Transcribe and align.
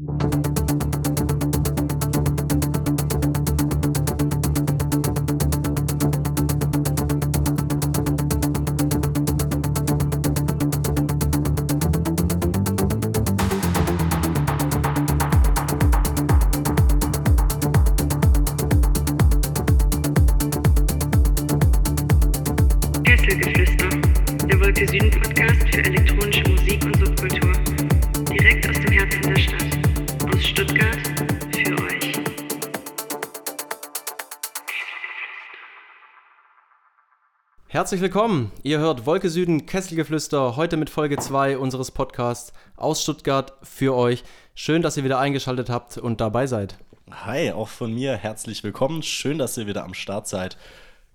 Kesselgeflüster, 0.00 0.49
Herzlich 37.90 38.02
willkommen. 38.02 38.52
Ihr 38.62 38.78
hört 38.78 39.04
Wolke 39.04 39.28
Süden 39.28 39.66
Kesselgeflüster 39.66 40.54
heute 40.54 40.76
mit 40.76 40.90
Folge 40.90 41.16
2 41.16 41.58
unseres 41.58 41.90
Podcasts 41.90 42.52
aus 42.76 43.02
Stuttgart 43.02 43.54
für 43.64 43.96
euch. 43.96 44.22
Schön, 44.54 44.80
dass 44.80 44.96
ihr 44.96 45.02
wieder 45.02 45.18
eingeschaltet 45.18 45.70
habt 45.70 45.98
und 45.98 46.20
dabei 46.20 46.46
seid. 46.46 46.78
Hi, 47.10 47.50
auch 47.50 47.66
von 47.66 47.92
mir 47.92 48.16
herzlich 48.16 48.62
willkommen. 48.62 49.02
Schön, 49.02 49.38
dass 49.38 49.58
ihr 49.58 49.66
wieder 49.66 49.82
am 49.82 49.94
Start 49.94 50.28
seid. 50.28 50.56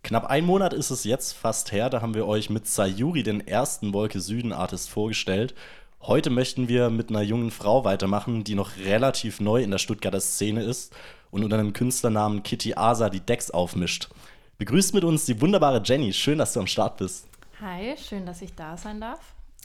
Knapp 0.03 0.25
ein 0.25 0.43
Monat 0.43 0.73
ist 0.73 0.89
es 0.89 1.05
jetzt 1.05 1.31
fast 1.31 1.71
her, 1.71 1.89
da 1.89 2.01
haben 2.01 2.13
wir 2.13 2.27
euch 2.27 2.49
mit 2.49 2.67
Sayuri 2.67 3.23
den 3.23 3.47
ersten 3.47 3.93
Wolke 3.93 4.19
Süden 4.19 4.51
Artist 4.51 4.89
vorgestellt. 4.89 5.55
Heute 6.01 6.29
möchten 6.29 6.67
wir 6.67 6.89
mit 6.89 7.07
einer 7.07 7.21
jungen 7.21 7.51
Frau 7.51 7.85
weitermachen, 7.85 8.43
die 8.43 8.55
noch 8.55 8.75
relativ 8.83 9.39
neu 9.39 9.63
in 9.63 9.71
der 9.71 9.77
Stuttgarter 9.77 10.19
Szene 10.19 10.63
ist 10.63 10.93
und 11.31 11.45
unter 11.45 11.57
einem 11.57 11.71
Künstlernamen 11.71 12.43
Kitty 12.43 12.73
Asa 12.75 13.09
die 13.09 13.21
Decks 13.21 13.49
aufmischt. 13.49 14.09
Begrüßt 14.57 14.93
mit 14.93 15.03
uns 15.03 15.25
die 15.25 15.41
wunderbare 15.41 15.81
Jenny. 15.83 16.13
Schön, 16.13 16.37
dass 16.37 16.53
du 16.53 16.61
am 16.61 16.67
Start 16.67 16.97
bist. 16.97 17.27
Hi, 17.59 17.95
schön, 17.97 18.25
dass 18.25 18.41
ich 18.41 18.55
da 18.55 18.77
sein 18.77 19.01
darf. 19.01 19.19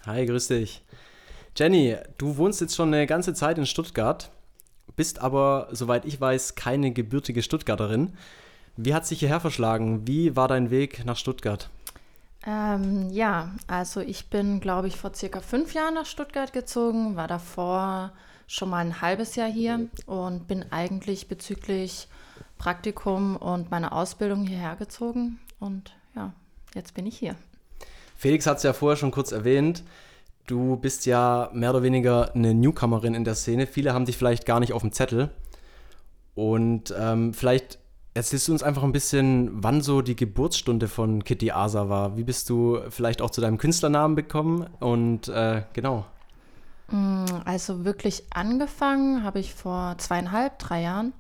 Hi, 0.05 0.27
grüß 0.27 0.49
dich. 0.49 0.83
Jenny, 1.57 1.97
du 2.19 2.37
wohnst 2.37 2.61
jetzt 2.61 2.75
schon 2.75 2.93
eine 2.93 3.07
ganze 3.07 3.33
Zeit 3.35 3.59
in 3.59 3.67
Stuttgart, 3.67 4.31
bist 4.97 5.21
aber, 5.21 5.69
soweit 5.71 6.05
ich 6.05 6.21
weiß, 6.21 6.57
keine 6.57 6.91
gebürtige 6.91 7.43
Stuttgarterin. 7.43 8.15
Wie 8.77 8.93
hat 8.93 9.07
sich 9.07 9.21
hierher 9.21 9.41
verschlagen? 9.41 10.09
Wie 10.09 10.35
war 10.35 10.49
dein 10.49 10.71
Weg 10.71 11.05
nach 11.05 11.17
Stuttgart? 11.17 11.71
Ähm, 12.45 13.11
ja, 13.11 13.51
also 13.69 14.01
ich 14.01 14.29
bin, 14.29 14.59
glaube 14.61 14.89
ich, 14.89 14.97
vor 14.97 15.15
circa 15.15 15.41
fünf 15.41 15.73
Jahren 15.75 15.95
nach 15.95 16.07
Stuttgart 16.07 16.53
gezogen, 16.53 17.15
war 17.15 17.29
davor 17.29 18.13
schon 18.51 18.69
mal 18.69 18.79
ein 18.79 19.01
halbes 19.01 19.37
Jahr 19.37 19.49
hier 19.49 19.89
und 20.07 20.49
bin 20.49 20.65
eigentlich 20.73 21.29
bezüglich 21.29 22.09
Praktikum 22.59 23.37
und 23.37 23.71
meiner 23.71 23.93
Ausbildung 23.93 24.45
hierher 24.45 24.75
gezogen. 24.75 25.39
Und 25.61 25.95
ja, 26.17 26.33
jetzt 26.75 26.95
bin 26.95 27.07
ich 27.07 27.17
hier. 27.17 27.37
Felix 28.17 28.47
hat 28.47 28.57
es 28.57 28.65
ja 28.65 28.73
vorher 28.73 28.97
schon 28.97 29.13
kurz 29.13 29.31
erwähnt. 29.31 29.85
Du 30.49 30.77
bist 30.77 31.07
ja 31.07 31.49
mehr 31.53 31.71
oder 31.71 31.85
weniger 31.85 32.35
eine 32.35 32.53
Newcomerin 32.53 33.15
in 33.15 33.23
der 33.23 33.37
Szene. 33.37 33.69
Viele 33.69 33.95
haben 33.95 34.05
dich 34.05 34.17
vielleicht 34.17 34.47
gar 34.47 34.59
nicht 34.59 34.73
auf 34.73 34.83
dem 34.83 34.91
Zettel. 34.91 35.31
Und 36.35 36.93
ähm, 36.99 37.33
vielleicht 37.33 37.79
erzählst 38.15 38.49
du 38.49 38.53
uns 38.53 38.65
einfach 38.65 38.83
ein 38.83 38.93
bisschen, 38.93 39.63
wann 39.63 39.81
so 39.81 40.03
die 40.03 40.17
Geburtsstunde 40.17 40.89
von 40.89 41.23
Kitty 41.23 41.53
Asa 41.53 41.89
war. 41.89 42.17
Wie 42.17 42.25
bist 42.25 42.51
du 42.51 42.81
vielleicht 42.91 43.23
auch 43.23 43.31
zu 43.31 43.41
deinem 43.41 43.59
Künstlernamen 43.59 44.17
bekommen? 44.17 44.67
Und 44.81 45.29
äh, 45.29 45.63
genau. 45.73 46.05
Mm, 46.91 47.25
Also 47.45 47.85
wirklich 47.85 48.25
angefangen 48.31 49.23
habe 49.23 49.39
ich 49.39 49.55
vor 49.55 49.97
zweieinhalb, 49.99 50.59
drei 50.59 50.83
Jahren. 50.83 51.13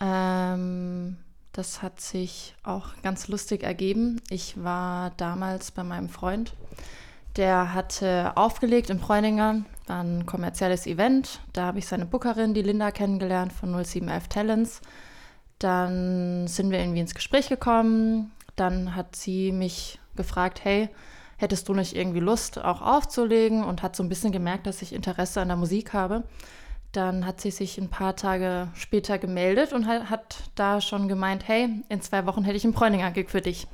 Ähm, 0.00 1.16
das 1.52 1.82
hat 1.82 2.00
sich 2.00 2.54
auch 2.62 2.88
ganz 3.02 3.28
lustig 3.28 3.62
ergeben. 3.64 4.20
Ich 4.30 4.62
war 4.62 5.10
damals 5.16 5.70
bei 5.72 5.82
meinem 5.82 6.08
Freund. 6.08 6.54
Der 7.36 7.74
hatte 7.74 8.32
aufgelegt 8.36 8.90
in 8.90 8.98
Bräuninger, 8.98 9.62
war 9.86 10.02
ein 10.02 10.26
kommerzielles 10.26 10.86
Event. 10.86 11.40
Da 11.52 11.66
habe 11.66 11.78
ich 11.78 11.86
seine 11.86 12.06
Bookerin, 12.06 12.54
die 12.54 12.62
Linda, 12.62 12.90
kennengelernt 12.90 13.52
von 13.52 13.70
0711 13.70 14.28
Talents. 14.28 14.80
Dann 15.58 16.46
sind 16.46 16.70
wir 16.70 16.78
irgendwie 16.78 17.00
ins 17.00 17.14
Gespräch 17.14 17.48
gekommen. 17.48 18.32
Dann 18.56 18.94
hat 18.94 19.14
sie 19.16 19.52
mich 19.52 19.98
gefragt, 20.16 20.60
hey, 20.64 20.88
hättest 21.38 21.68
du 21.68 21.74
nicht 21.74 21.96
irgendwie 21.96 22.20
Lust, 22.20 22.62
auch 22.62 22.82
aufzulegen? 22.82 23.64
Und 23.64 23.82
hat 23.82 23.96
so 23.96 24.02
ein 24.02 24.10
bisschen 24.10 24.32
gemerkt, 24.32 24.66
dass 24.66 24.82
ich 24.82 24.92
Interesse 24.92 25.40
an 25.40 25.48
der 25.48 25.56
Musik 25.56 25.94
habe. 25.94 26.24
Dann 26.92 27.26
hat 27.26 27.40
sie 27.40 27.50
sich 27.50 27.78
ein 27.78 27.88
paar 27.90 28.16
Tage 28.16 28.68
später 28.74 29.18
gemeldet 29.18 29.72
und 29.72 29.86
hat, 29.86 30.10
hat 30.10 30.36
da 30.54 30.80
schon 30.80 31.08
gemeint, 31.08 31.46
hey, 31.48 31.82
in 31.88 32.00
zwei 32.02 32.26
Wochen 32.26 32.44
hätte 32.44 32.56
ich 32.56 32.64
einen 32.64 32.72
Bräuninger-Gig 32.74 33.30
für 33.30 33.40
dich. 33.42 33.66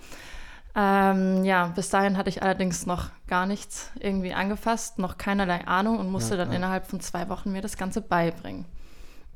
Ähm, 0.76 1.44
ja, 1.44 1.68
bis 1.68 1.88
dahin 1.90 2.16
hatte 2.16 2.28
ich 2.30 2.42
allerdings 2.42 2.86
noch 2.86 3.10
gar 3.28 3.46
nichts 3.46 3.92
irgendwie 4.00 4.34
angefasst, 4.34 4.98
noch 4.98 5.18
keinerlei 5.18 5.66
Ahnung 5.68 5.98
und 6.00 6.10
musste 6.10 6.36
Ja, 6.36 6.36
dann 6.36 6.50
ja. 6.50 6.56
innerhalb 6.56 6.86
von 6.86 7.00
zwei 7.00 7.28
Wochen 7.28 7.52
mir 7.52 7.62
das 7.62 7.76
Ganze 7.76 8.00
beibringen. 8.00 8.66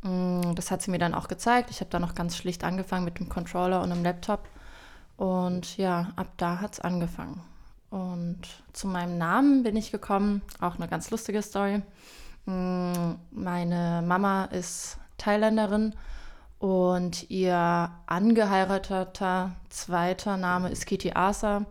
Mm, 0.02 0.54
Das 0.56 0.70
hat 0.70 0.82
sie 0.82 0.90
mir 0.90 0.98
dann 0.98 1.14
auch 1.14 1.28
gezeigt. 1.28 1.70
Ich 1.70 1.80
habe 1.80 1.90
da 1.90 2.00
noch 2.00 2.14
ganz 2.16 2.36
schlicht 2.36 2.64
angefangen 2.64 3.04
mit 3.04 3.18
dem 3.20 3.28
Controller 3.28 3.82
und 3.82 3.92
einem 3.92 4.02
Laptop. 4.04 4.48
Und 5.16 5.76
ja, 5.78 6.12
ab 6.16 6.28
da 6.36 6.60
hat 6.60 6.74
es 6.74 6.80
angefangen. 6.80 7.40
Und 7.90 8.40
zu 8.72 8.86
meinem 8.86 9.16
Namen 9.18 9.62
bin 9.62 9.76
ich 9.76 9.90
gekommen, 9.90 10.42
auch 10.60 10.76
eine 10.76 10.88
ganz 10.88 11.10
lustige 11.10 11.42
Story. 11.42 11.82
Mm, 12.44 13.14
Meine 13.30 14.02
Mama 14.04 14.44
ist 14.46 14.98
Thailänderin 15.16 15.94
und 16.58 17.30
ihr 17.30 17.90
angeheirateter 18.06 19.52
zweiter 19.70 20.36
Name 20.36 20.70
ist 20.70 20.86
Kitty 20.86 21.12
Asa. 21.14 21.64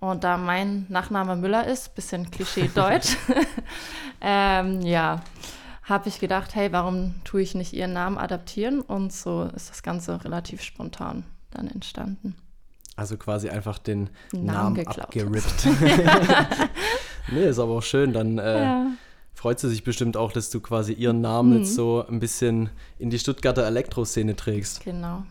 Und 0.00 0.22
da 0.22 0.36
mein 0.36 0.84
Nachname 0.90 1.34
Müller 1.34 1.66
ist, 1.66 1.94
bisschen 1.94 2.30
Klischee-Deutsch, 2.30 3.16
ähm, 4.20 4.82
ja, 4.82 5.22
habe 5.84 6.08
ich 6.08 6.20
gedacht, 6.20 6.54
hey, 6.54 6.72
warum 6.72 7.14
tue 7.24 7.42
ich 7.42 7.54
nicht 7.54 7.72
ihren 7.72 7.92
Namen 7.94 8.18
adaptieren? 8.18 8.80
Und 8.80 9.12
so 9.12 9.44
ist 9.54 9.70
das 9.70 9.82
Ganze 9.82 10.24
relativ 10.24 10.62
spontan 10.62 11.24
dann 11.50 11.68
entstanden. 11.68 12.36
Also 12.96 13.16
quasi 13.16 13.48
einfach 13.48 13.78
den 13.78 14.08
Namen 14.32 14.46
Namen, 14.46 14.74
geklaut. 14.76 15.00
abgerippt. 15.00 15.66
nee, 17.32 17.44
ist 17.48 17.58
aber 17.58 17.72
auch 17.72 17.82
schön. 17.82 18.12
Dann 18.12 18.38
äh, 18.38 18.62
Ja. 18.62 18.86
freut 19.34 19.58
sie 19.58 19.68
sich 19.68 19.82
bestimmt 19.84 20.16
auch, 20.16 20.32
dass 20.32 20.50
du 20.50 20.60
quasi 20.60 20.92
ihren 20.92 21.20
Namen 21.20 21.50
Mhm. 21.50 21.56
jetzt 21.58 21.74
so 21.74 22.04
ein 22.08 22.20
bisschen 22.20 22.70
in 22.98 23.10
die 23.10 23.18
Stuttgarter 23.18 23.64
Elektroszene 23.66 24.36
trägst. 24.36 24.84
Genau. 24.84 25.24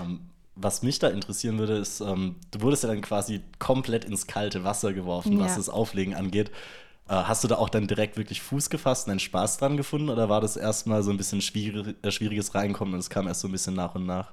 Ähm, 0.00 0.20
was 0.54 0.82
mich 0.82 0.98
da 0.98 1.08
interessieren 1.08 1.58
würde, 1.58 1.74
ist, 1.78 2.00
ähm, 2.00 2.36
du 2.50 2.60
wurdest 2.60 2.82
ja 2.84 2.88
dann 2.90 3.00
quasi 3.00 3.40
komplett 3.58 4.04
ins 4.04 4.26
kalte 4.26 4.62
Wasser 4.62 4.92
geworfen, 4.92 5.38
was 5.40 5.52
Ja. 5.52 5.56
das 5.56 5.68
Auflegen 5.68 6.14
angeht. 6.14 6.50
Äh, 7.08 7.14
hast 7.14 7.42
du 7.42 7.48
da 7.48 7.56
auch 7.56 7.68
dann 7.70 7.88
direkt 7.88 8.16
wirklich 8.16 8.42
Fuß 8.42 8.70
gefasst 8.70 9.06
und 9.06 9.12
einen 9.12 9.20
Spaß 9.20 9.58
dran 9.58 9.76
gefunden 9.76 10.08
oder 10.10 10.28
war 10.28 10.40
das 10.40 10.56
erstmal 10.56 11.02
so 11.02 11.10
ein 11.10 11.16
bisschen 11.16 11.40
schwierig, 11.40 11.96
äh, 12.02 12.10
schwieriges 12.12 12.54
Reinkommen 12.54 12.94
und 12.94 13.00
es 13.00 13.10
kam 13.10 13.26
erst 13.26 13.40
so 13.40 13.48
ein 13.48 13.52
bisschen 13.52 13.74
nach 13.74 13.94
und 13.96 14.06
nach? 14.06 14.30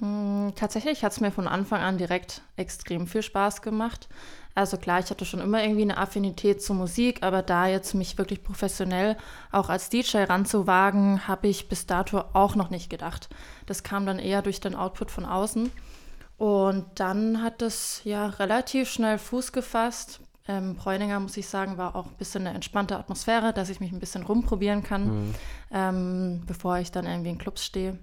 Mm, 0.00 0.50
Tatsächlich 0.56 1.04
hat 1.04 1.12
es 1.12 1.20
mir 1.20 1.30
von 1.30 1.46
Anfang 1.46 1.80
an 1.80 1.98
direkt 1.98 2.42
extrem 2.56 3.06
viel 3.06 3.22
Spaß 3.22 3.62
gemacht. 3.62 4.08
Also 4.54 4.76
klar, 4.76 4.98
ich 4.98 5.10
hatte 5.10 5.24
schon 5.24 5.40
immer 5.40 5.62
irgendwie 5.62 5.82
eine 5.82 5.96
Affinität 5.98 6.62
zur 6.62 6.74
Musik, 6.76 7.22
aber 7.22 7.42
da 7.42 7.68
jetzt 7.68 7.94
mich 7.94 8.18
wirklich 8.18 8.42
professionell 8.42 9.16
auch 9.52 9.68
als 9.68 9.90
DJ 9.90 10.18
ranzuwagen, 10.24 11.28
habe 11.28 11.48
ich 11.48 11.68
bis 11.68 11.86
dato 11.86 12.24
auch 12.32 12.56
noch 12.56 12.70
nicht 12.70 12.90
gedacht. 12.90 13.28
Das 13.66 13.82
kam 13.84 14.06
dann 14.06 14.18
eher 14.18 14.42
durch 14.42 14.60
den 14.60 14.74
Output 14.74 15.10
von 15.10 15.24
außen. 15.24 15.70
Und 16.36 16.86
dann 16.94 17.42
hat 17.42 17.62
es 17.62 18.00
ja 18.04 18.26
relativ 18.26 18.88
schnell 18.90 19.18
Fuß 19.18 19.52
gefasst. 19.52 20.20
Ähm, 20.48 20.74
Bräuninger, 20.74 21.20
muss 21.20 21.36
ich 21.36 21.46
sagen, 21.46 21.76
war 21.76 21.94
auch 21.94 22.06
ein 22.06 22.16
bisschen 22.18 22.46
eine 22.46 22.56
entspannte 22.56 22.98
Atmosphäre, 22.98 23.52
dass 23.52 23.68
ich 23.68 23.78
mich 23.78 23.92
ein 23.92 24.00
bisschen 24.00 24.22
rumprobieren 24.24 24.82
kann, 24.82 25.34
ähm, 25.70 26.42
bevor 26.46 26.78
ich 26.78 26.90
dann 26.90 27.06
irgendwie 27.06 27.30
in 27.30 27.38
Clubs 27.38 27.64
stehe. 27.64 27.98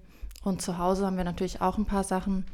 Und 0.48 0.62
zu 0.62 0.78
Hause 0.78 1.06
haben 1.06 1.18
wir 1.18 1.26
natürlich 1.26 1.60
auch 1.60 1.78
ein 1.78 1.86
paar 1.86 2.06
Sachen. 2.06 2.46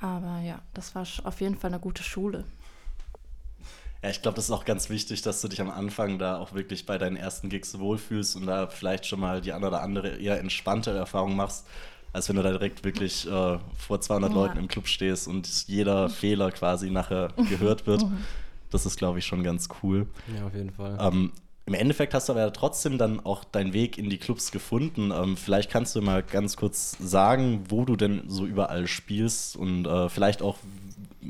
Aber 0.00 0.40
ja, 0.46 0.60
das 0.74 0.94
war 0.94 1.04
auf 1.24 1.40
jeden 1.40 1.56
Fall 1.56 1.70
eine 1.70 1.80
gute 1.80 2.04
Schule. 2.04 2.44
Ja, 4.00 4.10
ich 4.10 4.22
glaube, 4.22 4.36
das 4.36 4.44
ist 4.44 4.50
auch 4.52 4.64
ganz 4.64 4.90
wichtig, 4.90 5.22
dass 5.22 5.40
du 5.40 5.48
dich 5.48 5.60
am 5.60 5.70
Anfang 5.70 6.20
da 6.20 6.38
auch 6.38 6.52
wirklich 6.52 6.86
bei 6.86 6.98
deinen 6.98 7.16
ersten 7.16 7.48
Gigs 7.48 7.76
wohlfühlst 7.78 8.36
und 8.36 8.46
da 8.46 8.68
vielleicht 8.68 9.06
schon 9.06 9.18
mal 9.18 9.40
die 9.40 9.52
eine 9.52 9.66
oder 9.66 9.82
andere 9.82 10.18
eher 10.18 10.38
entspanntere 10.38 10.96
Erfahrung 10.96 11.34
machst, 11.34 11.66
als 12.12 12.28
wenn 12.28 12.36
du 12.36 12.42
da 12.44 12.50
direkt 12.50 12.84
wirklich 12.84 13.26
äh, 13.28 13.58
vor 13.76 14.00
200 14.00 14.30
Ja. 14.30 14.36
Leuten 14.36 14.58
im 14.58 14.68
Club 14.68 14.86
stehst 14.86 15.26
und 15.26 15.66
jeder 15.66 16.08
Fehler 16.10 16.52
quasi 16.52 16.90
nachher 16.90 17.28
gehört 17.48 17.86
wird. 17.86 18.04
Das 18.70 18.86
ist, 18.86 18.96
glaube 18.96 19.18
ich, 19.18 19.26
schon 19.26 19.42
ganz 19.42 19.68
cool. 19.82 20.06
Ja, 20.34 20.46
auf 20.46 20.54
jeden 20.54 20.70
Fall. 20.70 20.96
Ähm, 20.98 21.32
Im 21.64 21.74
Endeffekt 21.74 22.12
hast 22.14 22.28
du 22.28 22.32
aber 22.32 22.40
ja 22.42 22.50
trotzdem 22.50 22.98
dann 22.98 23.24
auch 23.24 23.44
deinen 23.44 23.72
Weg 23.72 23.96
in 23.98 24.10
die 24.10 24.18
Clubs 24.18 24.50
gefunden. 24.50 25.12
Ähm, 25.12 25.36
vielleicht 25.36 25.70
kannst 25.70 25.94
du 25.94 26.02
mal 26.02 26.22
ganz 26.22 26.56
kurz 26.56 26.96
sagen, 26.98 27.64
wo 27.68 27.84
du 27.84 27.96
denn 27.96 28.24
so 28.28 28.46
überall 28.46 28.86
spielst 28.88 29.56
und 29.56 29.86
äh, 29.86 30.08
vielleicht 30.08 30.42
auch, 30.42 30.58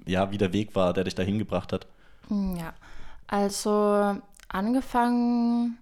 ja, 0.06 0.30
wie 0.30 0.38
der 0.38 0.52
Weg 0.52 0.74
war, 0.74 0.94
der 0.94 1.04
dich 1.04 1.14
dahin 1.14 1.38
gebracht 1.38 1.72
hat. 1.72 1.86
Hm, 2.28 2.56
Ja, 2.56 2.74
also 3.26 4.16
angefangen 4.48 5.78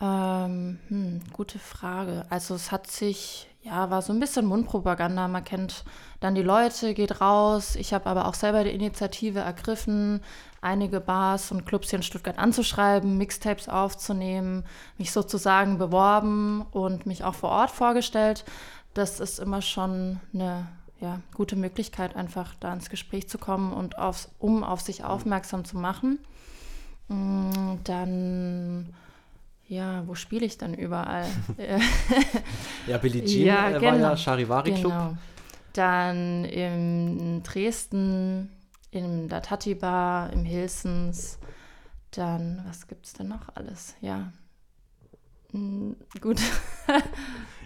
Ähm, 0.00 0.78
hm, 0.88 1.20
gute 1.32 1.58
Frage. 1.58 2.24
Also 2.30 2.54
es 2.54 2.72
hat 2.72 2.86
sich, 2.90 3.48
ja, 3.62 3.90
war 3.90 4.02
so 4.02 4.12
ein 4.12 4.20
bisschen 4.20 4.46
Mundpropaganda. 4.46 5.28
Man 5.28 5.44
kennt 5.44 5.84
dann 6.20 6.34
die 6.34 6.42
Leute, 6.42 6.94
geht 6.94 7.20
raus. 7.20 7.76
Ich 7.76 7.92
habe 7.94 8.06
aber 8.06 8.26
auch 8.26 8.34
selber 8.34 8.62
die 8.62 8.70
Initiative 8.70 9.40
ergriffen, 9.40 10.20
einige 10.60 11.00
Bars 11.00 11.50
und 11.50 11.64
Clubs 11.64 11.90
hier 11.90 11.98
in 11.98 12.02
Stuttgart 12.02 12.38
anzuschreiben, 12.38 13.16
Mixtapes 13.16 13.68
aufzunehmen, 13.68 14.64
mich 14.98 15.12
sozusagen 15.12 15.78
beworben 15.78 16.66
und 16.70 17.06
mich 17.06 17.24
auch 17.24 17.34
vor 17.34 17.50
Ort 17.50 17.70
vorgestellt. 17.70 18.44
Das 18.92 19.20
ist 19.20 19.38
immer 19.38 19.62
schon 19.62 20.20
eine 20.34 20.68
ja, 21.00 21.20
gute 21.34 21.56
Möglichkeit, 21.56 22.14
einfach 22.14 22.54
da 22.60 22.72
ins 22.74 22.90
Gespräch 22.90 23.28
zu 23.28 23.38
kommen 23.38 23.72
und 23.72 23.98
aufs, 23.98 24.28
um 24.38 24.62
auf 24.62 24.82
sich 24.82 25.02
aufmerksam 25.02 25.64
zu 25.64 25.78
machen. 25.78 26.18
Mm, 27.08 27.76
dann 27.84 28.94
ja, 29.66 30.02
wo 30.06 30.16
spiele 30.16 30.44
ich 30.44 30.58
dann 30.58 30.74
überall? 30.74 31.26
ja, 32.86 32.98
Billie 32.98 33.24
Jean 33.24 33.46
ja, 33.46 33.54
war 33.54 33.70
ja 33.70 33.78
genau. 33.78 34.16
Charivari 34.16 34.72
Club. 34.72 34.92
Genau. 34.92 35.16
Dann 35.72 36.44
in 36.44 37.42
Dresden, 37.42 38.50
in 38.90 39.28
der 39.28 39.42
Tati 39.42 39.74
Bar, 39.74 40.32
im 40.32 40.44
Hilsens. 40.44 41.38
Dann, 42.10 42.62
was 42.66 42.88
gibt 42.88 43.06
es 43.06 43.12
denn 43.12 43.28
noch 43.28 43.54
alles? 43.54 43.94
Ja, 44.00 44.32
hm, 45.52 45.96
gut. 46.20 46.40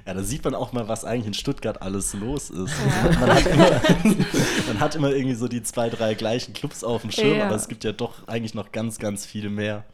Ja, 0.06 0.12
da 0.12 0.22
sieht 0.22 0.44
man 0.44 0.54
auch 0.54 0.74
mal, 0.74 0.86
was 0.86 1.06
eigentlich 1.06 1.28
in 1.28 1.32
Stuttgart 1.32 1.80
alles 1.80 2.12
los 2.12 2.50
ist. 2.50 2.74
Ja. 2.78 3.10
Man, 3.20 3.34
hat 3.34 3.46
immer, 3.46 3.70
man, 4.66 4.80
hat 4.80 4.94
immer, 4.96 5.10
irgendwie 5.10 5.34
so 5.34 5.48
die 5.48 5.62
zwei, 5.62 5.88
drei 5.88 6.12
gleichen 6.12 6.52
Clubs 6.52 6.84
auf 6.84 7.00
dem 7.00 7.10
Schirm, 7.10 7.38
ja. 7.38 7.46
aber 7.46 7.54
es 7.54 7.68
gibt 7.68 7.84
ja 7.84 7.92
doch 7.92 8.28
eigentlich 8.28 8.52
noch 8.52 8.70
ganz, 8.70 8.98
ganz 8.98 9.24
viele 9.24 9.48
mehr. 9.48 9.86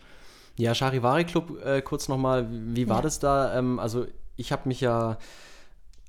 Ja, 0.57 0.75
Charivari 0.75 1.27
Club, 1.27 1.65
äh, 1.65 1.81
kurz 1.81 2.09
nochmal, 2.09 2.49
wie 2.51 2.89
war 2.89 2.97
ja. 2.97 3.03
das 3.03 3.21
da? 3.21 3.57
Ähm, 3.57 3.79
also 3.79 4.09
ich 4.37 4.51
habe 4.51 4.67
mich 4.69 4.81
ja 4.81 5.17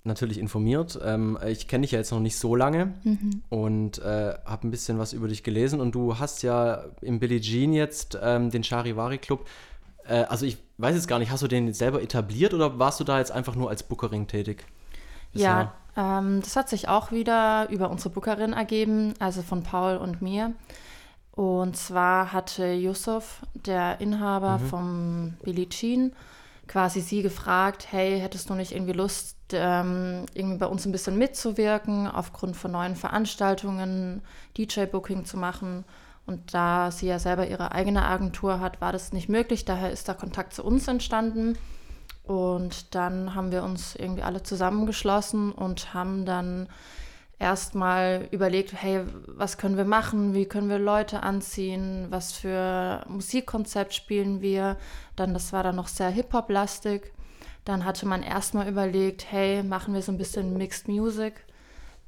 natürlich 0.03 0.39
informiert. 0.39 0.99
Ähm, 1.03 1.37
ich 1.45 1.67
kenne 1.67 1.83
dich 1.83 1.91
ja 1.91 1.99
jetzt 1.99 2.11
noch 2.11 2.19
nicht 2.19 2.37
so 2.37 2.55
lange 2.55 2.93
mhm. 3.03 3.43
und 3.49 3.99
äh, 3.99 4.33
habe 4.45 4.67
ein 4.67 4.71
bisschen 4.71 4.97
was 4.97 5.13
über 5.13 5.27
dich 5.27 5.43
gelesen 5.43 5.79
und 5.79 5.93
du 5.93 6.17
hast 6.17 6.41
ja 6.43 6.85
im 7.01 7.19
Billie 7.19 7.39
Jean 7.39 7.73
jetzt 7.73 8.17
ähm, 8.21 8.49
den 8.49 8.63
Charivari 8.63 9.19
Club. 9.19 9.47
Äh, 10.07 10.23
also 10.23 10.45
ich 10.45 10.57
weiß 10.77 10.95
jetzt 10.95 11.07
gar 11.07 11.19
nicht, 11.19 11.31
hast 11.31 11.43
du 11.43 11.47
den 11.47 11.73
selber 11.73 12.01
etabliert 12.01 12.53
oder 12.53 12.79
warst 12.79 12.99
du 12.99 13.03
da 13.03 13.19
jetzt 13.19 13.31
einfach 13.31 13.55
nur 13.55 13.69
als 13.69 13.83
Bookerin 13.83 14.27
tätig? 14.27 14.65
Bisher? 15.33 15.73
Ja, 15.95 16.19
ähm, 16.19 16.41
das 16.41 16.55
hat 16.55 16.69
sich 16.69 16.87
auch 16.87 17.11
wieder 17.11 17.69
über 17.69 17.89
unsere 17.89 18.09
Bookerin 18.09 18.53
ergeben, 18.53 19.13
also 19.19 19.41
von 19.41 19.63
Paul 19.63 19.97
und 19.97 20.21
mir. 20.21 20.53
Und 21.33 21.77
zwar 21.77 22.33
hatte 22.33 22.73
Yusuf, 22.73 23.41
der 23.53 24.01
Inhaber 24.01 24.57
mhm. 24.57 24.67
vom 24.67 25.33
Billie 25.43 25.69
Jean, 25.69 26.13
quasi 26.71 27.01
sie 27.01 27.21
gefragt, 27.21 27.87
hey, 27.91 28.17
hättest 28.17 28.49
du 28.49 28.53
nicht 28.53 28.71
irgendwie 28.71 28.93
Lust, 28.93 29.35
ähm, 29.51 30.25
irgendwie 30.33 30.57
bei 30.57 30.67
uns 30.67 30.85
ein 30.85 30.93
bisschen 30.93 31.17
mitzuwirken, 31.17 32.07
aufgrund 32.07 32.55
von 32.55 32.71
neuen 32.71 32.95
Veranstaltungen, 32.95 34.21
DJ-Booking 34.57 35.25
zu 35.25 35.35
machen. 35.35 35.83
Und 36.25 36.53
da 36.53 36.89
sie 36.91 37.07
ja 37.07 37.19
selber 37.19 37.45
ihre 37.45 37.73
eigene 37.73 38.05
Agentur 38.05 38.61
hat, 38.61 38.79
war 38.79 38.93
das 38.93 39.11
nicht 39.11 39.27
möglich. 39.27 39.65
Daher 39.65 39.91
ist 39.91 40.07
der 40.07 40.15
Kontakt 40.15 40.53
zu 40.53 40.63
uns 40.63 40.87
entstanden. 40.87 41.57
Und 42.23 42.95
dann 42.95 43.35
haben 43.35 43.51
wir 43.51 43.63
uns 43.63 43.95
irgendwie 43.95 44.23
alle 44.23 44.41
zusammengeschlossen 44.41 45.51
und 45.51 45.93
haben 45.93 46.25
dann 46.25 46.69
erstmal 47.41 48.27
überlegt, 48.29 48.71
hey, 48.73 49.03
was 49.25 49.57
können 49.57 49.75
wir 49.75 49.83
machen, 49.83 50.35
wie 50.35 50.45
können 50.45 50.69
wir 50.69 50.77
Leute 50.77 51.23
anziehen, 51.23 52.05
was 52.09 52.33
für 52.33 53.03
Musikkonzept 53.09 53.93
spielen 53.93 54.41
wir. 54.41 54.77
Dann, 55.15 55.33
das 55.33 55.51
war 55.51 55.63
dann 55.63 55.75
noch 55.75 55.87
sehr 55.87 56.09
Hip-Hop-lastig. 56.09 57.11
Dann 57.65 57.83
hatte 57.83 58.05
man 58.05 58.21
erstmal 58.21 58.69
überlegt, 58.69 59.31
hey, 59.31 59.63
machen 59.63 59.93
wir 59.93 60.03
so 60.03 60.11
ein 60.11 60.19
bisschen 60.19 60.55
Mixed 60.55 60.87
Music. 60.87 61.43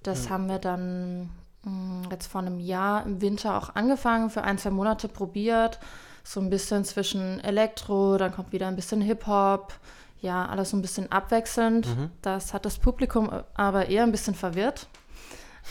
Das 0.03 0.25
ja. 0.25 0.31
haben 0.31 0.47
wir 0.47 0.59
dann 0.59 1.31
mh, 1.63 1.71
mm, 1.71 2.03
jetzt 2.11 2.27
vor 2.27 2.41
einem 2.41 2.59
Jahr 2.59 3.03
im 3.03 3.19
Winter 3.19 3.57
auch 3.57 3.73
angefangen, 3.75 4.29
für 4.29 4.43
ein, 4.43 4.59
zwei 4.59 4.69
Monate 4.69 5.07
probiert. 5.07 5.79
So 6.23 6.39
ein 6.39 6.49
bisschen 6.49 6.85
zwischen 6.85 7.39
Elektro, 7.43 8.17
dann 8.17 8.31
kommt 8.31 8.51
wieder 8.51 8.67
ein 8.67 8.75
bisschen 8.75 9.01
Hip-Hop. 9.01 9.73
Ja, 10.21 10.45
alles 10.45 10.69
so 10.69 10.77
ein 10.77 10.81
bisschen 10.81 11.11
abwechselnd. 11.11 11.87
Mhm. 11.87 12.11
Das 12.21 12.53
hat 12.53 12.65
das 12.65 12.77
Publikum 12.77 13.29
aber 13.55 13.89
eher 13.89 14.03
ein 14.03 14.11
bisschen 14.11 14.35
verwirrt 14.35 14.87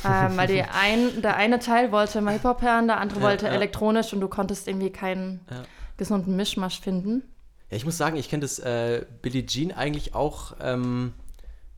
ähm, 0.05 0.37
weil 0.37 0.49
die 0.49 0.63
ein, 0.81 1.23
der 1.23 1.37
eine 1.37 1.59
Teil 1.59 1.93
wollte 1.93 2.21
mal 2.21 2.33
Hip-Hop 2.33 2.63
hören, 2.63 2.87
der 2.87 2.99
andere 3.01 3.21
ja, 3.21 3.27
wollte 3.27 3.47
ja. 3.47 3.53
elektronisch 3.53 4.13
und 4.13 4.21
du 4.21 4.29
konntest 4.29 4.69
irgendwie 4.69 4.91
keinen 4.91 5.41
ja. 5.51 5.63
gesunden 5.97 6.37
Mischmasch 6.37 6.81
finden. 6.81 7.23
Ja, 7.71 7.77
ich 7.77 7.85
muss 7.85 7.97
sagen, 7.97 8.17
ich 8.17 8.29
kenne 8.29 8.43
das 8.43 8.59
äh, 8.59 9.05
Billie 9.23 9.47
Jean 9.47 9.73
eigentlich 9.73 10.15
auch 10.15 10.57
ähm, 10.61 11.13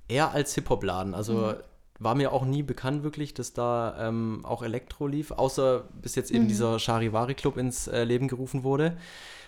eher 0.09 0.33
als 0.33 0.55
Hip-Hop-Laden. 0.55 1.15
Also 1.15 1.35
mhm. 1.35 1.55
war 1.99 2.15
mir 2.15 2.33
auch 2.33 2.45
nie 2.45 2.63
bekannt 2.63 3.03
wirklich, 3.03 3.35
dass 3.35 3.53
da 3.53 3.97
ähm, 4.09 4.45
auch 4.45 4.63
Elektro 4.63 5.07
lief, 5.07 5.31
außer 5.31 5.85
bis 6.01 6.15
jetzt 6.15 6.31
eben 6.31 6.45
mhm. 6.45 6.49
dieser 6.49 6.79
Charivari 6.79 7.35
Club 7.35 7.57
ins 7.57 7.87
äh, 7.87 8.05
Leben 8.05 8.29
gerufen 8.29 8.65
wurde, 8.65 8.97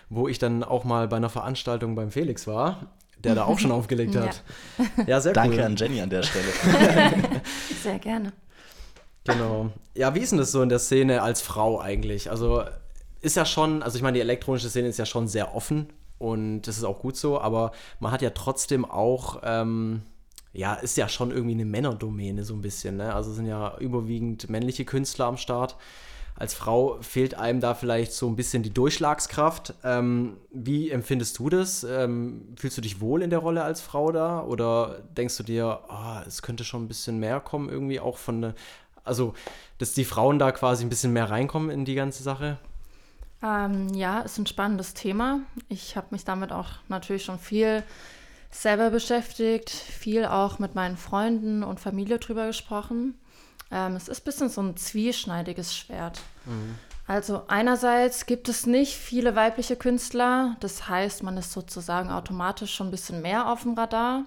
wo 0.09 0.27
ich 0.27 0.39
dann 0.39 0.63
auch 0.63 0.83
mal 0.83 1.07
bei 1.07 1.17
einer 1.17 1.29
Veranstaltung 1.29 1.95
beim 1.95 2.11
Felix 2.11 2.47
war 2.47 2.87
der 3.23 3.35
da 3.35 3.45
auch 3.45 3.59
schon 3.59 3.71
aufgelegt 3.79 4.15
hat. 4.15 4.43
Ja, 4.77 5.03
ja 5.07 5.21
sehr 5.21 5.33
Danke 5.33 5.57
cool. 5.57 5.63
an 5.63 5.75
Jenny 5.75 6.01
an 6.01 6.09
der 6.09 6.23
Stelle. 6.23 6.45
sehr 7.83 7.99
gerne. 7.99 8.33
Genau. 9.27 9.71
Ja, 9.93 10.15
wie 10.15 10.19
ist 10.19 10.31
denn 10.31 10.39
das 10.39 10.51
so 10.51 10.61
in 10.61 10.69
der 10.69 10.79
Szene 10.79 11.21
als 11.21 11.41
Frau 11.41 11.79
eigentlich? 11.81 12.31
Also 12.31 12.63
ist 13.21 13.35
ja 13.35 13.45
schon, 13.45 13.83
also 13.83 13.97
ich 13.97 14.01
meine, 14.01 14.15
die 14.15 14.21
elektronische 14.21 14.69
Szene 14.69 14.87
ist 14.87 14.97
ja 14.97 15.05
schon 15.05 15.27
sehr 15.27 15.53
offen 15.53 15.87
und 16.17 16.61
das 16.61 16.77
ist 16.77 16.83
auch 16.83 16.99
gut 16.99 17.17
so, 17.17 17.39
aber 17.39 17.71
man 17.99 18.11
hat 18.11 18.21
ja 18.21 18.29
trotzdem 18.29 18.85
auch, 18.85 19.41
ähm, 19.43 20.03
ja, 20.53 20.75
ist 20.75 20.97
ja 20.97 21.09
schon 21.09 21.31
irgendwie 21.31 21.55
eine 21.55 21.65
Männerdomäne 21.65 22.43
so 22.43 22.53
ein 22.53 22.61
bisschen, 22.61 22.97
ne? 22.97 23.13
Also 23.13 23.33
sind 23.33 23.45
ja 23.45 23.77
überwiegend 23.79 24.49
männliche 24.49 24.85
Künstler 24.85 25.25
am 25.25 25.37
Start. 25.37 25.75
Als 26.35 26.53
Frau 26.53 26.99
fehlt 27.01 27.33
einem 27.35 27.59
da 27.59 27.73
vielleicht 27.73 28.13
so 28.13 28.27
ein 28.27 28.35
bisschen 28.35 28.61
die 28.63 28.73
Durchschlagskraft. 28.73 29.73
Ähm, 29.83 30.37
wie 30.51 30.89
empfindest 30.91 31.37
du 31.39 31.49
das? 31.49 31.83
Ähm, 31.83 32.53
fühlst 32.55 32.77
du 32.77 32.81
dich 32.81 33.01
wohl 33.01 33.23
in 33.23 33.31
der 33.31 33.39
Rolle 33.39 33.63
als 33.63 33.81
Frau 33.81 34.11
da? 34.11 34.43
Oder 34.43 34.99
denkst 35.17 35.35
du 35.37 35.43
dir, 35.43 35.79
oh, 35.89 36.21
es 36.27 36.43
könnte 36.43 36.63
schon 36.63 36.83
ein 36.83 36.87
bisschen 36.87 37.17
mehr 37.17 37.39
kommen, 37.39 37.69
irgendwie 37.69 37.99
auch 37.99 38.17
von, 38.17 38.53
also, 39.07 39.33
dass 39.77 39.93
die 39.93 40.05
Frauen 40.05 40.39
da 40.39 40.51
quasi 40.51 40.85
ein 40.85 40.89
bisschen 40.89 41.13
mehr 41.13 41.29
reinkommen 41.29 41.69
in 41.69 41.85
die 41.85 41.95
ganze 41.95 42.23
Sache? 42.23 42.57
Ähm, 43.43 43.89
ja, 43.93 44.21
ist 44.21 44.37
ein 44.37 44.47
spannendes 44.47 44.93
Thema. 44.93 45.39
Ich 45.69 45.95
habe 45.95 46.07
mich 46.11 46.25
damit 46.25 46.51
auch 46.51 46.69
natürlich 46.87 47.23
schon 47.23 47.39
viel 47.39 47.83
selber 48.49 48.89
beschäftigt, 48.89 49.69
viel 49.69 50.25
auch 50.25 50.59
mit 50.59 50.73
meinen 50.73 50.97
Freunden 50.97 51.63
und 51.63 51.79
Familie 51.79 52.17
drüber 52.17 52.47
gesprochen. 52.47 53.15
Ähm, 53.69 53.95
es 53.95 54.07
ist 54.07 54.21
ein 54.21 54.25
bisschen 54.25 54.49
so 54.49 54.61
ein 54.61 54.77
zwieschneidiges 54.77 55.75
Schwert. 55.75 56.21
Mhm. 56.45 56.75
Also 57.05 57.43
einerseits 57.47 58.25
gibt 58.25 58.49
es 58.49 58.65
nicht 58.65 58.95
viele 58.95 59.35
weibliche 59.35 59.77
Künstler, 59.77 60.57
das 60.59 60.89
heißt, 60.89 61.23
man 61.23 61.37
ist 61.37 61.53
sozusagen 61.53 62.09
automatisch 62.09 62.75
schon 62.75 62.87
ein 62.87 62.91
bisschen 62.91 63.21
mehr 63.21 63.49
auf 63.49 63.63
dem 63.63 63.75
Radar. 63.75 64.25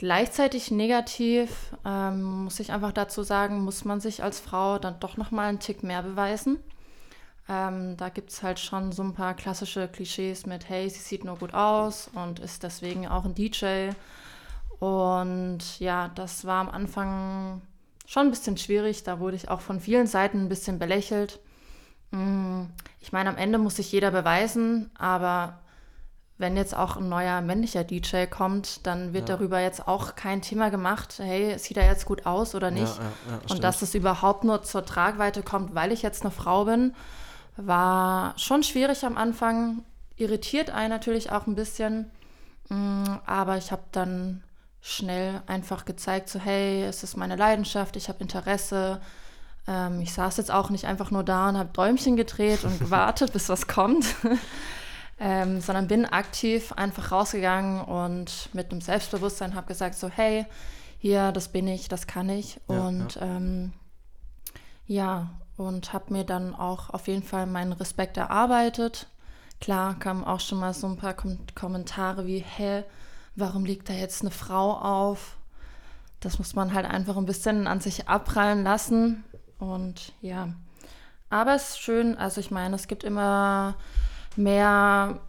Gleichzeitig 0.00 0.70
negativ, 0.70 1.76
ähm, 1.84 2.44
muss 2.44 2.58
ich 2.58 2.72
einfach 2.72 2.92
dazu 2.92 3.22
sagen, 3.22 3.60
muss 3.60 3.84
man 3.84 4.00
sich 4.00 4.22
als 4.22 4.40
Frau 4.40 4.78
dann 4.78 4.98
doch 4.98 5.18
nochmal 5.18 5.50
einen 5.50 5.58
Tick 5.58 5.82
mehr 5.82 6.02
beweisen. 6.02 6.58
Ähm, 7.50 7.98
da 7.98 8.08
gibt 8.08 8.30
es 8.30 8.42
halt 8.42 8.58
schon 8.58 8.92
so 8.92 9.02
ein 9.02 9.12
paar 9.12 9.34
klassische 9.34 9.88
Klischees 9.88 10.46
mit, 10.46 10.70
hey, 10.70 10.88
sie 10.88 11.00
sieht 11.00 11.22
nur 11.22 11.36
gut 11.36 11.52
aus 11.52 12.08
und 12.14 12.38
ist 12.38 12.62
deswegen 12.62 13.08
auch 13.08 13.26
ein 13.26 13.34
DJ. 13.34 13.90
Und 14.78 15.78
ja, 15.80 16.08
das 16.14 16.46
war 16.46 16.62
am 16.62 16.70
Anfang 16.70 17.60
schon 18.06 18.28
ein 18.28 18.30
bisschen 18.30 18.56
schwierig. 18.56 19.02
Da 19.02 19.20
wurde 19.20 19.36
ich 19.36 19.50
auch 19.50 19.60
von 19.60 19.80
vielen 19.80 20.06
Seiten 20.06 20.44
ein 20.44 20.48
bisschen 20.48 20.78
belächelt. 20.78 21.40
Mm, 22.10 22.62
ich 23.00 23.12
meine, 23.12 23.28
am 23.28 23.36
Ende 23.36 23.58
muss 23.58 23.76
sich 23.76 23.92
jeder 23.92 24.12
beweisen, 24.12 24.90
aber 24.96 25.58
wenn 26.40 26.56
jetzt 26.56 26.74
auch 26.74 26.96
ein 26.96 27.08
neuer 27.10 27.42
männlicher 27.42 27.84
DJ 27.84 28.24
kommt, 28.24 28.86
dann 28.86 29.12
wird 29.12 29.28
ja. 29.28 29.36
darüber 29.36 29.60
jetzt 29.60 29.86
auch 29.86 30.16
kein 30.16 30.40
Thema 30.40 30.70
gemacht, 30.70 31.16
hey, 31.18 31.58
sieht 31.58 31.76
er 31.76 31.86
jetzt 31.86 32.06
gut 32.06 32.24
aus 32.24 32.54
oder 32.54 32.70
nicht? 32.70 32.96
Ja, 32.96 33.02
ja, 33.30 33.40
und 33.50 33.62
dass 33.62 33.82
es 33.82 33.94
überhaupt 33.94 34.42
nur 34.44 34.62
zur 34.62 34.84
Tragweite 34.84 35.42
kommt, 35.42 35.74
weil 35.74 35.92
ich 35.92 36.00
jetzt 36.00 36.22
eine 36.22 36.30
Frau 36.30 36.64
bin, 36.64 36.94
war 37.56 38.32
schon 38.38 38.62
schwierig 38.62 39.04
am 39.04 39.18
Anfang, 39.18 39.84
irritiert 40.16 40.70
einen 40.70 40.88
natürlich 40.88 41.30
auch 41.30 41.46
ein 41.46 41.54
bisschen, 41.54 42.10
mm, 42.70 43.04
aber 43.26 43.58
ich 43.58 43.70
habe 43.70 43.82
dann 43.92 44.42
schnell 44.80 45.42
einfach 45.46 45.84
gezeigt, 45.84 46.30
so 46.30 46.38
hey, 46.38 46.84
es 46.84 47.02
ist 47.02 47.18
meine 47.18 47.36
Leidenschaft, 47.36 47.96
ich 47.96 48.08
habe 48.08 48.20
Interesse. 48.20 49.02
Ähm, 49.68 50.00
ich 50.00 50.14
saß 50.14 50.38
jetzt 50.38 50.50
auch 50.50 50.70
nicht 50.70 50.86
einfach 50.86 51.10
nur 51.10 51.22
da 51.22 51.50
und 51.50 51.58
habe 51.58 51.68
Däumchen 51.74 52.16
gedreht 52.16 52.64
und 52.64 52.78
gewartet, 52.78 53.34
bis 53.34 53.50
was 53.50 53.68
kommt 53.68 54.06
ähm, 55.20 55.60
sondern 55.60 55.86
bin 55.86 56.06
aktiv 56.06 56.72
einfach 56.72 57.12
rausgegangen 57.12 57.82
und 57.82 58.48
mit 58.54 58.72
einem 58.72 58.80
Selbstbewusstsein 58.80 59.54
habe 59.54 59.66
gesagt, 59.66 59.94
so 59.94 60.08
hey, 60.08 60.46
hier, 60.98 61.30
das 61.30 61.48
bin 61.48 61.68
ich, 61.68 61.88
das 61.88 62.06
kann 62.06 62.30
ich. 62.30 62.58
Ja, 62.68 62.80
und 62.80 63.14
ja, 63.16 63.22
ähm, 63.22 63.72
ja 64.86 65.30
und 65.58 65.92
habe 65.92 66.14
mir 66.14 66.24
dann 66.24 66.54
auch 66.54 66.88
auf 66.88 67.06
jeden 67.06 67.22
Fall 67.22 67.46
meinen 67.46 67.72
Respekt 67.72 68.16
erarbeitet. 68.16 69.08
klar 69.60 69.98
kamen 69.98 70.24
auch 70.24 70.40
schon 70.40 70.58
mal 70.58 70.72
so 70.72 70.86
ein 70.86 70.96
paar 70.96 71.12
Kom 71.12 71.38
Kommentare 71.54 72.26
wie, 72.26 72.38
hä, 72.38 72.82
warum 73.36 73.66
liegt 73.66 73.90
da 73.90 73.92
jetzt 73.92 74.22
eine 74.22 74.30
Frau 74.30 74.72
auf? 74.72 75.36
Das 76.20 76.38
muss 76.38 76.54
man 76.54 76.72
halt 76.72 76.86
einfach 76.86 77.18
ein 77.18 77.26
bisschen 77.26 77.66
an 77.66 77.80
sich 77.80 78.08
abprallen 78.08 78.64
lassen. 78.64 79.24
Und 79.58 80.14
ja, 80.22 80.48
aber 81.28 81.54
es 81.54 81.70
ist 81.70 81.80
schön, 81.80 82.16
also 82.16 82.40
ich 82.40 82.50
meine, 82.50 82.74
es 82.74 82.88
gibt 82.88 83.04
immer 83.04 83.76
mehr 84.42 85.20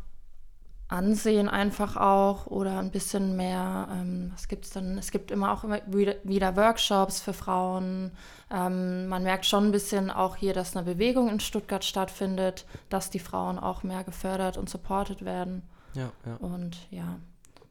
Ansehen 0.92 1.48
einfach 1.48 1.96
auch 1.96 2.48
oder 2.48 2.80
ein 2.80 2.92
bisschen 2.92 3.38
mehr, 3.38 3.88
ähm, 3.94 4.30
was 4.34 4.50
gibt 4.50 4.66
es 4.66 4.72
dann? 4.72 4.98
Es 4.98 5.12
gibt 5.12 5.32
immer 5.32 5.54
auch 5.54 5.64
immer 5.64 5.80
wieder, 5.86 6.58
Workshops 6.58 7.22
für 7.22 7.32
Frauen. 7.32 8.12
Ähm, 8.50 9.08
man 9.08 9.24
merkt 9.24 9.46
schon 9.46 9.68
ein 9.68 9.72
bisschen 9.72 10.12
auch 10.12 10.36
hier, 10.36 10.54
dass 10.54 10.76
eine 10.76 10.86
Bewegung 10.86 11.30
in 11.30 11.40
Stuttgart 11.40 11.86
stattfindet, 11.86 12.66
dass 12.90 13.10
die 13.10 13.20
Frauen 13.20 13.58
auch 13.58 13.84
mehr 13.84 14.04
gefördert 14.04 14.58
und 14.58 14.70
supported 14.70 15.24
werden. 15.24 15.64
Ja, 15.94 16.12
ja. 16.26 16.36
Und 16.40 16.78
ja, 16.90 17.20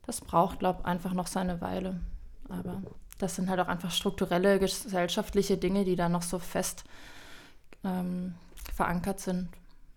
das 0.06 0.23
braucht, 0.23 0.59
glaube 0.59 0.78
ich, 0.80 0.87
einfach 0.87 1.12
noch 1.12 1.26
seine 1.26 1.61
Weile. 1.61 2.00
Aber 2.49 2.80
das 3.18 3.37
sind 3.37 3.50
halt 3.50 3.61
auch 3.61 3.68
einfach 3.68 3.90
strukturelle 3.90 4.59
gesellschaftliche 4.59 5.59
Dinge, 5.59 5.85
die 5.85 5.94
da 5.94 6.09
noch 6.09 6.23
so 6.23 6.38
fest 6.38 6.85
ähm, 7.85 8.35
verankert 8.75 9.20
sind. 9.20 9.50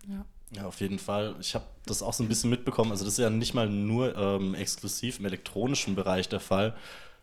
Ja. 0.06 0.26
Ja, 0.56 0.66
auf 0.66 0.80
jeden 0.80 0.98
Fall. 0.98 1.34
Ich 1.40 1.54
habe 1.54 1.64
das 1.86 2.02
auch 2.02 2.12
so 2.12 2.22
ein 2.22 2.28
bisschen 2.28 2.50
mitbekommen. 2.50 2.90
Also 2.92 3.04
das 3.04 3.14
ist 3.14 3.18
ja 3.18 3.30
nicht 3.30 3.54
mal 3.54 3.68
nur 3.68 4.16
ähm, 4.16 4.54
exklusiv 4.54 5.18
im 5.18 5.24
elektronischen 5.26 5.94
Bereich 5.94 6.28
der 6.28 6.40
Fall. 6.40 6.74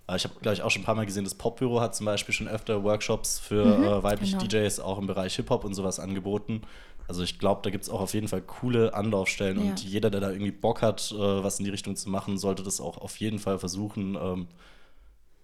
Äh, 0.07 0.17
ich 0.17 0.23
habe, 0.25 0.33
glaube 0.41 0.53
ich, 0.55 0.61
auch 0.63 0.71
schon 0.71 0.81
ein 0.81 0.85
paar 0.85 0.95
Mal 0.95 1.05
gesehen, 1.05 1.23
das 1.23 1.35
Popbüro 1.35 1.79
hat 1.79 1.95
zum 1.95 2.05
Beispiel 2.05 2.33
schon 2.33 2.47
öfter 2.47 2.83
Workshops 2.83 3.39
für 3.39 3.63
Mhm, 3.77 3.83
äh, 3.85 4.03
weibliche 4.03 4.37
genau. 4.37 4.47
DJs 4.47 4.79
auch 4.81 4.97
im 4.97 5.07
Bereich 5.07 5.35
Hip-Hop 5.37 5.63
und 5.63 5.73
sowas 5.75 5.99
angeboten. 5.99 6.61
Also 7.07 7.23
ich 7.23 7.39
glaube, 7.39 7.61
da 7.63 7.69
gibt 7.69 7.83
es 7.83 7.89
auch 7.89 8.01
auf 8.01 8.13
jeden 8.13 8.27
Fall 8.27 8.41
coole 8.41 8.93
Anlaufstellen 8.93 9.57
Ja. 9.57 9.63
und 9.63 9.83
jeder, 9.83 10.09
der 10.09 10.21
da 10.21 10.29
irgendwie 10.31 10.51
Bock 10.51 10.81
hat, 10.81 11.11
äh, 11.11 11.17
was 11.43 11.59
in 11.59 11.65
die 11.65 11.71
Richtung 11.71 11.95
zu 11.95 12.09
machen, 12.09 12.37
sollte 12.37 12.63
das 12.63 12.81
auch 12.81 12.97
auf 12.97 13.17
jeden 13.17 13.39
Fall 13.39 13.59
versuchen. 13.59 14.15
Ähm, 14.15 14.47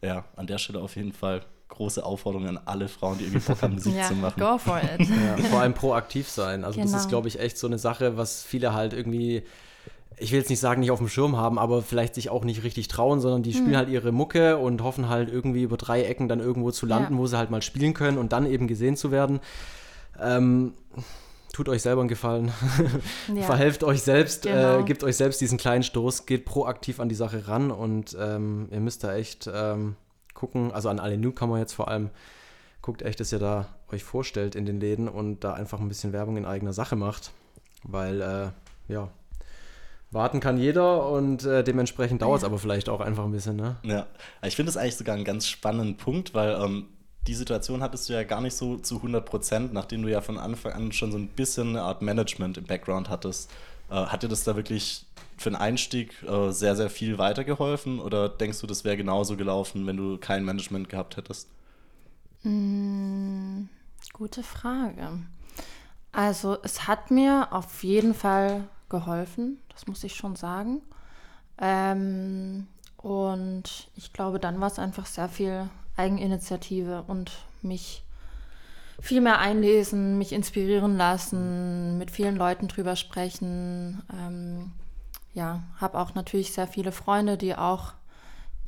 ja, 0.02 0.26
an 0.36 0.48
der 0.48 0.58
Stelle 0.58 0.80
auf 0.80 0.96
jeden 0.96 1.12
Fall 1.14 1.42
große 1.70 2.04
Aufforderung 2.06 2.48
an 2.48 2.60
alle 2.66 2.88
Frauen, 2.88 3.18
die 3.18 3.26
irgendwie 3.26 3.46
Bock 3.48 3.62
haben, 3.62 3.74
Musik 3.76 3.96
ja, 3.96 4.08
zu 4.08 4.16
machen. 4.16 4.40
go 4.40 4.58
for 4.58 4.80
it. 4.80 5.08
Ja, 5.10 5.38
vor 5.50 5.60
allem 5.62 5.74
proaktiv 5.74 6.30
sein. 6.30 6.64
Also 6.64 6.80
das 6.80 6.90
Genau. 6.92 7.02
ist, 7.02 7.10
glaube 7.10 7.28
ich, 7.28 7.40
echt 7.40 7.58
so 7.58 7.68
eine 7.68 7.78
Sache, 7.78 8.18
was 8.18 8.44
viele 8.44 8.74
halt 8.74 8.94
irgendwie, 8.94 9.44
ich 10.18 10.32
will 10.32 10.40
jetzt 10.40 10.50
nicht 10.50 10.60
sagen, 10.60 10.80
nicht 10.80 10.92
auf 10.92 10.98
dem 11.00 11.10
Schirm 11.10 11.38
haben, 11.38 11.60
aber 11.60 11.82
vielleicht 11.84 12.16
sich 12.16 12.30
auch 12.30 12.44
nicht 12.44 12.64
richtig 12.64 12.88
trauen, 12.88 13.20
sondern 13.22 13.44
die 13.44 13.52
Hm. 13.54 13.60
spielen 13.60 13.78
halt 13.78 13.90
ihre 13.90 14.12
Mucke 14.12 14.58
und 14.58 14.82
hoffen 14.82 15.10
halt 15.10 15.30
irgendwie 15.32 15.62
über 15.64 15.78
drei 15.78 16.04
Ecken 16.04 16.28
dann 16.28 16.40
irgendwo 16.40 16.72
zu 16.72 16.86
landen, 16.86 17.14
Ja. 17.14 17.20
wo 17.20 17.28
sie 17.28 17.38
halt 17.38 17.52
mal 17.52 17.62
spielen 17.62 17.94
können 17.94 18.18
und 18.18 18.32
dann 18.34 18.46
eben 18.48 18.68
gesehen 18.68 18.96
zu 18.98 19.12
werden. 19.12 19.40
Ähm, 20.20 20.74
tut 21.54 21.70
euch 21.70 21.82
selber 21.84 22.02
einen 22.02 22.10
Gefallen. 22.10 22.52
Ja. 23.36 23.42
Verhelft 23.44 23.84
euch 23.84 24.02
selbst, 24.02 24.44
Genau. 24.44 24.80
äh, 24.80 24.84
gebt 24.84 25.04
euch 25.04 25.16
selbst 25.18 25.42
diesen 25.42 25.58
kleinen 25.58 25.84
Stoß, 25.84 26.26
geht 26.26 26.46
proaktiv 26.46 27.00
an 27.00 27.10
die 27.10 27.16
Sache 27.16 27.48
ran 27.48 27.70
und 27.72 28.18
ähm, 28.20 28.68
ihr 28.72 28.80
müsst 28.80 29.04
da 29.04 29.16
echt 29.16 29.50
ähm, 29.54 29.96
gucken, 30.38 30.72
also 30.72 30.88
an 30.90 31.00
alle 31.00 31.18
Newcomer 31.18 31.58
jetzt 31.58 31.74
vor 31.74 31.90
allem, 31.90 32.10
guckt 32.82 33.02
echt, 33.02 33.20
dass 33.20 33.34
ihr 33.34 33.40
da 33.40 33.68
euch 33.92 34.04
vorstellt 34.04 34.56
in 34.56 34.66
den 34.66 34.80
Läden 34.80 35.10
und 35.10 35.44
da 35.44 35.54
einfach 35.54 35.80
ein 35.80 35.90
bisschen 35.90 36.14
Werbung 36.14 36.38
in 36.38 36.46
eigener 36.46 36.74
Sache 36.74 36.96
macht, 36.96 37.32
weil 37.84 38.22
äh, 38.22 38.92
ja, 38.92 39.10
warten 40.12 40.40
kann 40.40 40.58
jeder 40.58 41.10
und 41.10 41.44
äh, 41.44 41.64
dementsprechend 41.64 42.22
dauert 42.22 42.40
es 42.40 42.44
aber 42.44 42.60
vielleicht 42.60 42.88
auch 42.88 43.02
einfach 43.02 43.26
ein 43.26 43.32
bisschen, 43.32 43.58
ne? 43.58 43.78
Ja, 43.84 44.06
ich 44.44 44.56
finde 44.56 44.70
es 44.70 44.78
eigentlich 44.78 44.96
sogar 44.96 45.16
einen 45.16 45.26
ganz 45.26 45.48
spannenden 45.48 45.98
Punkt, 45.98 46.34
weil 46.34 46.52
ähm, 46.62 46.86
die 47.28 47.34
Situation 47.34 47.82
hattest 47.82 48.08
du 48.08 48.14
ja 48.14 48.24
gar 48.24 48.40
nicht 48.40 48.56
so 48.56 48.78
zu 48.78 48.98
100 48.98 49.26
Prozent, 49.26 49.74
nachdem 49.74 50.04
du 50.04 50.08
ja 50.08 50.22
von 50.22 50.38
Anfang 50.38 50.72
an 50.72 50.92
schon 50.92 51.12
so 51.12 51.18
ein 51.18 51.28
bisschen 51.28 51.70
eine 51.70 51.82
Art 51.82 52.02
Management 52.02 52.58
im 52.58 52.66
Background 52.66 53.10
hattest. 53.10 53.52
Äh, 53.90 53.96
hat 53.96 54.24
dir 54.24 54.30
das 54.30 54.44
da 54.44 54.56
wirklich 54.56 55.07
für 55.38 55.50
den 55.50 55.56
Einstieg 55.56 56.24
äh, 56.24 56.52
sehr, 56.52 56.76
sehr 56.76 56.90
viel 56.90 57.18
weitergeholfen 57.18 58.00
oder 58.00 58.30
denkst 58.30 58.60
du, 58.62 58.68
das 58.68 58.84
wäre 58.84 58.98
genauso 58.98 59.38
gelaufen, 59.38 59.86
wenn 59.86 59.98
du 59.98 60.18
kein 60.18 60.44
Management 60.44 60.90
gehabt 60.90 61.18
hättest? 61.18 61.50
Mm, 62.44 63.66
gute 64.14 64.44
Frage. 64.44 65.20
Also 66.12 66.58
es 66.64 66.88
hat 66.88 67.12
mir 67.12 67.50
auf 67.52 67.84
jeden 67.84 68.14
Fall 68.14 68.68
geholfen, 68.90 69.60
das 69.70 69.88
muss 69.88 70.04
ich 70.04 70.16
schon 70.16 70.36
sagen. 70.36 70.82
Ähm, 71.60 72.68
und 72.98 73.90
ich 73.96 74.14
glaube, 74.14 74.40
dann 74.40 74.60
war 74.60 74.68
es 74.68 74.80
einfach 74.80 75.06
sehr 75.06 75.30
viel 75.30 75.70
Eigeninitiative 75.96 77.04
und 77.08 77.32
mich 77.62 78.04
viel 79.00 79.22
mehr 79.22 79.40
einlesen, 79.40 80.18
mich 80.18 80.34
inspirieren 80.34 80.98
lassen, 80.98 81.98
mit 81.98 82.12
vielen 82.12 82.36
Leuten 82.36 82.68
drüber 82.68 82.96
sprechen. 82.96 84.02
Ähm, 84.12 84.72
ja, 85.38 85.62
habe 85.80 86.00
auch 86.00 86.16
natürlich 86.16 86.52
sehr 86.52 86.68
viele 86.68 86.92
Freunde, 86.92 87.38
die 87.38 87.56
auch 87.56 87.94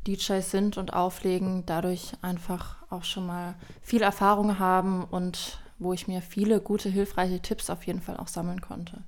DJs 0.07 0.49
sind 0.49 0.77
und 0.77 0.93
auflegen, 0.93 1.65
dadurch 1.65 2.13
einfach 2.21 2.77
auch 2.91 3.03
schon 3.03 3.25
mal 3.25 3.55
viel 3.81 4.03
Erfahrung 4.03 4.59
haben 4.59 5.03
und 5.03 5.59
wo 5.79 5.93
ich 5.93 6.07
mir 6.07 6.21
viele 6.21 6.61
gute, 6.61 6.89
hilfreiche 6.89 7.41
Tipps 7.41 7.69
auf 7.69 7.85
jeden 7.87 8.01
Fall 8.01 8.17
auch 8.17 8.27
sammeln 8.27 8.61
konnte. 8.61 9.03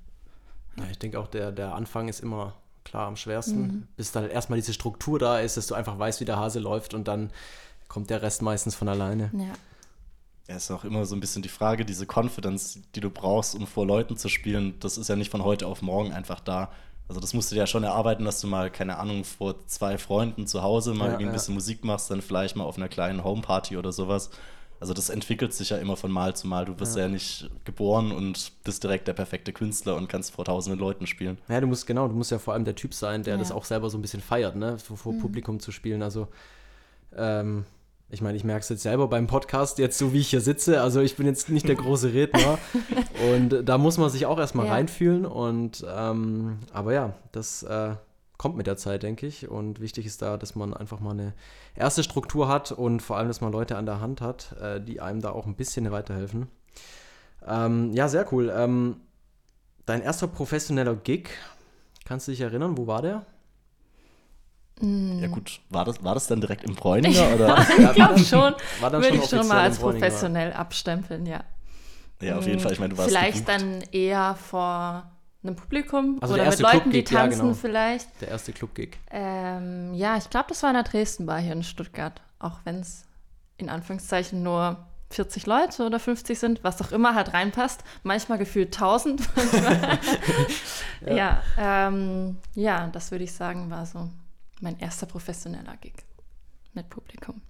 Ja, 0.76 0.84
ich 0.90 0.98
denke 0.98 1.20
auch, 1.20 1.28
der, 1.28 1.52
der 1.52 1.74
Anfang 1.74 2.08
ist 2.08 2.20
immer 2.20 2.54
klar 2.84 3.06
am 3.06 3.16
schwersten, 3.16 3.62
Mhm. 3.62 3.88
bis 3.96 4.10
dann 4.10 4.28
erstmal 4.28 4.58
diese 4.58 4.72
Struktur 4.72 5.18
da 5.18 5.38
ist, 5.38 5.56
dass 5.56 5.68
du 5.68 5.74
einfach 5.74 5.98
weißt, 5.98 6.20
wie 6.20 6.24
der 6.24 6.38
Hase 6.38 6.58
läuft 6.58 6.94
und 6.94 7.06
dann 7.06 7.30
kommt 7.88 8.10
der 8.10 8.22
Rest 8.22 8.42
meistens 8.42 8.74
von 8.74 8.88
alleine. 8.88 9.30
Ja, 9.34 9.52
Ja, 10.48 10.56
ist 10.56 10.70
auch 10.72 10.82
immer 10.84 11.04
so 11.06 11.14
ein 11.14 11.20
bisschen 11.20 11.42
die 11.42 11.48
Frage, 11.48 11.84
diese 11.84 12.06
Confidence, 12.06 12.80
die 12.96 13.00
du 13.00 13.10
brauchst, 13.10 13.54
um 13.54 13.66
vor 13.66 13.86
Leuten 13.86 14.16
zu 14.16 14.28
spielen, 14.28 14.74
das 14.80 14.98
ist 14.98 15.08
ja 15.08 15.14
nicht 15.14 15.30
von 15.30 15.44
heute 15.44 15.68
auf 15.68 15.82
morgen 15.82 16.12
einfach 16.12 16.40
da. 16.40 16.70
Also 17.08 17.20
das 17.20 17.34
musst 17.34 17.50
du 17.50 17.54
dir 17.54 17.60
ja 17.60 17.66
schon 17.66 17.84
erarbeiten, 17.84 18.24
dass 18.24 18.40
du 18.40 18.46
mal, 18.46 18.70
keine 18.70 18.98
Ahnung, 18.98 19.24
vor 19.24 19.66
zwei 19.66 19.98
Freunden 19.98 20.46
zu 20.46 20.62
Hause 20.62 20.94
mal 20.94 21.04
Ja, 21.06 21.10
irgendwie 21.12 21.24
ein 21.24 21.28
ja. 21.28 21.32
bisschen 21.32 21.54
Musik 21.54 21.84
machst, 21.84 22.10
dann 22.10 22.22
vielleicht 22.22 22.56
mal 22.56 22.64
auf 22.64 22.76
einer 22.78 22.88
kleinen 22.88 23.22
Homeparty 23.22 23.76
oder 23.76 23.92
sowas. 23.92 24.30
Also 24.80 24.94
das 24.94 25.10
entwickelt 25.10 25.52
sich 25.54 25.70
ja 25.70 25.76
immer 25.76 25.96
von 25.96 26.10
Mal 26.10 26.34
zu 26.34 26.48
Mal. 26.48 26.64
Du 26.64 26.80
wirst 26.80 26.96
ja, 26.96 27.06
nicht 27.06 27.48
geboren 27.64 28.10
und 28.10 28.50
bist 28.64 28.82
direkt 28.82 29.06
der 29.06 29.12
perfekte 29.12 29.52
Künstler 29.52 29.94
und 29.94 30.08
kannst 30.08 30.32
vor 30.32 30.44
tausenden 30.44 30.80
Leuten 30.80 31.06
spielen. 31.06 31.38
Ja, 31.48 31.60
du 31.60 31.68
musst 31.68 31.86
genau, 31.86 32.08
du 32.08 32.14
musst 32.14 32.30
ja 32.32 32.38
vor 32.40 32.54
allem 32.54 32.64
der 32.64 32.74
Typ 32.74 32.92
sein, 32.94 33.22
der 33.22 33.34
Ja. 33.34 33.38
das 33.38 33.52
auch 33.52 33.64
selber 33.64 33.90
so 33.90 33.98
ein 33.98 34.02
bisschen 34.02 34.22
feiert, 34.22 34.56
ne, 34.56 34.78
vor, 34.78 34.96
vor 34.96 35.12
Publikum 35.18 35.60
zu 35.60 35.70
spielen. 35.70 36.02
Also, 36.02 36.26
ähm, 37.16 37.64
ich 38.12 38.20
meine, 38.20 38.36
ich 38.36 38.44
merke 38.44 38.60
es 38.60 38.68
jetzt 38.68 38.82
selber 38.82 39.08
beim 39.08 39.26
Podcast, 39.26 39.78
jetzt 39.78 39.96
so 39.98 40.12
wie 40.12 40.18
ich 40.20 40.28
hier 40.28 40.40
sitze. 40.42 40.80
Also, 40.82 41.00
ich 41.00 41.16
bin 41.16 41.26
jetzt 41.26 41.48
nicht 41.48 41.66
der 41.66 41.74
große 41.76 42.12
Redner. 42.12 42.58
und 43.32 43.64
da 43.64 43.78
muss 43.78 43.96
man 43.98 44.10
sich 44.10 44.26
auch 44.26 44.38
erstmal 44.38 44.66
Ja. 44.66 44.72
reinfühlen. 44.74 45.24
Und, 45.24 45.84
ähm, 45.90 46.58
aber 46.72 46.92
ja, 46.92 47.14
das 47.32 47.62
äh, 47.62 47.94
kommt 48.36 48.56
mit 48.56 48.66
der 48.66 48.76
Zeit, 48.76 49.02
denke 49.02 49.26
ich. 49.26 49.48
Und 49.48 49.80
wichtig 49.80 50.04
ist 50.04 50.20
da, 50.20 50.36
dass 50.36 50.54
man 50.54 50.74
einfach 50.74 51.00
mal 51.00 51.12
eine 51.12 51.32
erste 51.74 52.02
Struktur 52.02 52.48
hat 52.48 52.70
und 52.70 53.00
vor 53.00 53.16
allem, 53.16 53.28
dass 53.28 53.40
man 53.40 53.50
Leute 53.50 53.76
an 53.76 53.86
der 53.86 54.00
Hand 54.00 54.20
hat, 54.20 54.54
äh, 54.60 54.78
die 54.80 55.00
einem 55.00 55.22
da 55.22 55.30
auch 55.30 55.46
ein 55.46 55.56
bisschen 55.56 55.90
weiterhelfen. 55.90 56.48
Ähm, 57.46 57.92
ja, 57.94 58.08
sehr 58.08 58.30
cool. 58.32 58.52
Ähm, 58.54 58.96
dein 59.86 60.02
erster 60.02 60.26
professioneller 60.28 60.94
Gig, 60.96 61.30
kannst 62.04 62.28
du 62.28 62.32
dich 62.32 62.42
erinnern, 62.42 62.76
wo 62.76 62.86
war 62.86 63.00
der? 63.02 63.24
Ja 64.82 65.28
gut, 65.28 65.60
war 65.70 65.84
das, 65.84 66.02
war 66.02 66.14
das 66.14 66.26
dann 66.26 66.40
direkt 66.40 66.64
im 66.64 66.74
Bräuninger 66.74 67.34
oder? 67.34 67.66
ich 67.78 67.94
glaube 67.94 68.18
schon, 68.18 68.54
War 68.80 68.90
dann 68.90 69.02
würde 69.02 69.16
schon 69.16 69.24
ich 69.24 69.30
schon 69.30 69.46
mal 69.48 69.60
als 69.60 69.78
professionell 69.78 70.52
abstempeln, 70.52 71.24
ja. 71.24 71.44
Ja, 72.20 72.36
auf 72.36 72.46
jeden 72.46 72.60
Fall. 72.60 72.72
Ich 72.72 72.80
meine, 72.80 72.94
du 72.94 72.98
warst 72.98 73.10
Vielleicht 73.10 73.46
gebucht. 73.46 73.60
dann 73.60 73.82
eher 73.92 74.34
vor 74.34 75.10
einem 75.42 75.56
Publikum 75.56 76.18
Also 76.20 76.34
oder 76.34 76.44
der 76.44 76.50
mit 76.52 76.60
erste 76.60 76.62
Leuten, 76.62 76.90
die 76.90 77.02
Club-Gig, 77.02 77.10
ja, 77.10 77.20
tanzen 77.22 77.40
genau. 77.40 77.54
vielleicht. 77.54 78.20
Der 78.20 78.28
erste 78.28 78.52
Club-Gig. 78.52 78.98
Ähm, 79.10 79.94
ja, 79.94 80.16
ich 80.16 80.30
glaube, 80.30 80.46
das 80.48 80.62
war 80.62 80.70
in 80.70 80.74
der 80.74 80.84
Dresden-Bar 80.84 81.38
hier 81.38 81.52
in 81.52 81.62
Stuttgart. 81.62 82.20
Auch 82.38 82.60
wenn 82.64 82.80
es 82.80 83.04
in 83.56 83.68
Anführungszeichen 83.68 84.42
nur 84.42 84.86
40 85.10 85.46
Leute 85.46 85.84
oder 85.84 85.98
50 85.98 86.38
sind, 86.38 86.64
was 86.64 86.80
auch 86.80 86.92
immer 86.92 87.14
halt 87.14 87.34
reinpasst. 87.34 87.82
Manchmal 88.02 88.38
gefühlt 88.38 88.74
1000. 88.74 89.22
Manchmal. 89.36 89.98
ja, 91.06 91.14
ja, 91.14 91.42
ähm, 91.58 92.38
ja, 92.54 92.88
das 92.92 93.10
würde 93.10 93.24
ich 93.24 93.32
sagen, 93.32 93.70
war 93.70 93.86
so 93.86 94.08
mein 94.62 94.78
erster 94.78 95.06
professioneller 95.06 95.76
Gig 95.76 95.94
mit 96.74 96.88
Publikum. 96.88 97.42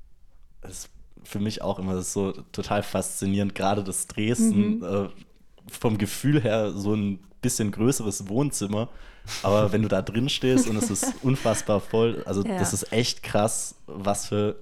Das 0.61 0.73
ist 0.73 0.90
für 1.25 1.38
mich 1.38 1.62
auch 1.62 1.78
immer 1.78 2.02
so 2.02 2.33
total 2.33 2.83
faszinierend, 2.83 3.54
gerade 3.54 3.85
das 3.85 4.07
Dresden. 4.09 4.78
Mhm. 4.78 4.85
Äh, 4.85 5.09
vom 5.71 5.97
Gefühl 5.99 6.42
her 6.42 6.73
so 6.73 6.95
ein 6.95 7.21
bisschen 7.40 7.71
größeres 7.71 8.28
Wohnzimmer. 8.28 8.88
Aber 9.45 9.71
wenn 9.73 9.83
du 9.83 9.88
da 9.88 10.02
drin 10.02 10.28
stehst 10.28 10.66
und 10.69 10.76
es 10.76 10.90
ist 10.90 11.14
unfassbar 11.23 11.81
voll, 11.81 12.23
also 12.26 12.42
Ja. 12.45 12.59
das 12.59 12.73
ist 12.73 12.92
echt 12.92 13.23
krass, 13.23 13.76
was 13.87 14.26
für 14.26 14.57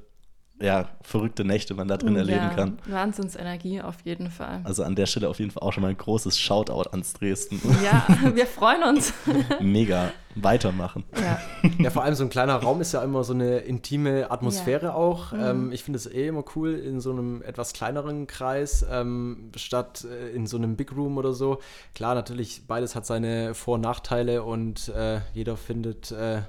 ja, 0.61 0.89
verrückte 1.03 1.45
Nächte 1.45 1.75
man 1.75 1.89
da 1.89 1.97
drin 1.97 2.17
erleben 2.17 2.39
ja, 2.39 2.51
kann. 2.51 2.79
Wahnsinnsenergie 2.87 3.81
auf 3.81 3.97
jeden 4.05 4.31
Fall. 4.31 4.61
Also 4.65 4.83
an 4.85 4.95
der 4.95 5.07
Stelle 5.07 5.29
auf 5.29 5.39
jeden 5.39 5.51
Fall 5.51 5.63
auch 5.63 5.73
schon 5.73 5.83
mal 5.83 5.89
ein 5.89 5.97
großes 5.97 6.39
Shoutout 6.39 6.91
ans 6.91 7.15
Dresden. 7.15 7.61
Ja, 7.83 8.07
wir 8.35 8.47
freuen 8.47 8.83
uns. 8.83 9.13
Mega. 9.61 10.13
Weitermachen. 10.37 11.05
Ja. 11.21 11.41
Ja, 11.79 11.91
vor 11.91 12.05
allem 12.05 12.15
so 12.15 12.23
ein 12.23 12.31
kleiner 12.31 12.55
Raum 12.55 12.81
ist 12.81 12.93
ja 12.93 13.03
immer 13.03 13.25
so 13.25 13.33
eine 13.33 13.59
intime 13.59 14.31
Atmosphäre 14.31 14.87
Ja. 14.87 14.95
auch. 14.95 15.33
Mhm. 15.33 15.41
Ähm, 15.41 15.73
ich 15.73 15.83
finde 15.83 15.97
es 15.97 16.07
eh 16.07 16.29
immer 16.29 16.45
cool 16.55 16.75
in 16.75 17.01
so 17.01 17.11
einem 17.11 17.43
etwas 17.43 17.73
kleineren 17.73 18.29
Kreis, 18.29 18.87
ähm, 18.89 19.51
statt 19.57 20.07
äh, 20.09 20.31
in 20.31 20.47
so 20.47 20.57
einem 20.57 20.77
Big 20.77 20.93
Room 20.93 21.19
oder 21.19 21.33
so. 21.33 21.59
Klar, 21.95 22.15
natürlich, 22.15 22.63
beides 22.69 22.95
hat 22.95 23.07
seine 23.07 23.55
Vor- 23.55 23.75
und 23.75 23.81
Nachteile 23.81 24.45
und 24.45 24.89
äh, 24.91 25.21
jeder 25.35 25.57
findet 25.57 26.13
äh, 26.13 26.43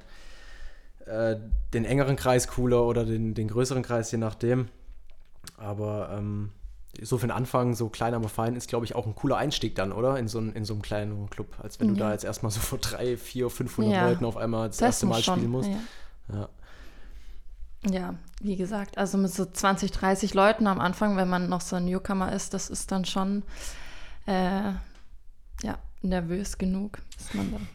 äh, 1.12 1.38
den 1.74 1.86
engeren 1.86 2.16
Kreis 2.16 2.48
cooler 2.48 2.84
oder 2.84 3.06
den, 3.06 3.34
den 3.34 3.48
größeren 3.48 3.84
Kreis, 3.84 4.12
je 4.12 4.18
nachdem. 4.18 4.70
Aber 5.58 6.10
ähm, 6.18 6.52
so 7.02 7.18
für 7.18 7.28
den 7.28 7.32
Anfang, 7.32 7.74
so 7.74 7.90
klein 7.90 8.14
aber 8.14 8.30
fein, 8.30 8.56
ist, 8.56 8.68
glaube 8.68 8.86
ich, 8.86 8.96
auch 8.96 9.06
ein 9.08 9.16
cooler 9.16 9.38
Einstieg 9.38 9.76
dann, 9.76 9.92
oder? 9.92 10.18
In 10.20 10.28
so, 10.28 10.40
ein, 10.40 10.54
in 10.54 10.66
so 10.66 10.74
einem 10.74 10.82
kleinen 10.82 11.30
Club, 11.30 11.56
als 11.62 11.80
wenn 11.80 11.90
du 11.90 11.94
Ja. 11.96 12.08
da 12.08 12.12
jetzt 12.14 12.26
erstmal 12.26 12.52
so 12.52 12.60
vor 12.60 12.80
drei, 12.80 13.18
vier, 13.18 13.50
500 13.50 13.94
Ja. 13.94 14.08
Leuten 14.10 14.26
auf 14.26 14.38
einmal 14.38 14.68
das, 14.68 14.78
Das 14.78 14.88
erste 14.88 15.06
Mal 15.06 15.22
schon. 15.24 15.36
spielen 15.38 15.52
musst. 15.52 15.70
Ja. 15.70 15.80
Ja. 16.36 16.50
Ja, 17.90 18.14
wie 18.42 18.56
gesagt, 18.58 19.00
also 19.00 19.18
mit 19.18 19.34
so 19.34 19.44
20, 19.44 19.92
30 19.92 20.36
Leuten 20.36 20.68
am 20.68 20.80
Anfang, 20.80 21.18
wenn 21.18 21.28
man 21.28 21.50
noch 21.50 21.62
so 21.62 21.78
ein 21.78 21.86
Newcomer 21.86 22.32
ist, 22.32 22.54
das 22.54 22.70
ist 22.70 22.92
dann 22.92 23.06
schon 23.06 23.42
äh, 24.28 24.72
ja, 25.64 25.80
nervös 26.04 26.60
genug, 26.60 27.00
ist 27.18 27.34
man 27.34 27.52
dann. 27.52 27.68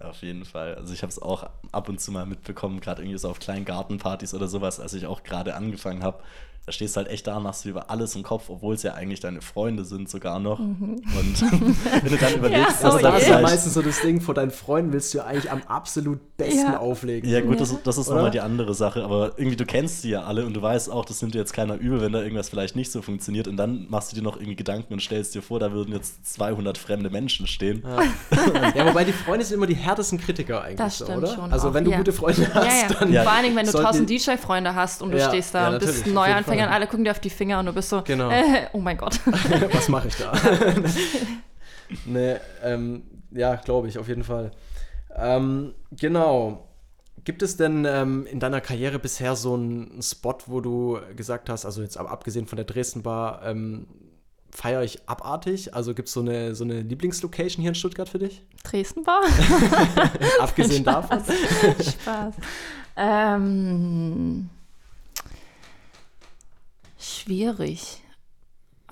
Auf 0.00 0.22
jeden 0.22 0.44
Fall. 0.44 0.74
Also 0.76 0.92
ich 0.94 1.02
habe 1.02 1.10
es 1.10 1.20
auch 1.20 1.48
ab 1.72 1.88
und 1.88 2.00
zu 2.00 2.12
mal 2.12 2.24
mitbekommen, 2.26 2.80
gerade 2.80 3.02
irgendwie 3.02 3.18
so 3.18 3.28
auf 3.28 3.40
kleinen 3.40 3.64
Gartenpartys 3.64 4.32
oder 4.34 4.46
sowas, 4.46 4.78
als 4.80 4.94
ich 4.94 5.06
auch 5.06 5.22
gerade 5.24 5.54
angefangen 5.54 6.02
habe. 6.02 6.18
Da 6.66 6.72
stehst 6.72 6.96
du 6.96 6.98
halt 6.98 7.08
echt 7.08 7.26
da, 7.26 7.40
machst 7.40 7.64
du 7.64 7.70
über 7.70 7.88
alles 7.88 8.14
im 8.14 8.22
Kopf, 8.22 8.50
obwohl 8.50 8.74
es 8.74 8.82
ja 8.82 8.92
eigentlich 8.92 9.20
deine 9.20 9.40
Freunde 9.40 9.86
sind 9.86 10.10
sogar 10.10 10.38
noch. 10.38 10.58
Und 10.58 11.00
wenn 12.02 12.12
du 12.12 12.18
dann 12.18 12.34
überlegst, 12.36 12.82
Ja, 12.82 12.82
dass 12.82 12.84
oh 12.84 12.86
Also 12.88 12.98
das 12.98 13.22
ist 13.22 13.28
ja 13.28 13.40
meistens 13.40 13.72
so 13.72 13.80
das 13.80 14.02
Ding, 14.02 14.20
vor 14.20 14.34
deinen 14.34 14.50
Freunden 14.50 14.92
willst 14.92 15.14
du 15.14 15.18
ja 15.18 15.24
eigentlich 15.24 15.50
am 15.50 15.62
absolut 15.62 16.36
besten 16.36 16.72
Ja. 16.72 16.78
auflegen. 16.78 17.26
Ja, 17.30 17.40
gut, 17.40 17.58
das, 17.58 17.74
das 17.82 17.96
ist 17.96 18.10
nochmal 18.10 18.30
die 18.30 18.40
andere 18.40 18.74
Sache, 18.74 19.02
aber 19.02 19.32
irgendwie, 19.38 19.56
du 19.56 19.64
kennst 19.64 20.02
sie 20.02 20.10
ja 20.10 20.24
alle 20.24 20.44
und 20.44 20.52
du 20.52 20.60
weißt 20.60 20.90
auch, 20.92 21.06
das 21.06 21.22
nimmt 21.22 21.32
dir 21.32 21.38
jetzt 21.38 21.54
keiner 21.54 21.74
übel, 21.76 22.02
wenn 22.02 22.12
da 22.12 22.20
irgendwas 22.20 22.50
vielleicht 22.50 22.76
nicht 22.76 22.92
so 22.92 23.00
funktioniert 23.00 23.48
und 23.48 23.56
dann 23.56 23.86
machst 23.88 24.12
du 24.12 24.16
dir 24.16 24.22
noch 24.22 24.36
irgendwie 24.36 24.56
Gedanken 24.56 24.92
und 24.92 25.00
stellst 25.00 25.34
dir 25.34 25.40
vor, 25.40 25.60
da 25.60 25.72
würden 25.72 25.94
jetzt 25.94 26.26
200 26.34 26.76
fremde 26.76 27.08
Menschen 27.08 27.46
stehen. 27.46 27.82
Ja. 27.82 28.02
ja, 28.74 28.86
wobei 28.86 29.04
die 29.04 29.12
Freunde 29.14 29.46
sind 29.46 29.56
immer 29.56 29.66
die 29.66 29.76
härtesten 29.88 30.18
Kritiker 30.20 30.62
eigentlich, 30.62 30.76
Das 30.76 30.98
so, 30.98 31.04
stimmt 31.06 31.18
oder? 31.24 31.34
schon 31.34 31.52
Also 31.52 31.68
auch, 31.70 31.74
wenn 31.74 31.84
du 31.84 31.90
ja. 31.90 31.96
gute 31.98 32.12
Freunde 32.12 32.48
hast, 32.54 32.82
Ja, 32.90 32.96
dann 33.00 33.12
Ja. 33.12 33.22
Vor 33.24 33.32
allen 33.32 33.42
Dingen, 33.44 33.56
wenn 33.56 33.66
du 33.66 33.72
tausend 33.72 34.08
DJ-Freunde 34.08 34.74
hast 34.74 35.02
und 35.02 35.10
du 35.10 35.20
stehst 35.20 35.54
da 35.54 35.70
und 35.70 35.80
bist 35.80 36.06
Neuanfänger 36.06 36.66
und 36.66 36.72
alle 36.72 36.86
gucken 36.86 37.04
dir 37.04 37.10
auf 37.10 37.20
die 37.20 37.30
Finger 37.30 37.58
und 37.58 37.66
du 37.66 37.72
bist 37.72 37.88
so, 37.88 38.02
Genau. 38.02 38.30
äh, 38.30 38.66
oh 38.72 38.78
mein 38.78 38.96
Gott. 38.96 39.18
was 39.72 39.88
mache 39.88 40.08
ich 40.08 40.16
da? 40.16 40.32
ne, 42.06 42.40
ähm, 42.62 43.02
ja, 43.30 43.56
glaube 43.56 43.88
ich, 43.88 43.98
auf 43.98 44.08
jeden 44.08 44.24
Fall. 44.24 44.50
Ähm, 45.16 45.74
genau. 45.92 46.64
Gibt 47.24 47.42
es 47.42 47.56
denn 47.56 47.84
ähm, 47.84 48.26
in 48.26 48.40
deiner 48.40 48.60
Karriere 48.60 48.98
bisher 48.98 49.36
so 49.36 49.54
einen 49.54 50.00
Spot, 50.02 50.36
wo 50.46 50.60
du 50.60 50.98
gesagt 51.16 51.50
hast, 51.50 51.66
also 51.66 51.82
jetzt 51.82 51.98
ab- 51.98 52.10
abgesehen 52.10 52.46
von 52.46 52.56
der 52.56 52.64
Dresden 52.64 53.02
Bar, 53.02 53.42
ähm, 53.44 53.86
feiere 54.50 54.82
ich 54.82 55.08
abartig? 55.08 55.74
Also 55.74 55.94
gibt 55.94 56.08
es 56.08 56.14
so 56.14 56.20
eine, 56.20 56.54
so 56.54 56.64
eine 56.64 56.80
Lieblingslocation 56.80 57.60
hier 57.60 57.70
in 57.70 57.74
Stuttgart 57.74 58.08
für 58.08 58.18
dich? 58.18 58.42
Dresden 58.64 59.06
war? 59.06 59.22
Abgesehen 60.40 60.84
davon? 60.84 61.20
Spaß. 61.20 62.34
Ähm, 62.96 64.50
schwierig. 66.98 68.02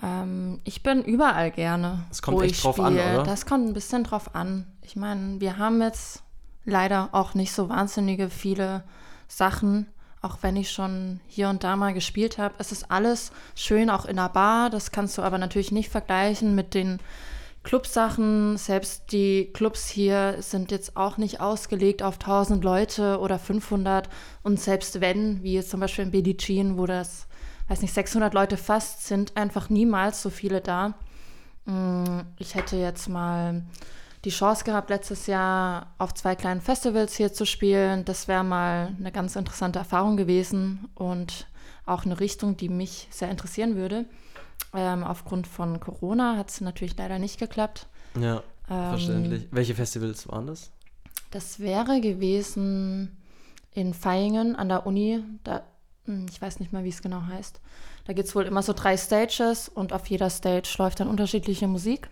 Ähm, 0.03 0.61
ich 0.65 0.83
bin 0.83 1.03
überall 1.03 1.51
gerne. 1.51 2.05
Es 2.11 2.23
kommt 2.23 2.39
wo 2.39 2.43
echt 2.43 2.57
ich 2.57 2.63
drauf 2.63 2.79
an, 2.79 2.95
spiele. 2.95 3.15
oder? 3.15 3.23
Das 3.25 3.47
kommt 3.47 3.67
ein 3.67 3.73
bisschen 3.73 4.05
drauf 4.05 4.35
an. 4.35 4.67
Ich 4.83 4.97
meine, 4.97 5.41
wir 5.41 5.59
haben 5.59 5.81
jetzt 5.81 6.23
leider 6.65 7.09
auch 7.13 7.35
nicht 7.35 7.53
so 7.53 7.69
wahnsinnige 7.69 8.31
viele 8.31 8.85
Sachen, 9.29 9.87
auch 10.27 10.39
wenn 10.43 10.57
ich 10.57 10.71
schon 10.71 11.21
hier 11.29 11.49
und 11.49 11.63
da 11.63 11.77
mal 11.77 11.95
gespielt 11.95 12.37
habe. 12.37 12.55
Es 12.59 12.73
ist 12.73 12.91
alles 12.91 13.31
schön, 13.55 13.91
auch 13.91 14.05
in 14.05 14.17
der 14.17 14.29
Bar. 14.29 14.71
Das 14.71 14.91
kannst 14.91 15.17
du 15.17 15.23
aber 15.23 15.39
natürlich 15.39 15.71
nicht 15.71 15.89
vergleichen 15.89 16.55
mit 16.55 16.75
den 16.75 16.99
Clubsachen. 17.63 18.57
Selbst 18.57 19.13
die 19.13 19.51
Clubs 19.53 19.89
hier 19.89 20.37
sind 20.41 20.71
jetzt 20.73 20.97
auch 20.97 21.17
nicht 21.17 21.41
ausgelegt 21.41 22.03
auf 22.03 22.15
1000 22.15 22.65
Leute 22.65 23.21
oder 23.21 23.39
500. 23.39 24.09
Und 24.43 24.61
selbst 24.61 25.01
wenn, 25.01 25.43
wie 25.43 25.55
jetzt 25.55 25.71
zum 25.71 25.81
Beispiel 25.81 26.13
in 26.13 26.39
Jean, 26.39 26.77
wo 26.77 26.87
das, 26.87 27.29
weiß 27.69 27.83
nicht, 27.83 27.95
600 27.95 28.35
Leute 28.35 28.57
fast 28.57 29.07
sind, 29.07 29.37
einfach 29.37 29.71
niemals 29.71 30.23
so 30.23 30.31
viele 30.31 30.61
da. 30.61 30.95
Mm, 31.67 32.23
Ich 32.39 32.55
hätte 32.57 32.77
jetzt 32.77 33.09
mal 33.09 33.63
die 34.27 34.31
Chance 34.31 34.65
gehabt, 34.65 34.91
letztes 34.91 35.29
Jahr 35.29 35.95
auf 35.99 36.13
zwei 36.13 36.35
kleinen 36.35 36.61
Festivals 36.61 37.17
hier 37.17 37.33
zu 37.33 37.47
spielen. 37.47 38.05
Das 38.05 38.27
wäre 38.27 38.43
mal 38.43 38.93
eine 38.99 39.13
ganz 39.13 39.37
interessante 39.37 39.79
Erfahrung 39.79 40.17
gewesen 40.17 40.89
und 40.97 41.47
auch 41.87 42.05
eine 42.05 42.19
Richtung, 42.19 42.57
die 42.57 42.69
mich 42.69 43.07
sehr 43.11 43.31
interessieren 43.31 43.77
würde. 43.77 44.05
Ähm, 44.75 45.05
aufgrund 45.05 45.47
von 45.47 45.79
Corona 45.79 46.37
hat 46.37 46.51
es 46.51 46.61
natürlich 46.61 46.97
leider 46.97 47.21
nicht 47.21 47.39
geklappt. 47.39 47.87
Ja, 48.21 48.43
Ähm, 48.69 48.91
verständlich. 48.91 49.47
Welche 49.53 49.77
Festivals 49.77 50.29
waren 50.29 50.49
das? 50.49 50.73
Das 51.31 51.61
wäre 51.61 52.01
gewesen 52.01 53.17
in 53.71 53.95
Vaihingen 53.95 54.57
an 54.57 54.69
der 54.69 54.87
Uni. 54.87 55.23
Da, 55.45 55.63
hm, 56.07 56.27
ich 56.29 56.43
weiß 56.43 56.59
nicht 56.59 56.73
mehr, 56.73 56.83
wie 56.83 56.89
es 56.89 57.01
genau 57.01 57.23
heißt. 57.27 57.61
Da 58.07 58.13
gibt 58.13 58.27
es 58.29 58.35
wohl 58.35 58.45
immer 58.45 58.63
so 58.63 58.73
drei 58.73 58.97
Stages 58.97 59.69
und 59.69 59.93
auf 59.93 60.09
jeder 60.09 60.31
Stage 60.31 60.75
läuft 60.79 60.99
dann 60.99 61.07
unterschiedliche 61.09 61.69
Musik. 61.69 62.09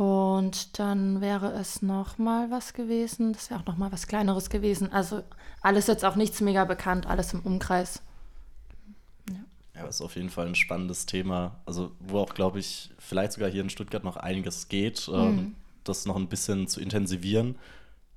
Und 0.00 0.78
dann 0.78 1.20
wäre 1.20 1.52
es 1.52 1.82
noch 1.82 2.16
mal 2.16 2.50
was 2.50 2.72
gewesen. 2.72 3.34
Das 3.34 3.50
wäre 3.50 3.60
auch 3.60 3.66
noch 3.66 3.76
mal 3.76 3.92
was 3.92 4.06
Kleineres 4.06 4.48
gewesen. 4.48 4.90
Also 4.90 5.22
alles 5.60 5.88
jetzt 5.88 6.06
auch 6.06 6.16
nichts 6.16 6.40
mega 6.40 6.64
bekannt, 6.64 7.06
alles 7.06 7.34
im 7.34 7.40
Umkreis. 7.40 8.00
Ja, 9.76 9.84
ist 9.86 10.00
auf 10.00 10.16
jeden 10.16 10.30
Fall 10.30 10.46
ein 10.46 10.54
spannendes 10.54 11.04
Thema. 11.04 11.56
Also, 11.66 11.92
wo 12.00 12.18
auch, 12.20 12.32
glaube 12.32 12.58
ich, 12.60 12.88
vielleicht 12.98 13.32
sogar 13.32 13.50
hier 13.50 13.60
in 13.60 13.68
Stuttgart 13.68 14.02
noch 14.02 14.16
einiges 14.16 14.68
geht, 14.68 15.06
Mhm. 15.06 15.14
ähm, 15.14 15.54
das 15.84 16.06
noch 16.06 16.16
ein 16.16 16.28
bisschen 16.28 16.66
zu 16.66 16.80
intensivieren. 16.80 17.56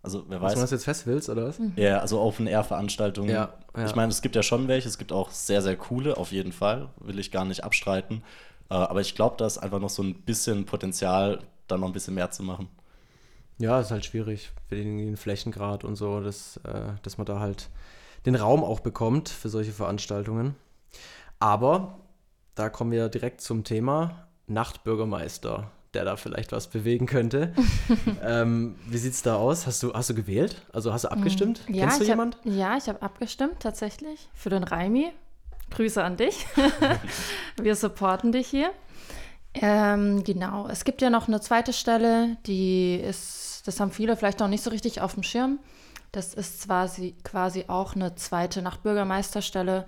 Also, 0.03 0.23
wer 0.29 0.39
Was 0.41 0.51
weiß. 0.51 0.55
waren 0.55 0.61
das 0.63 0.71
jetzt 0.71 0.85
Festivals 0.85 1.27
oder 1.29 1.47
was? 1.47 1.59
Ja, 1.75 1.99
also 1.99 2.21
Open-Air-Veranstaltungen. 2.21 3.29
Ja, 3.29 3.53
ja. 3.75 3.85
Ich 3.85 3.95
meine, 3.95 4.09
es 4.09 4.21
gibt 4.21 4.37
ja 4.37 4.43
schon 4.43 4.69
welche, 4.69 4.87
es 4.87 4.97
gibt 4.97 5.11
auch 5.11 5.31
sehr, 5.31 5.61
sehr 5.61 5.75
coole, 5.75 6.15
auf 6.15 6.31
jeden 6.31 6.53
Fall, 6.53 6.87
will 7.01 7.19
ich 7.19 7.29
gar 7.29 7.43
nicht 7.43 7.65
abstreiten. 7.65 8.23
Äh, 8.69 8.75
aber 8.75 9.01
ich 9.01 9.15
glaube, 9.15 9.35
da 9.37 9.45
ist 9.45 9.57
einfach 9.57 9.79
noch 9.79 9.89
so 9.89 10.01
ein 10.01 10.13
bisschen 10.13 10.65
Potenzial, 10.65 11.39
da 11.67 11.77
noch 11.77 11.87
ein 11.87 11.93
bisschen 11.93 12.15
mehr 12.15 12.31
zu 12.31 12.43
machen. 12.43 12.69
Ja, 13.57 13.79
ist 13.79 13.91
halt 13.91 14.05
schwierig 14.05 14.51
für 14.67 14.75
den, 14.75 14.97
den 14.97 15.17
Flächengrad 15.17 15.83
und 15.83 15.95
so, 15.95 16.21
dass, 16.21 16.57
äh, 16.57 16.93
dass 17.03 17.17
man 17.17 17.25
da 17.25 17.39
halt 17.39 17.69
den 18.25 18.35
Raum 18.35 18.63
auch 18.63 18.79
bekommt 18.79 19.29
für 19.29 19.49
solche 19.49 19.71
Veranstaltungen. 19.71 20.55
Aber 21.39 21.99
da 22.55 22.69
kommen 22.69 22.91
wir 22.91 23.09
direkt 23.09 23.41
zum 23.41 23.63
Thema 23.63 24.27
Nachtbürgermeister, 24.47 25.71
der 25.93 26.05
da 26.05 26.15
vielleicht 26.15 26.51
was 26.51 26.67
bewegen 26.67 27.05
könnte. 27.05 27.53
ähm, 28.23 28.75
wie 28.87 28.97
sieht's 28.97 29.21
da 29.21 29.35
aus? 29.35 29.67
Hast 29.67 29.83
du, 29.83 29.93
hast 29.93 30.09
du 30.09 30.15
gewählt? 30.15 30.61
Also 30.71 30.93
hast 30.93 31.03
du 31.03 31.11
abgestimmt? 31.11 31.61
Ja, 31.67 31.83
Kennst 31.83 31.99
du 31.99 32.03
ich 32.03 32.09
jemand? 32.09 32.37
Hab, 32.37 32.45
ja, 32.45 32.77
ich 32.77 32.87
habe 32.87 33.01
abgestimmt 33.01 33.59
tatsächlich 33.59 34.29
für 34.33 34.49
den 34.49 34.63
Raimi. 34.63 35.11
Grüße 35.71 36.03
an 36.03 36.17
dich. 36.17 36.45
Wir 37.61 37.75
supporten 37.75 38.31
dich 38.31 38.47
hier. 38.47 38.71
Ähm, 39.55 40.23
genau, 40.23 40.67
es 40.67 40.83
gibt 40.83 41.01
ja 41.01 41.09
noch 41.09 41.27
eine 41.27 41.39
zweite 41.39 41.73
Stelle, 41.73 42.37
die 42.47 42.95
ist, 42.95 43.61
das 43.65 43.79
haben 43.79 43.91
viele 43.91 44.17
vielleicht 44.17 44.39
noch 44.39 44.47
nicht 44.47 44.63
so 44.63 44.71
richtig 44.71 45.01
auf 45.01 45.13
dem 45.13 45.23
Schirm. 45.23 45.59
Das 46.11 46.33
ist 46.33 46.67
sie, 46.95 47.15
quasi 47.23 47.65
auch 47.67 47.95
eine 47.95 48.15
zweite 48.15 48.61
Nachtbürgermeisterstelle 48.61 49.85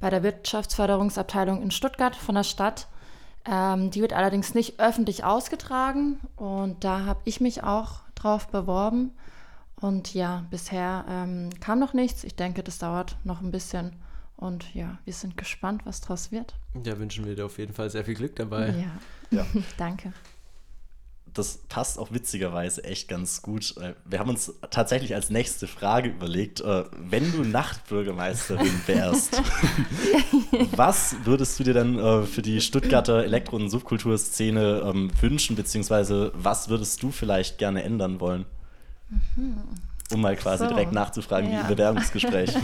bei 0.00 0.10
der 0.10 0.22
Wirtschaftsförderungsabteilung 0.22 1.62
in 1.62 1.70
Stuttgart 1.70 2.14
von 2.16 2.36
der 2.36 2.44
Stadt. 2.44 2.88
Ähm, 3.44 3.90
die 3.90 4.00
wird 4.00 4.12
allerdings 4.12 4.54
nicht 4.54 4.80
öffentlich 4.80 5.24
ausgetragen 5.24 6.20
und 6.36 6.84
da 6.84 7.04
habe 7.04 7.20
ich 7.24 7.40
mich 7.40 7.62
auch 7.62 8.00
drauf 8.14 8.48
beworben. 8.48 9.12
Und 9.80 10.14
ja, 10.14 10.44
bisher 10.50 11.04
ähm, 11.08 11.50
kam 11.60 11.78
noch 11.78 11.92
nichts. 11.92 12.24
Ich 12.24 12.34
denke, 12.34 12.62
das 12.62 12.78
dauert 12.78 13.16
noch 13.24 13.40
ein 13.40 13.52
bisschen. 13.52 13.92
Und 14.38 14.72
ja, 14.74 14.98
wir 15.04 15.12
sind 15.12 15.36
gespannt, 15.36 15.82
was 15.84 16.00
draus 16.00 16.30
wird. 16.30 16.54
Ja, 16.86 16.96
wünschen 16.98 17.26
wir 17.26 17.34
dir 17.34 17.44
auf 17.46 17.58
jeden 17.58 17.74
Fall 17.74 17.90
sehr 17.90 18.04
viel 18.04 18.14
Glück 18.14 18.36
dabei. 18.36 18.68
Ja, 19.30 19.38
Ja. 19.38 19.46
danke. 19.76 20.12
Das 21.34 21.58
passt 21.68 21.98
auch 21.98 22.10
witzigerweise 22.12 22.82
echt 22.84 23.06
ganz 23.08 23.42
gut. 23.42 23.76
Äh, 23.76 23.94
Wir 24.06 24.18
haben 24.20 24.30
uns 24.30 24.52
tatsächlich 24.70 25.14
als 25.14 25.28
nächste 25.30 25.66
Frage 25.66 26.08
überlegt, 26.08 26.60
äh, 26.60 26.84
wenn 26.96 27.30
du 27.32 27.42
Nachtbürgermeisterin 27.42 28.80
wärst, 28.86 29.42
was 30.76 31.16
würdest 31.24 31.58
du 31.58 31.64
dir 31.64 31.74
dann 31.74 31.98
äh, 31.98 32.22
für 32.22 32.40
die 32.42 32.60
Stuttgarter 32.60 33.24
Elektro- 33.24 33.56
und 33.56 33.70
Subkulturszene 33.70 34.82
ähm, 34.86 35.10
wünschen, 35.20 35.54
beziehungsweise 35.56 36.30
was 36.34 36.68
würdest 36.68 37.02
du 37.02 37.10
vielleicht 37.10 37.58
gerne 37.58 37.82
ändern 37.82 38.20
wollen? 38.20 38.46
Um 40.12 40.20
mal 40.22 40.36
quasi 40.36 40.64
So. 40.64 40.68
direkt 40.70 40.92
nachzufragen, 40.92 41.50
wie 41.50 41.54
Ja. 41.54 41.60
im 41.62 41.66
Bewerbungsgespräch. 41.68 42.54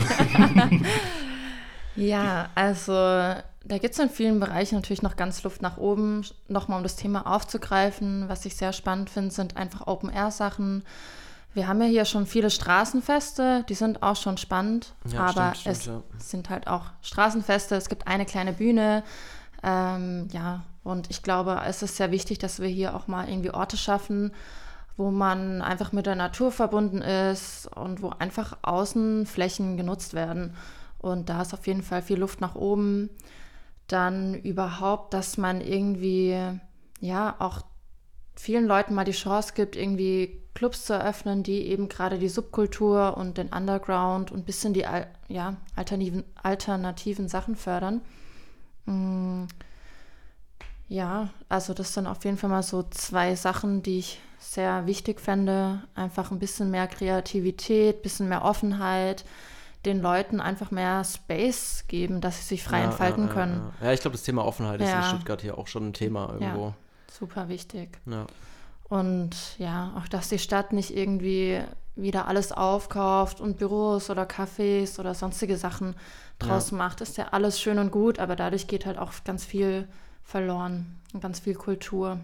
Ja, 1.95 2.49
also 2.55 2.93
da 2.93 3.77
gibt 3.79 3.93
es 3.93 3.99
in 3.99 4.09
vielen 4.09 4.39
Bereichen 4.39 4.75
natürlich 4.75 5.01
noch 5.01 5.15
ganz 5.15 5.43
Luft 5.43 5.61
nach 5.61 5.77
oben. 5.77 6.23
Nochmal 6.47 6.77
um 6.77 6.83
das 6.83 6.95
Thema 6.95 7.25
aufzugreifen, 7.25 8.29
was 8.29 8.45
ich 8.45 8.55
sehr 8.55 8.73
spannend 8.73 9.09
finde, 9.09 9.31
sind 9.31 9.57
einfach 9.57 9.87
Open-Air-Sachen. 9.87 10.83
Wir 11.53 11.67
haben 11.67 11.81
ja 11.81 11.87
hier 11.87 12.05
schon 12.05 12.25
viele 12.25 12.49
Straßenfeste, 12.49 13.63
die 13.69 13.75
sind 13.75 14.03
auch 14.03 14.17
schon 14.17 14.37
spannend, 14.37 14.93
Ja, 15.05 15.27
aber 15.27 15.55
stimmt, 15.55 15.77
stimmt, 15.77 16.03
es 16.17 16.25
ja. 16.25 16.29
sind 16.29 16.49
halt 16.49 16.67
auch 16.67 16.87
Straßenfeste. 17.01 17.75
Es 17.75 17.87
gibt 17.87 18.07
eine 18.07 18.25
kleine 18.25 18.51
Bühne. 18.51 19.03
Ähm, 19.63 20.27
ja, 20.33 20.63
und 20.83 21.09
ich 21.09 21.23
glaube, 21.23 21.61
es 21.65 21.81
ist 21.81 21.95
sehr 21.95 22.11
wichtig, 22.11 22.39
dass 22.39 22.59
wir 22.59 22.67
hier 22.67 22.93
auch 22.93 23.07
mal 23.07 23.29
irgendwie 23.29 23.51
Orte 23.51 23.77
schaffen, 23.77 24.33
wo 24.97 25.11
man 25.11 25.61
einfach 25.61 25.93
mit 25.93 26.05
der 26.05 26.15
Natur 26.15 26.51
verbunden 26.51 27.01
ist 27.01 27.67
und 27.75 28.01
wo 28.01 28.09
einfach 28.09 28.57
Außenflächen 28.61 29.77
genutzt 29.77 30.13
werden. 30.13 30.53
Und 31.05 31.29
da 31.29 31.41
ist 31.41 31.53
auf 31.53 31.67
jeden 31.67 31.83
Fall 31.83 32.01
viel 32.01 32.19
Luft 32.19 32.41
nach 32.41 32.55
oben. 32.55 33.09
Dann 33.87 34.35
überhaupt, 34.35 35.13
dass 35.13 35.37
man 35.37 35.61
irgendwie, 35.61 36.37
ja, 36.99 37.35
auch 37.39 37.61
vielen 38.35 38.65
Leuten 38.65 38.93
mal 38.95 39.05
die 39.05 39.11
Chance 39.11 39.53
gibt, 39.55 39.75
irgendwie 39.75 40.41
Clubs 40.55 40.85
zu 40.85 40.93
eröffnen, 40.93 41.43
die 41.43 41.67
eben 41.67 41.89
gerade 41.89 42.17
die 42.19 42.29
Subkultur 42.29 43.17
und 43.17 43.37
den 43.37 43.49
Underground 43.49 44.31
und 44.31 44.39
ein 44.39 44.45
bisschen 44.45 44.73
die 44.73 44.85
ja, 45.27 45.55
alternativen, 45.75 46.23
alternativen 46.41 47.27
Sachen 47.27 47.55
fördern. 47.55 48.01
Mm, 48.85 49.45
Ja, 50.87 51.29
also 51.49 51.73
das 51.73 51.93
sind 51.93 52.05
auf 52.07 52.23
jeden 52.25 52.37
Fall 52.37 52.49
mal 52.49 52.63
so 52.63 52.83
zwei 52.83 53.35
Sachen, 53.35 53.81
die 53.81 53.99
ich 53.99 54.19
sehr 54.39 54.85
wichtig 54.85 55.19
fände. 55.19 55.81
Einfach 55.95 56.31
ein 56.31 56.39
bisschen 56.39 56.69
mehr 56.69 56.87
Kreativität, 56.87 57.97
ein 57.97 58.01
bisschen 58.03 58.29
mehr 58.29 58.43
Offenheit, 58.45 59.25
den 59.85 60.01
Leuten 60.01 60.39
einfach 60.41 60.71
mehr 60.71 61.03
Space 61.03 61.85
geben, 61.87 62.21
dass 62.21 62.37
sie 62.37 62.43
sich 62.43 62.63
frei 62.63 62.79
Ja, 62.79 62.85
entfalten 62.85 63.27
ja, 63.27 63.33
können. 63.33 63.73
Ja, 63.79 63.87
ja. 63.87 63.93
ich 63.93 64.01
glaube, 64.01 64.15
das 64.17 64.23
Thema 64.23 64.45
Offenheit 64.45 64.81
ist 64.81 64.89
in. 64.89 65.03
Stuttgart 65.03 65.41
hier 65.41 65.57
auch 65.57 65.67
schon 65.67 65.89
ein 65.89 65.93
Thema 65.93 66.33
irgendwo. 66.33 66.73
Super 67.11 67.47
wichtig. 67.47 67.97
Und 68.87 69.35
ja, 69.57 69.93
auch 69.97 70.07
dass 70.07 70.29
die 70.29 70.39
Stadt 70.39 70.73
nicht 70.73 70.95
irgendwie 70.95 71.61
wieder 71.95 72.27
alles 72.27 72.51
aufkauft 72.51 73.39
und 73.39 73.57
Büros 73.57 74.09
oder 74.09 74.23
Cafés 74.23 74.99
oder 74.99 75.13
sonstige 75.13 75.57
Sachen 75.57 75.95
draus 76.39 76.71
macht, 76.71 77.01
ist 77.01 77.17
ja 77.17 77.29
alles 77.31 77.59
schön 77.59 77.79
und 77.79 77.91
gut, 77.91 78.19
aber 78.19 78.35
dadurch 78.35 78.67
geht 78.67 78.85
halt 78.85 78.97
auch 78.97 79.13
ganz 79.23 79.45
viel 79.45 79.87
verloren 80.23 80.99
und 81.13 81.21
ganz 81.21 81.39
viel 81.39 81.55
Kultur. 81.55 82.19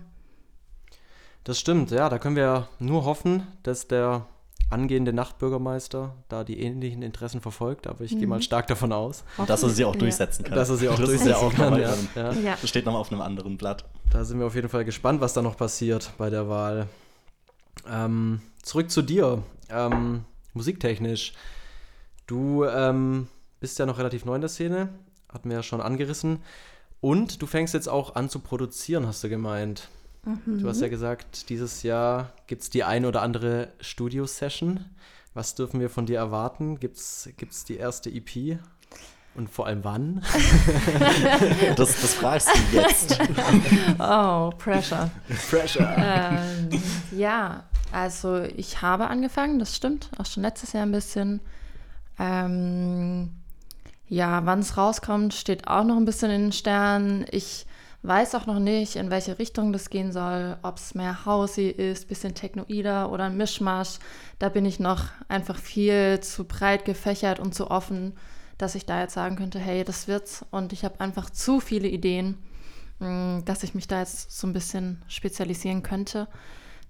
Das 1.44 1.58
stimmt, 1.58 1.90
ja, 1.92 2.10
da 2.10 2.20
können 2.20 2.36
wir 2.36 2.68
nur 2.80 3.06
hoffen, 3.06 3.48
dass 3.64 3.88
der 3.88 4.26
angehende 4.72 5.14
Nachtbürgermeister 5.14 6.16
da 6.30 6.44
die 6.44 6.60
ähnlichen 6.62 7.02
Interessen 7.02 7.42
verfolgt, 7.42 7.88
aber 7.88 8.04
ich 8.04 8.18
gehe 8.18 8.28
mal 8.28 8.42
stark 8.42 8.68
davon 8.68 8.92
aus, 8.94 9.24
Und 9.38 9.50
dass 9.50 9.64
er 9.64 9.70
sie 9.70 9.86
auch 9.86 9.94
Ja. 9.94 10.00
durchsetzen 10.00 10.44
kann. 10.46 10.56
dass 10.56 10.70
er 10.70 10.78
sie 10.78 10.88
auch 10.90 10.96
das 10.98 11.06
durchsetzen 11.10 11.32
ist 11.32 11.40
ja 11.42 11.48
auch 11.48 11.54
kann. 11.54 11.80
ja. 11.80 11.94
Ja. 12.34 12.58
Das 12.60 12.70
steht 12.70 12.86
nochmal 12.86 13.02
auf 13.02 13.12
einem 13.12 13.22
anderen 13.22 13.58
Blatt. 13.58 13.86
Da 14.10 14.24
sind 14.24 14.40
wir 14.40 14.46
auf 14.48 14.56
jeden 14.56 14.70
Fall 14.70 14.86
gespannt, 14.86 15.22
was 15.22 15.34
da 15.34 15.42
noch 15.42 15.58
passiert 15.58 16.12
bei 16.18 16.30
der 16.30 16.48
Wahl. 16.50 16.88
Ähm, 17.90 18.42
zurück 18.64 18.92
zu 18.92 19.02
dir, 19.02 19.44
ähm, 19.70 20.26
musiktechnisch. 20.54 21.34
Du 22.28 22.64
ähm, 22.66 23.28
bist 23.60 23.80
ja 23.80 23.86
noch 23.86 23.98
relativ 23.98 24.26
neu 24.26 24.36
in 24.36 24.42
der 24.42 24.50
Szene, 24.50 24.90
hatten 25.32 25.50
wir 25.50 25.58
ja 25.58 25.64
schon 25.64 25.82
angerissen. 25.82 26.40
Und 27.00 27.42
du 27.42 27.48
fängst 27.48 27.74
jetzt 27.74 27.90
auch 27.90 28.16
an 28.16 28.30
zu 28.30 28.40
produzieren, 28.40 29.08
hast 29.08 29.24
du 29.24 29.30
gemeint. 29.30 29.90
Du 30.46 30.68
hast 30.68 30.82
ja 30.82 30.88
gesagt, 30.88 31.50
dieses 31.50 31.82
Jahr 31.82 32.32
gibt 32.46 32.62
es 32.62 32.70
die 32.70 32.84
ein 32.84 33.06
oder 33.06 33.22
andere 33.24 33.70
Studio-Session. 33.80 34.86
Was 35.34 35.56
dürfen 35.56 35.80
wir 35.80 35.90
von 35.90 36.06
dir 36.06 36.18
erwarten? 36.18 36.80
Gibt 36.80 36.98
es 36.98 37.64
die 37.68 37.78
erste 37.78 38.12
EP? 38.12 38.60
Und 39.34 39.50
vor 39.50 39.66
allem 39.66 39.84
wann? 39.84 40.24
Das, 41.76 42.02
das 42.02 42.14
fragst 42.14 42.50
du 42.50 42.78
jetzt. 42.78 43.18
Oh, 44.00 44.52
Pressure. 44.58 45.10
Pressure. 45.50 45.96
ähm, 45.98 46.70
ja, 47.12 47.64
also 47.92 48.42
ich 48.42 48.82
habe 48.82 49.08
angefangen, 49.08 49.58
das 49.58 49.76
stimmt, 49.76 50.10
auch 50.18 50.26
schon 50.26 50.44
letztes 50.44 50.74
Jahr 50.74 50.86
ein 50.86 50.92
bisschen. 50.92 51.40
Ähm, 52.20 53.32
ja, 54.08 54.46
wann 54.46 54.60
es 54.60 54.78
rauskommt, 54.78 55.34
steht 55.34 55.68
auch 55.68 55.86
noch 55.86 55.96
ein 55.96 56.06
bisschen 56.06 56.30
in 56.30 56.42
den 56.42 56.52
Sternen. 56.52 57.26
Ich 57.32 57.66
weiß 58.04 58.34
auch 58.36 58.46
noch 58.48 58.60
nicht, 58.60 58.96
in 58.96 59.12
welche 59.12 59.38
Richtung 59.38 59.72
das 59.74 59.90
gehen 59.90 60.12
soll, 60.12 60.58
ob 60.64 60.78
es 60.78 60.96
mehr 60.96 61.26
Housey 61.26 61.70
ist, 61.70 62.08
bisschen 62.08 62.34
Technoider 62.34 63.12
oder 63.12 63.26
ein 63.26 63.38
Mischmasch. 63.38 64.00
Da 64.40 64.50
bin 64.50 64.66
ich 64.66 64.80
noch 64.80 65.06
einfach 65.28 65.58
viel 65.58 66.20
zu 66.22 66.46
breit 66.46 66.86
gefächert 66.86 67.40
und 67.40 67.54
zu 67.54 67.70
offen, 67.70 68.14
dass 68.58 68.76
ich 68.76 68.86
da 68.86 69.02
jetzt 69.02 69.14
sagen 69.14 69.36
könnte, 69.36 69.60
hey, 69.60 69.84
das 69.84 70.08
wird's. 70.08 70.46
Und 70.52 70.74
ich 70.74 70.84
habe 70.84 71.00
einfach 71.00 71.30
zu 71.30 71.60
viele 71.60 71.88
Ideen, 71.88 72.38
mh, 73.00 73.42
dass 73.46 73.64
ich 73.64 73.76
mich 73.76 73.88
da 73.88 74.00
jetzt 74.00 74.32
so 74.38 74.48
ein 74.48 74.54
bisschen 74.54 75.02
spezialisieren 75.08 75.84
könnte. 75.84 76.28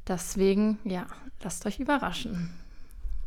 Deswegen, 0.08 0.80
ja, 0.84 1.06
lasst 1.44 1.66
euch 1.66 1.80
überraschen. 1.80 2.52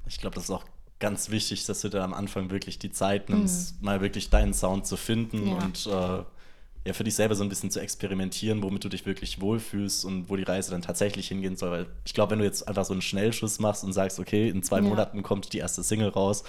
Ich 0.06 0.18
glaube, 0.18 0.34
das 0.34 0.44
ist 0.44 0.50
auch 0.50 0.64
ganz 1.00 1.30
wichtig, 1.30 1.64
dass 1.66 1.82
du 1.82 1.88
da 1.88 2.02
am 2.04 2.14
Anfang 2.14 2.50
wirklich 2.50 2.78
die 2.78 2.90
Zeit 2.90 3.28
nimmst, 3.28 3.82
mal 3.82 4.00
wirklich 4.00 4.30
deinen 4.30 4.54
Sound 4.54 4.86
zu 4.86 4.96
finden 4.96 5.40
Mhm. 5.44 5.46
Ja. 5.48 5.56
und 5.64 5.86
äh, 5.86 6.24
ja, 6.86 6.92
für 6.92 7.04
dich 7.04 7.14
selber 7.14 7.34
so 7.34 7.42
ein 7.42 7.48
bisschen 7.48 7.70
zu 7.70 7.80
experimentieren, 7.80 8.62
womit 8.62 8.84
du 8.84 8.88
dich 8.90 9.06
wirklich 9.06 9.40
wohlfühlst 9.40 10.04
und 10.04 10.28
wo 10.28 10.36
die 10.36 10.42
Reise 10.42 10.70
dann 10.70 10.82
tatsächlich 10.82 11.28
hingehen 11.28 11.56
soll. 11.56 11.70
Weil 11.70 11.86
ich 12.04 12.12
glaube, 12.14 12.32
wenn 12.32 12.40
du 12.40 12.44
jetzt 12.44 12.68
einfach 12.68 12.84
so 12.84 12.92
einen 12.92 13.02
Schnellschuss 13.02 13.58
machst 13.58 13.84
und 13.84 13.92
sagst, 13.92 14.20
okay, 14.20 14.48
in 14.48 14.62
zwei 14.62 14.76
Ja. 14.76 14.82
Monaten 14.82 15.22
kommt 15.22 15.52
die 15.52 15.58
erste 15.58 15.82
Single 15.82 16.08
raus, 16.10 16.44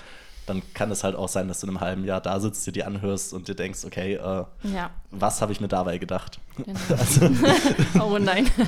dann 0.45 0.61
kann 0.75 0.91
es 0.91 1.03
halt 1.03 1.15
auch 1.15 1.29
sein, 1.29 1.47
dass 1.47 1.61
du 1.61 1.65
in 1.65 1.71
einem 1.71 1.79
halben 1.79 2.03
Jahr 2.05 2.21
da 2.21 2.39
sitzt, 2.39 2.67
dir 2.67 2.71
die 2.71 2.83
anhörst 2.83 3.33
und 3.33 3.47
dir 3.47 3.55
denkst, 3.55 3.79
okay, 3.85 4.13
äh, 4.15 4.43
Ja, 4.73 4.91
was 5.09 5.41
habe 5.41 5.51
ich 5.53 5.59
mir 5.61 5.67
dabei 5.69 5.97
gedacht? 5.97 6.39
genau. 6.57 6.79
oh 8.13 8.17
nein. 8.19 8.47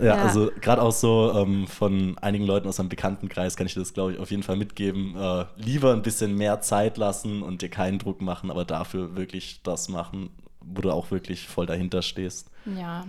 Ja, 0.00 0.16
Ja. 0.16 0.22
also 0.22 0.50
gerade 0.62 0.80
auch 0.80 0.92
so 0.92 1.30
ähm, 1.36 1.66
von 1.66 2.16
einigen 2.18 2.46
Leuten 2.46 2.66
aus 2.66 2.80
einem 2.80 2.88
Bekanntenkreis 2.88 3.54
kann 3.54 3.66
ich 3.66 3.74
das, 3.74 3.92
glaube 3.92 4.14
ich, 4.14 4.18
auf 4.18 4.30
jeden 4.30 4.42
Fall 4.42 4.56
mitgeben. 4.56 5.14
Äh, 5.14 5.44
lieber 5.56 5.92
ein 5.92 6.00
bisschen 6.00 6.34
mehr 6.36 6.62
Zeit 6.62 6.96
lassen 6.96 7.42
und 7.42 7.60
dir 7.60 7.68
keinen 7.68 7.98
Druck 7.98 8.22
machen, 8.22 8.50
aber 8.50 8.64
dafür 8.64 9.14
wirklich 9.14 9.60
das 9.62 9.90
machen, 9.90 10.30
wo 10.74 10.80
du 10.80 10.90
auch 10.90 11.10
wirklich 11.10 11.48
voll 11.48 11.66
dahinter 11.66 12.02
stehst. 12.02 12.50
Ja, 12.78 13.06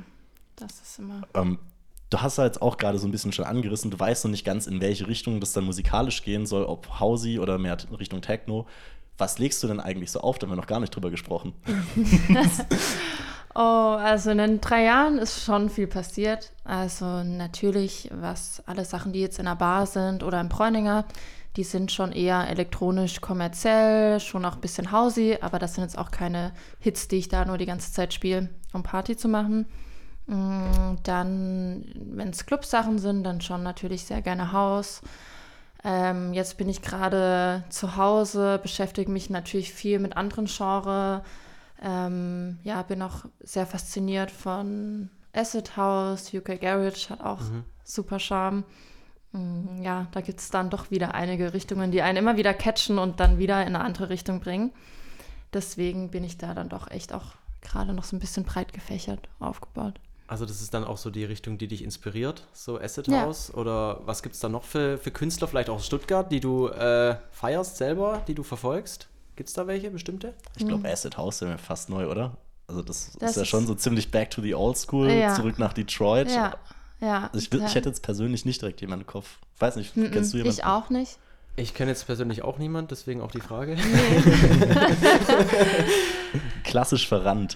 das 0.56 0.82
ist 0.82 1.00
immer. 1.00 1.22
Ähm, 1.34 1.60
du 2.10 2.22
hast 2.22 2.38
ja 2.38 2.46
jetzt 2.46 2.62
auch 2.62 2.78
gerade 2.78 2.98
so 3.00 3.08
ein 3.08 3.12
bisschen 3.12 3.32
schon 3.32 3.46
angerissen, 3.46 3.92
du 3.92 4.00
weißt 4.00 4.26
noch 4.26 4.32
nicht 4.32 4.46
ganz, 4.46 4.68
in 4.68 4.82
welche 4.82 5.08
Richtung 5.08 5.40
das 5.40 5.54
dann 5.54 5.64
musikalisch 5.64 6.24
gehen 6.24 6.46
soll, 6.46 6.66
ob 6.66 7.00
Housey 7.00 7.40
oder 7.40 7.58
mehr 7.58 7.78
Richtung 8.00 8.22
Techno. 8.22 8.68
Was 9.18 9.40
legst 9.40 9.62
du 9.62 9.68
denn 9.68 9.80
eigentlich 9.80 10.12
so 10.12 10.22
auf? 10.22 10.40
Da 10.40 10.48
haben 10.48 10.54
wir 10.54 10.58
noch 10.58 10.68
gar 10.68 10.80
nicht 10.80 10.96
drüber 10.96 11.12
gesprochen. 11.12 11.54
Oh, 13.54 13.60
also 14.00 14.32
in 14.32 14.38
den 14.38 14.62
drei 14.62 14.84
Jahren 14.84 15.18
ist 15.18 15.44
schon 15.44 15.70
viel 15.70 15.88
passiert. 15.88 16.52
Also 16.64 17.24
natürlich, 17.24 18.10
was 18.14 18.64
alle 18.66 18.86
Sachen, 18.86 19.12
die 19.12 19.20
jetzt 19.20 19.40
in 19.40 19.46
der 19.46 19.56
Bar 19.56 19.86
sind 19.88 20.24
oder 20.24 20.40
im 20.40 20.48
Bräuninger, 20.48 21.06
die 21.58 21.64
sind 21.64 21.92
schon 21.92 22.12
eher 22.14 22.50
elektronisch 22.50 23.20
kommerziell, 23.20 24.20
schon 24.20 24.46
auch 24.46 24.56
ein 24.56 24.62
bisschen 24.62 24.92
hausy, 24.92 25.38
aber 25.42 25.60
das 25.60 25.76
sind 25.76 25.84
jetzt 25.84 25.98
auch 25.98 26.12
keine 26.12 26.54
Hits, 26.80 27.08
die 27.08 27.18
ich 27.18 27.28
da 27.28 27.44
nur 27.46 27.58
die 27.58 27.66
ganze 27.66 27.92
Zeit 27.92 28.14
spiele, 28.14 28.50
um 28.72 28.84
Party 28.84 29.18
zu 29.18 29.28
machen. 29.28 29.66
Mm, 30.28 30.96
Dann, 31.04 31.86
wenn 31.96 32.30
es 32.30 32.46
Clubsachen 32.46 33.00
sind, 33.00 33.24
dann 33.24 33.42
schon 33.42 33.64
natürlich 33.64 34.06
sehr 34.06 34.22
gerne 34.22 34.54
Haus. 34.54 35.02
Ähm, 35.84 36.34
jetzt 36.34 36.58
bin 36.58 36.70
ich 36.70 36.82
gerade 36.82 37.64
zu 37.70 37.98
Hause, 37.98 38.60
beschäftige 38.62 39.12
mich 39.12 39.30
natürlich 39.30 39.74
viel 39.74 40.00
mit 40.00 40.16
anderen 40.16 40.46
Genres. 40.46 41.22
Ähm, 41.82 42.60
ja, 42.64 42.82
bin 42.84 43.02
auch 43.02 43.26
sehr 43.42 43.66
fasziniert 43.66 44.30
von 44.32 45.10
Acid 45.34 45.76
House, 45.76 46.34
UK 46.34 46.62
Garage 46.62 47.10
hat 47.10 47.22
auch 47.22 47.42
super 47.84 48.20
Charme. 48.20 48.64
Mm, 49.34 49.82
Ja, 49.82 50.08
da 50.12 50.22
gibt 50.22 50.40
es 50.40 50.50
dann 50.50 50.70
doch 50.70 50.92
wieder 50.92 51.14
einige 51.16 51.54
Richtungen, 51.54 51.92
die 51.92 52.02
einen 52.02 52.18
immer 52.18 52.38
wieder 52.38 52.54
catchen 52.54 53.00
und 53.00 53.20
dann 53.20 53.38
wieder 53.38 53.62
in 53.62 53.76
eine 53.76 53.82
andere 53.84 54.10
Richtung 54.10 54.40
bringen. 54.40 54.72
Deswegen 55.54 56.10
bin 56.12 56.24
ich 56.24 56.38
da 56.38 56.54
dann 56.54 56.70
doch 56.70 56.90
echt 56.92 57.14
auch 57.14 57.34
gerade 57.62 57.94
noch 57.94 58.04
so 58.04 58.16
ein 58.16 58.20
bisschen 58.20 58.44
breit 58.44 58.74
gefächert 58.74 59.28
aufgebaut. 59.40 59.96
Also 60.28 60.46
das 60.46 60.62
ist 60.62 60.74
dann 60.74 60.86
auch 60.86 60.98
so 60.98 61.10
die 61.10 61.26
Richtung, 61.26 61.58
die 61.58 61.68
dich 61.68 61.84
inspiriert, 61.84 62.48
so 62.54 62.80
Acid 62.80 63.08
Ja. 63.10 63.24
House? 63.24 63.54
Oder 63.54 64.00
was 64.06 64.24
gibt 64.24 64.36
es 64.36 64.42
da 64.42 64.48
noch 64.48 64.64
für, 64.64 64.98
für 64.98 65.12
Künstler, 65.12 65.48
vielleicht 65.50 65.70
auch 65.70 65.76
aus 65.76 65.86
Stuttgart, 65.86 66.32
die 66.32 66.40
du 66.40 66.70
äh, 66.70 67.18
feierst 67.32 67.76
selber, 67.78 68.22
die 68.28 68.34
du 68.34 68.44
verfolgst? 68.44 69.10
Gibt 69.36 69.50
es 69.50 69.56
da 69.56 69.68
welche 69.68 69.92
bestimmte? 69.92 70.34
Ich 70.56 70.66
glaube, 70.66 70.90
Acid 70.90 71.18
House 71.18 71.42
wäre 71.42 71.58
fast 71.58 71.90
neu, 71.90 72.10
oder? 72.10 72.38
Also 72.68 72.82
das, 72.82 73.14
Mhm. 73.16 73.20
Das 73.20 73.30
ist 73.32 73.36
ja 73.36 73.42
ist- 73.42 73.48
schon 73.50 73.68
so 73.68 73.76
ziemlich 73.76 74.10
back 74.10 74.30
to 74.30 74.42
the 74.42 74.56
old 74.56 74.78
school, 74.78 75.10
Ja. 75.10 75.36
zurück 75.36 75.60
nach 75.60 75.74
Detroit. 75.74 76.32
Ja, 76.32 76.56
ja. 77.02 77.30
Also 77.34 77.38
ich, 77.38 77.52
ich 77.62 77.76
hätte 77.76 77.90
jetzt 77.90 78.04
persönlich 78.04 78.46
nicht 78.46 78.62
direkt 78.62 78.80
jemanden 78.82 79.02
im 79.04 79.08
Kopf. 79.08 79.38
Weiß 79.60 79.76
nicht, 79.76 79.96
Mm, 79.98 80.12
kennst 80.12 80.34
du 80.34 80.38
jemanden? 80.38 80.58
Ich 80.60 80.66
auch 80.66 80.90
nicht. 80.90 81.18
Ich 81.58 81.74
kenne 81.74 81.92
jetzt 81.92 82.06
persönlich 82.06 82.44
auch 82.44 82.58
niemand, 82.60 82.92
deswegen 82.92 83.20
auch 83.22 83.32
die 83.32 83.42
Frage. 83.42 83.76
Klassisch 86.64 87.08
verrannt. 87.08 87.56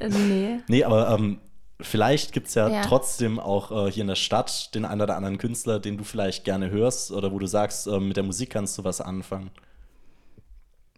Äh, 0.00 0.08
nee. 0.08 0.58
nee, 0.68 0.84
aber 0.84 1.10
ähm, 1.10 1.38
vielleicht 1.80 2.32
gibt 2.32 2.48
es 2.48 2.54
ja, 2.54 2.68
Ja. 2.68 2.82
trotzdem 2.82 3.38
auch 3.38 3.86
äh, 3.86 3.90
hier 3.92 4.02
in 4.02 4.08
der 4.08 4.14
Stadt 4.14 4.74
den 4.74 4.84
einen 4.84 5.00
oder 5.02 5.16
anderen 5.16 5.38
Künstler, 5.38 5.78
den 5.78 5.98
du 5.98 6.04
vielleicht 6.04 6.44
gerne 6.44 6.70
hörst 6.70 7.12
oder 7.12 7.32
wo 7.32 7.38
du 7.38 7.46
sagst, 7.46 7.86
ähm, 7.86 8.08
mit 8.08 8.16
der 8.16 8.24
Musik 8.24 8.50
kannst 8.50 8.78
du 8.78 8.84
was 8.84 9.00
anfangen. 9.00 9.50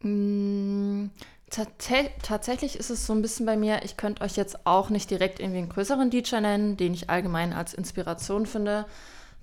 Mm, 0.03 1.07
Tats- 1.51 2.11
tatsächlich 2.23 2.77
ist 2.77 2.91
es 2.91 3.07
so 3.07 3.13
ein 3.13 3.23
bisschen 3.23 3.45
bei 3.45 3.57
mir, 3.57 3.83
ich 3.85 3.97
könnte 3.97 4.23
euch 4.23 4.37
jetzt 4.37 4.67
auch 4.67 4.89
nicht 4.89 5.11
direkt 5.11 5.41
irgendwie 5.41 5.59
einen 5.59 5.69
größeren 5.69 6.09
DJ 6.09 6.37
nennen, 6.37 6.77
den 6.77 6.95
ich 6.95 7.11
allgemein 7.11 7.53
als 7.53 7.75
Inspiration 7.75 8.47
finde. 8.47 8.87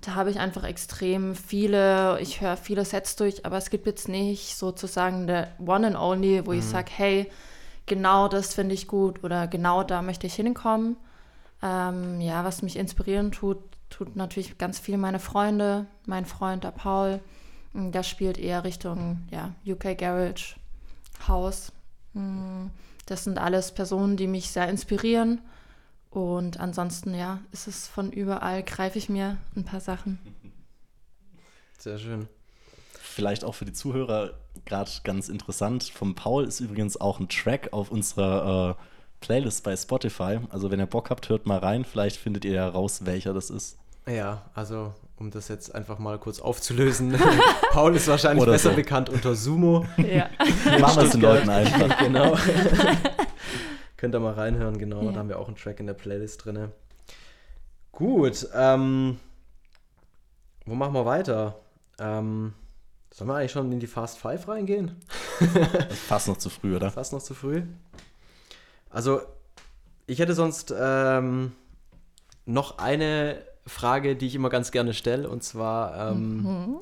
Da 0.00 0.14
habe 0.14 0.30
ich 0.30 0.38
einfach 0.38 0.64
extrem 0.64 1.34
viele, 1.34 2.18
ich 2.20 2.40
höre 2.40 2.56
viele 2.56 2.84
Sets 2.84 3.16
durch, 3.16 3.44
aber 3.44 3.56
es 3.58 3.68
gibt 3.68 3.86
jetzt 3.86 4.08
nicht 4.08 4.56
sozusagen 4.56 5.26
der 5.26 5.52
One 5.58 5.88
and 5.88 5.96
Only, 5.96 6.46
wo 6.46 6.52
ich 6.52 6.64
sage, 6.64 6.90
hey, 6.94 7.30
genau 7.86 8.28
das 8.28 8.54
finde 8.54 8.74
ich 8.74 8.86
gut 8.86 9.24
oder 9.24 9.48
genau 9.48 9.82
da 9.82 10.00
möchte 10.00 10.26
ich 10.26 10.34
hinkommen. 10.34 10.96
Ähm, 11.62 12.20
ja, 12.20 12.44
was 12.44 12.62
mich 12.62 12.76
inspirieren 12.76 13.32
tut, 13.32 13.58
tut 13.90 14.14
natürlich 14.14 14.56
ganz 14.56 14.78
viel 14.78 14.96
meine 14.96 15.18
Freunde, 15.18 15.86
mein 16.06 16.24
Freund, 16.24 16.64
der 16.64 16.70
Paul. 16.70 17.20
Der 17.74 18.02
spielt 18.02 18.38
eher 18.38 18.64
Richtung 18.64 19.26
ja, 19.30 19.52
UK 19.66 19.98
Garage, 19.98 20.56
House. 21.26 21.72
Mm, 22.14 22.66
Das 23.06 23.24
sind 23.24 23.38
alles 23.38 23.72
Personen, 23.72 24.16
die 24.16 24.26
mich 24.26 24.50
sehr 24.50 24.68
inspirieren. 24.68 25.40
Und 26.10 26.60
ansonsten, 26.60 27.14
ja, 27.14 27.40
ist 27.52 27.66
es 27.68 27.86
von 27.86 28.12
überall, 28.12 28.62
greife 28.62 28.98
ich 28.98 29.08
mir 29.08 29.38
ein 29.56 29.64
paar 29.64 29.80
Sachen. 29.80 30.18
Sehr 31.78 31.98
schön. 31.98 32.28
Vielleicht 33.00 33.44
auch 33.44 33.54
für 33.54 33.64
die 33.64 33.72
Zuhörer 33.72 34.34
gerade 34.64 34.90
ganz 35.04 35.28
interessant. 35.28 35.84
Vom 35.84 36.14
Paul 36.14 36.44
ist 36.44 36.60
übrigens 36.60 37.00
auch 37.00 37.20
ein 37.20 37.28
Track 37.28 37.72
auf 37.72 37.90
unserer 37.90 38.76
äh, 38.78 38.82
Playlist 39.20 39.64
bei 39.64 39.76
Spotify. 39.76 40.40
Also 40.50 40.70
wenn 40.70 40.80
ihr 40.80 40.86
Bock 40.86 41.10
habt, 41.10 41.28
hört 41.28 41.46
mal 41.46 41.58
rein. 41.58 41.84
Vielleicht 41.84 42.16
findet 42.16 42.44
ihr 42.44 42.52
ja 42.52 42.68
raus, 42.68 43.04
welcher 43.04 43.32
das 43.32 43.50
ist. 43.50 43.78
Ja, 44.06 44.42
also 44.54 44.94
um 45.18 45.30
das 45.30 45.48
jetzt 45.48 45.74
einfach 45.74 45.98
mal 45.98 46.18
kurz 46.18 46.40
aufzulösen. 46.40 47.18
Paul 47.72 47.96
ist 47.96 48.06
wahrscheinlich 48.08 48.42
Oder 48.42 48.52
besser 48.52 48.70
so. 48.70 48.76
bekannt 48.76 49.10
unter 49.10 49.34
Sumo. 49.34 49.84
Ja. 49.96 50.28
Machen 50.78 50.96
wir 50.96 51.04
es 51.04 51.10
den 51.10 51.20
Leuten 51.20 51.48
einfach. 51.48 51.98
genau. 52.04 52.36
Könnt 53.96 54.14
ihr 54.14 54.20
mal 54.20 54.34
reinhören, 54.34 54.78
genau. 54.78 55.02
Ja. 55.02 55.12
Da 55.12 55.18
haben 55.18 55.28
wir 55.28 55.38
auch 55.38 55.48
einen 55.48 55.56
Track 55.56 55.80
in 55.80 55.86
der 55.86 55.94
Playlist 55.94 56.44
drin. 56.44 56.68
Gut, 57.90 58.46
ähm, 58.54 59.18
wo 60.66 60.74
machen 60.74 60.94
wir 60.94 61.04
weiter? 61.04 61.58
Ähm, 61.98 62.54
sollen 63.12 63.28
wir 63.28 63.36
eigentlich 63.36 63.52
schon 63.52 63.72
in 63.72 63.80
die 63.80 63.88
Fast 63.88 64.18
Five 64.18 64.46
reingehen? 64.46 65.00
Fast 66.06 66.28
noch 66.28 66.36
zu 66.36 66.48
früh, 66.48 66.76
oder? 66.76 66.92
Fast 66.92 67.12
noch 67.12 67.22
zu 67.22 67.34
früh. 67.34 67.62
Also, 68.88 69.22
ich 70.06 70.20
hätte 70.20 70.34
sonst 70.34 70.72
ähm, 70.78 71.52
noch 72.46 72.78
eine 72.78 73.42
Frage, 73.68 74.16
die 74.16 74.26
ich 74.26 74.34
immer 74.34 74.50
ganz 74.50 74.70
gerne 74.70 74.94
stelle, 74.94 75.28
und 75.28 75.42
zwar, 75.42 76.10
ähm, 76.10 76.78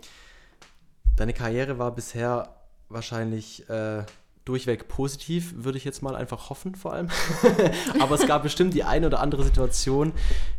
deine 1.17 1.33
Karriere 1.33 1.79
war 1.79 1.95
bisher 1.95 2.55
wahrscheinlich 2.89 3.69
äh, 3.69 4.05
durchweg 4.47 4.89
positiv, 4.89 5.53
würde 5.57 5.77
ich 5.77 5.85
jetzt 5.85 6.03
mal 6.03 6.17
einfach 6.17 6.49
hoffen, 6.51 6.75
vor 6.77 6.93
allem. 6.95 7.09
Aber 8.01 8.15
es 8.15 8.27
gab 8.27 8.45
bestimmt 8.45 8.73
die 8.75 8.85
eine 8.85 9.09
oder 9.09 9.21
andere 9.21 9.43
Situation, 9.45 10.13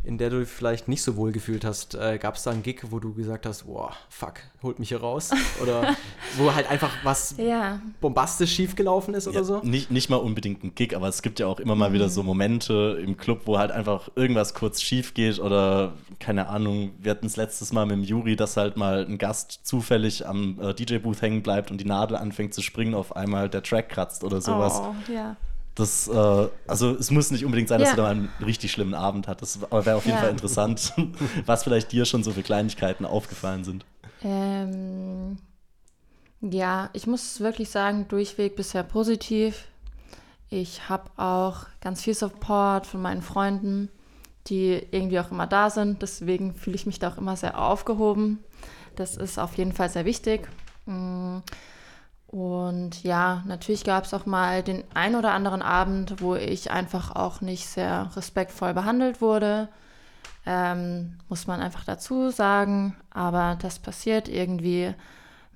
in 0.04 0.18
der 0.18 0.30
du 0.30 0.40
dich 0.40 0.48
vielleicht 0.48 0.88
nicht 0.88 1.02
so 1.02 1.16
wohl 1.16 1.32
gefühlt 1.32 1.64
hast. 1.64 1.94
Äh, 1.94 2.18
gab 2.18 2.36
es 2.36 2.42
da 2.42 2.50
einen 2.50 2.62
Gig, 2.62 2.82
wo 2.90 3.00
du 3.00 3.14
gesagt 3.14 3.46
hast, 3.46 3.64
boah, 3.66 3.94
fuck, 4.10 4.34
holt 4.62 4.78
mich 4.78 4.90
hier 4.90 5.00
raus? 5.00 5.30
Oder 5.62 5.96
wo 6.36 6.54
halt 6.54 6.70
einfach 6.70 6.90
was 7.02 7.34
Ja, 7.38 7.80
bombastisch 8.00 8.52
schiefgelaufen 8.54 9.14
ist 9.14 9.26
oder 9.26 9.38
Ja, 9.38 9.44
so? 9.44 9.60
nicht, 9.64 9.90
nicht 9.90 10.10
mal 10.10 10.16
unbedingt 10.16 10.62
ein 10.64 10.74
Gig, 10.74 10.94
aber 10.94 11.08
es 11.08 11.22
gibt 11.22 11.40
ja 11.40 11.46
auch 11.46 11.58
immer 11.58 11.74
mal 11.74 11.92
wieder 11.94 12.10
so 12.10 12.22
Momente 12.22 13.00
im 13.02 13.16
Club, 13.16 13.42
wo 13.46 13.58
halt 13.58 13.70
einfach 13.70 14.10
irgendwas 14.16 14.52
kurz 14.52 14.82
schief 14.82 15.14
geht 15.14 15.38
oder 15.38 15.94
keine 16.20 16.48
Ahnung. 16.48 16.90
Wir 17.00 17.10
hatten 17.12 17.26
es 17.26 17.36
letztes 17.36 17.72
Mal 17.72 17.86
mit 17.86 17.96
dem 17.96 18.02
Juri, 18.04 18.36
dass 18.36 18.58
halt 18.58 18.76
mal 18.76 19.06
ein 19.06 19.16
Gast 19.16 19.60
zufällig 19.66 20.26
am 20.26 20.60
äh, 20.60 20.74
DJ-Booth 20.74 21.22
hängen 21.22 21.42
bleibt 21.42 21.70
und 21.70 21.80
die 21.80 21.86
Nadel 21.86 22.16
anfängt 22.18 22.52
zu 22.52 22.60
springen, 22.60 22.94
auf 22.94 23.16
einmal 23.16 23.48
der 23.48 23.62
Track 23.62 23.77
kratzt 23.82 24.24
oder 24.24 24.40
sowas. 24.40 24.80
Oh, 24.82 24.94
ja. 25.12 25.36
Das, 25.74 26.08
äh, 26.08 26.48
also 26.66 26.90
es 26.96 27.10
muss 27.12 27.30
nicht 27.30 27.44
unbedingt 27.44 27.68
sein, 27.68 27.78
dass 27.78 27.90
Ja. 27.90 27.94
du 27.96 28.02
da 28.02 28.08
einen 28.08 28.32
richtig 28.44 28.72
schlimmen 28.72 28.94
Abend 28.94 29.28
hattest, 29.28 29.62
aber 29.62 29.86
wäre 29.86 29.96
auf 29.96 30.04
jeden 30.06 30.16
Ja. 30.16 30.22
Fall 30.22 30.30
interessant, 30.32 30.92
was 31.46 31.62
vielleicht 31.62 31.92
dir 31.92 32.04
schon 32.04 32.24
so 32.24 32.32
für 32.32 32.42
Kleinigkeiten 32.42 33.04
aufgefallen 33.04 33.62
sind. 33.62 33.84
Ähm, 34.22 35.38
ja, 36.40 36.90
ich 36.92 37.06
muss 37.06 37.40
wirklich 37.40 37.70
sagen, 37.70 38.06
durchweg 38.08 38.56
bisher 38.56 38.82
positiv. 38.82 39.68
Ich 40.50 40.88
habe 40.88 41.10
auch 41.16 41.66
ganz 41.80 42.02
viel 42.02 42.14
Support 42.14 42.86
von 42.86 43.02
meinen 43.02 43.22
Freunden, 43.22 43.90
die 44.46 44.82
irgendwie 44.90 45.20
auch 45.20 45.30
immer 45.30 45.46
da 45.46 45.68
sind. 45.70 46.00
Deswegen 46.02 46.54
fühle 46.54 46.76
ich 46.76 46.86
mich 46.86 46.98
da 46.98 47.10
auch 47.10 47.18
immer 47.18 47.36
sehr 47.36 47.60
aufgehoben. 47.60 48.38
Das 48.96 49.16
ist 49.16 49.38
auf 49.38 49.56
jeden 49.58 49.72
Fall 49.72 49.90
sehr 49.90 50.04
wichtig. 50.04 50.48
Mm, 50.86 51.38
Und 52.28 53.02
ja, 53.04 53.42
natürlich 53.46 53.84
gab 53.84 54.04
es 54.04 54.12
auch 54.12 54.26
mal 54.26 54.62
den 54.62 54.84
ein 54.92 55.16
oder 55.16 55.32
anderen 55.32 55.62
Abend, 55.62 56.20
wo 56.20 56.34
ich 56.34 56.70
einfach 56.70 57.16
auch 57.16 57.40
nicht 57.40 57.66
sehr 57.66 58.10
respektvoll 58.14 58.74
behandelt 58.74 59.22
wurde. 59.22 59.68
Ähm, 60.44 61.18
muss 61.30 61.46
man 61.46 61.62
einfach 61.62 61.84
dazu 61.84 62.30
sagen. 62.30 62.94
Aber 63.10 63.56
das 63.60 63.78
passiert 63.78 64.28
irgendwie 64.28 64.94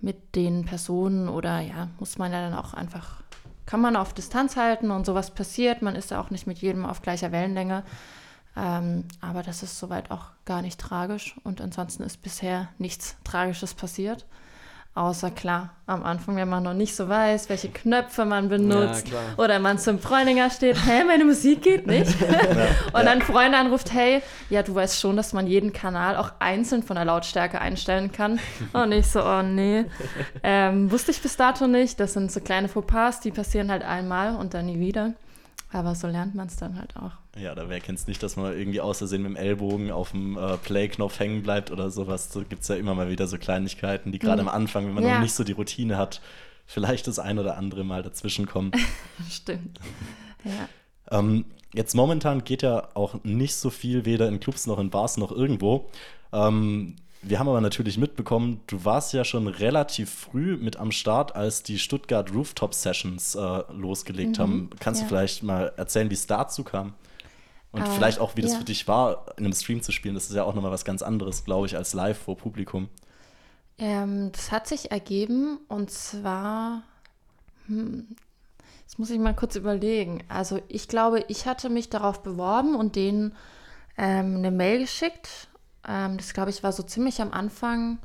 mit 0.01 0.35
den 0.35 0.65
Personen 0.65 1.29
oder 1.29 1.61
ja, 1.61 1.89
muss 1.99 2.17
man 2.17 2.33
ja 2.33 2.41
dann 2.41 2.59
auch 2.59 2.73
einfach, 2.73 3.23
kann 3.67 3.83
man 3.83 3.95
auf 3.95 4.15
Distanz 4.15 4.57
halten 4.57 4.91
und 4.91 5.05
sowas 5.05 5.31
passiert. 5.33 5.83
Man 5.83 5.95
ist 5.95 6.11
ja 6.11 6.21
auch 6.21 6.31
nicht 6.31 6.47
mit 6.47 6.59
jedem 6.59 6.87
auf 6.87 7.03
gleicher 7.03 7.33
Wellenlänge. 7.33 7.85
Ähm, 8.57 9.05
aber 9.21 9.43
das 9.43 9.63
ist 9.63 9.79
soweit 9.79 10.11
auch 10.11 10.27
gar 10.47 10.63
nicht 10.63 10.81
tragisch 10.81 11.37
und 11.45 11.61
ansonsten 11.61 12.03
ist 12.03 12.23
bisher 12.23 12.69
nichts 12.79 13.17
Tragisches 13.25 13.75
passiert. 13.75 14.27
Außer 14.95 15.31
klar, 15.31 15.71
am 15.87 16.03
Anfang, 16.03 16.37
wenn 16.37 16.51
man 16.51 16.63
noch 16.63 16.75
nicht 16.75 16.95
so 16.95 17.09
weiß, 17.09 17.49
welche 17.49 17.71
Knöpfe 17.71 18.27
man 18.27 18.51
benutzt 18.51 19.07
klar. 19.07 19.23
oder 19.39 19.59
man 19.59 19.79
zum 19.79 19.99
Freundinger 19.99 20.51
steht, 20.51 20.77
hä, 20.85 21.05
meine 21.05 21.25
Musik 21.25 21.63
geht 21.63 21.87
nicht. 21.87 22.15
und 22.93 22.93
dann 22.93 23.09
ein 23.09 23.23
Freund 23.23 23.55
anruft, 23.55 23.91
hey, 23.95 24.21
ja, 24.51 24.63
du 24.63 24.75
weißt 24.75 25.01
schon, 25.01 25.17
dass 25.17 25.33
man 25.33 25.47
jeden 25.47 25.73
Kanal 25.73 26.17
auch 26.17 26.33
einzeln 26.41 26.83
von 26.83 26.97
der 26.97 27.07
Lautstärke 27.07 27.59
einstellen 27.59 28.13
kann. 28.13 28.39
Und 28.75 28.93
ich 28.93 29.07
so, 29.07 29.25
oh 29.25 29.43
nee. 29.43 29.87
Ähm, 30.43 30.91
wusste 30.91 31.11
ich 31.11 31.23
bis 31.23 31.37
dato 31.39 31.67
nicht. 31.67 31.99
Das 31.99 32.13
sind 32.13 32.31
so 32.31 32.41
kleine 32.41 32.69
Fauxpas, 32.69 33.21
die 33.21 33.31
passieren 33.31 33.71
halt 33.71 33.85
einmal 33.85 34.37
und 34.37 34.53
dann 34.55 34.67
nie 34.67 34.79
wieder. 34.79 35.15
Aber 35.73 35.95
so 35.95 36.07
lernt 36.07 36.35
man 36.35 36.49
es 36.49 36.57
dann 36.57 36.77
halt 36.79 36.95
auch. 36.97 37.13
Ja, 37.41 37.55
da 37.55 37.69
wer 37.69 37.81
kennt's 37.81 38.07
nicht, 38.07 38.23
dass 38.23 38.37
man 38.37 38.53
irgendwie 38.57 38.81
aus 38.83 38.99
Versehen 38.99 39.23
mit 39.23 39.31
dem 39.31 39.37
Ellbogen 39.37 39.91
auf 39.91 40.11
dem 40.11 40.37
äh, 40.37 40.59
Play-Knopf 40.59 41.19
hängen 41.19 41.43
bleibt 41.43 41.71
oder 41.71 41.91
sowas. 41.91 42.31
So 42.31 42.43
gibt's 42.43 42.69
ja 42.69 42.75
immer 42.77 42.95
mal 42.95 43.09
wieder 43.09 43.27
so 43.27 43.39
Kleinigkeiten, 43.39 44.13
die 44.13 44.19
gerade 44.19 44.43
Mhm. 44.43 44.49
am 44.49 44.55
Anfang, 44.55 44.87
wenn 44.87 44.95
man 44.95 45.05
Ja. 45.05 45.15
noch 45.15 45.23
nicht 45.23 45.33
so 45.35 45.45
die 45.45 45.53
Routine 45.53 45.97
hat, 45.97 46.21
vielleicht 46.67 47.07
das 47.07 47.19
ein 47.19 47.39
oder 47.39 47.57
andere 47.57 47.85
Mal 47.85 48.03
dazwischen 48.03 48.47
kommen. 48.47 48.71
Stimmt. 49.31 49.81
Ja. 50.45 50.69
ähm, 51.19 51.47
jetzt 51.73 51.95
momentan 51.95 52.45
geht 52.45 52.61
ja 52.63 52.89
auch 52.95 53.25
nicht 53.25 53.55
so 53.55 53.71
viel, 53.71 54.05
weder 54.05 54.29
in 54.29 54.41
Clubs 54.41 54.67
noch 54.67 54.79
in 54.79 54.91
Bars 54.91 55.17
noch 55.17 55.33
irgendwo. 55.33 55.89
Ähm, 56.35 56.97
wir 57.23 57.39
haben 57.39 57.49
aber 57.49 57.61
natürlich 57.61 57.99
mitbekommen, 57.99 58.61
du 58.67 58.85
warst 58.85 59.13
ja 59.13 59.25
schon 59.25 59.47
relativ 59.47 60.11
früh 60.11 60.57
mit 60.57 60.77
am 60.77 60.91
Start, 60.91 61.37
als 61.37 61.63
die 61.63 61.79
Stuttgart 61.79 62.35
Rooftop 62.35 62.75
Sessions 62.75 63.37
äh, 63.37 63.63
losgelegt 63.73 64.41
haben. 64.41 64.71
Kannst 64.81 65.01
ja. 65.01 65.05
du 65.05 65.09
vielleicht 65.09 65.43
mal 65.45 65.73
erzählen, 65.77 66.11
wie 66.11 66.15
es 66.15 66.27
dazu 66.27 66.65
kam? 66.65 66.95
Und 67.71 67.83
Äh, 67.83 67.87
vielleicht 67.87 68.19
auch, 68.19 68.35
wie 68.37 68.43
das 68.43 68.53
ja. 68.53 68.59
für 68.59 68.65
dich 68.65 68.89
war, 68.89 69.27
in 69.37 69.45
einem 69.45 69.55
Stream 69.55 69.83
zu 69.83 69.93
spielen. 69.93 70.15
Das 70.15 70.29
ist 70.29 70.35
ja 70.35 70.43
auch 70.43 70.55
nochmal 70.55 70.73
was 70.73 70.85
ganz 70.85 71.01
anderes, 71.01 71.45
glaube 71.45 71.67
ich, 71.67 71.77
als 71.77 71.95
live 71.95 72.19
vor 72.19 72.37
Publikum. 72.37 72.89
Ähm, 73.79 74.31
das 74.33 74.51
hat 74.51 74.67
sich 74.67 74.91
ergeben 74.91 75.59
und 75.69 75.91
zwar, 75.91 76.83
hm, 77.67 78.09
jetzt 78.83 78.99
muss 78.99 79.11
ich 79.11 79.19
mal 79.19 79.35
kurz 79.35 79.55
überlegen. 79.55 80.25
Also 80.29 80.61
ich 80.69 80.89
glaube, 80.89 81.25
ich 81.29 81.47
hatte 81.47 81.71
mich 81.71 81.89
darauf 81.89 82.23
beworben 82.23 82.75
und 82.75 82.97
denen 82.97 83.35
ähm, 83.97 84.37
eine 84.37 84.51
Mail 84.51 84.81
geschickt. 84.81 85.49
Ähm, 85.87 86.17
das 86.17 86.35
glaube 86.35 86.51
ich 86.51 86.63
war 86.63 86.73
so 86.73 86.83
ziemlich 86.83 87.21
am 87.21 87.33
Anfang. 87.33 87.99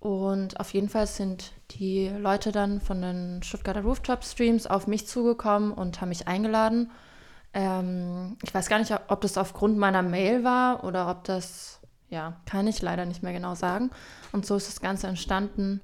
Und 0.00 0.58
auf 0.58 0.72
jeden 0.72 0.88
Fall 0.88 1.06
sind 1.06 1.52
die 1.72 2.08
Leute 2.08 2.52
dann 2.52 2.80
von 2.80 3.02
den 3.02 3.42
Stuttgarter 3.42 3.82
Rooftop 3.82 4.24
Streams 4.24 4.66
auf 4.66 4.86
mich 4.86 5.06
zugekommen 5.06 5.72
und 5.72 6.00
haben 6.00 6.08
mich 6.08 6.26
eingeladen. 6.26 6.90
Ähm, 7.52 8.38
ich 8.42 8.54
weiß 8.54 8.68
gar 8.68 8.78
nicht, 8.78 8.94
ob 9.08 9.20
das 9.20 9.36
aufgrund 9.36 9.76
meiner 9.76 10.02
Mail 10.02 10.42
war 10.44 10.84
oder 10.84 11.10
ob 11.10 11.24
das, 11.24 11.80
ja, 12.08 12.40
kann 12.46 12.66
ich 12.66 12.80
leider 12.80 13.04
nicht 13.04 13.22
mehr 13.22 13.32
genau 13.32 13.54
sagen. 13.54 13.90
Und 14.32 14.46
so 14.46 14.56
ist 14.56 14.68
das 14.68 14.80
Ganze 14.80 15.06
entstanden. 15.06 15.82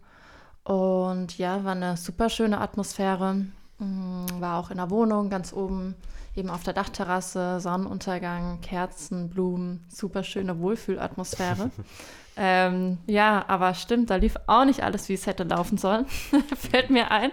Und 0.65 1.39
ja, 1.39 1.65
war 1.65 1.73
eine 1.73 1.97
super 1.97 2.31
schöne 2.31 2.61
Atmosphäre. 2.61 3.47
Mm, 3.79 4.27
War 4.41 4.59
auch 4.59 4.71
in 4.71 4.79
der 4.79 4.91
Wohnung 4.91 5.29
ganz 5.31 5.53
oben, 5.53 5.95
eben 6.37 6.51
auf 6.51 6.63
der 6.63 6.75
Dachterrasse, 6.75 7.61
Sonnenuntergang, 7.61 8.61
Kerzen, 8.61 9.31
Blumen, 9.31 9.85
super 9.89 10.23
schöne 10.23 10.61
Wohlfühlatmosphäre. 10.61 11.71
ähm, 12.37 12.99
ja, 13.07 13.45
aber 13.49 13.75
stimmt, 13.75 14.11
da 14.11 14.17
lief 14.17 14.37
auch 14.47 14.67
nicht 14.67 14.83
alles, 14.83 15.09
wie 15.09 15.15
es 15.15 15.27
hätte 15.27 15.45
laufen 15.45 15.79
sollen. 15.79 16.07
Fällt 16.57 16.91
mir 16.91 17.11
ein. 17.11 17.33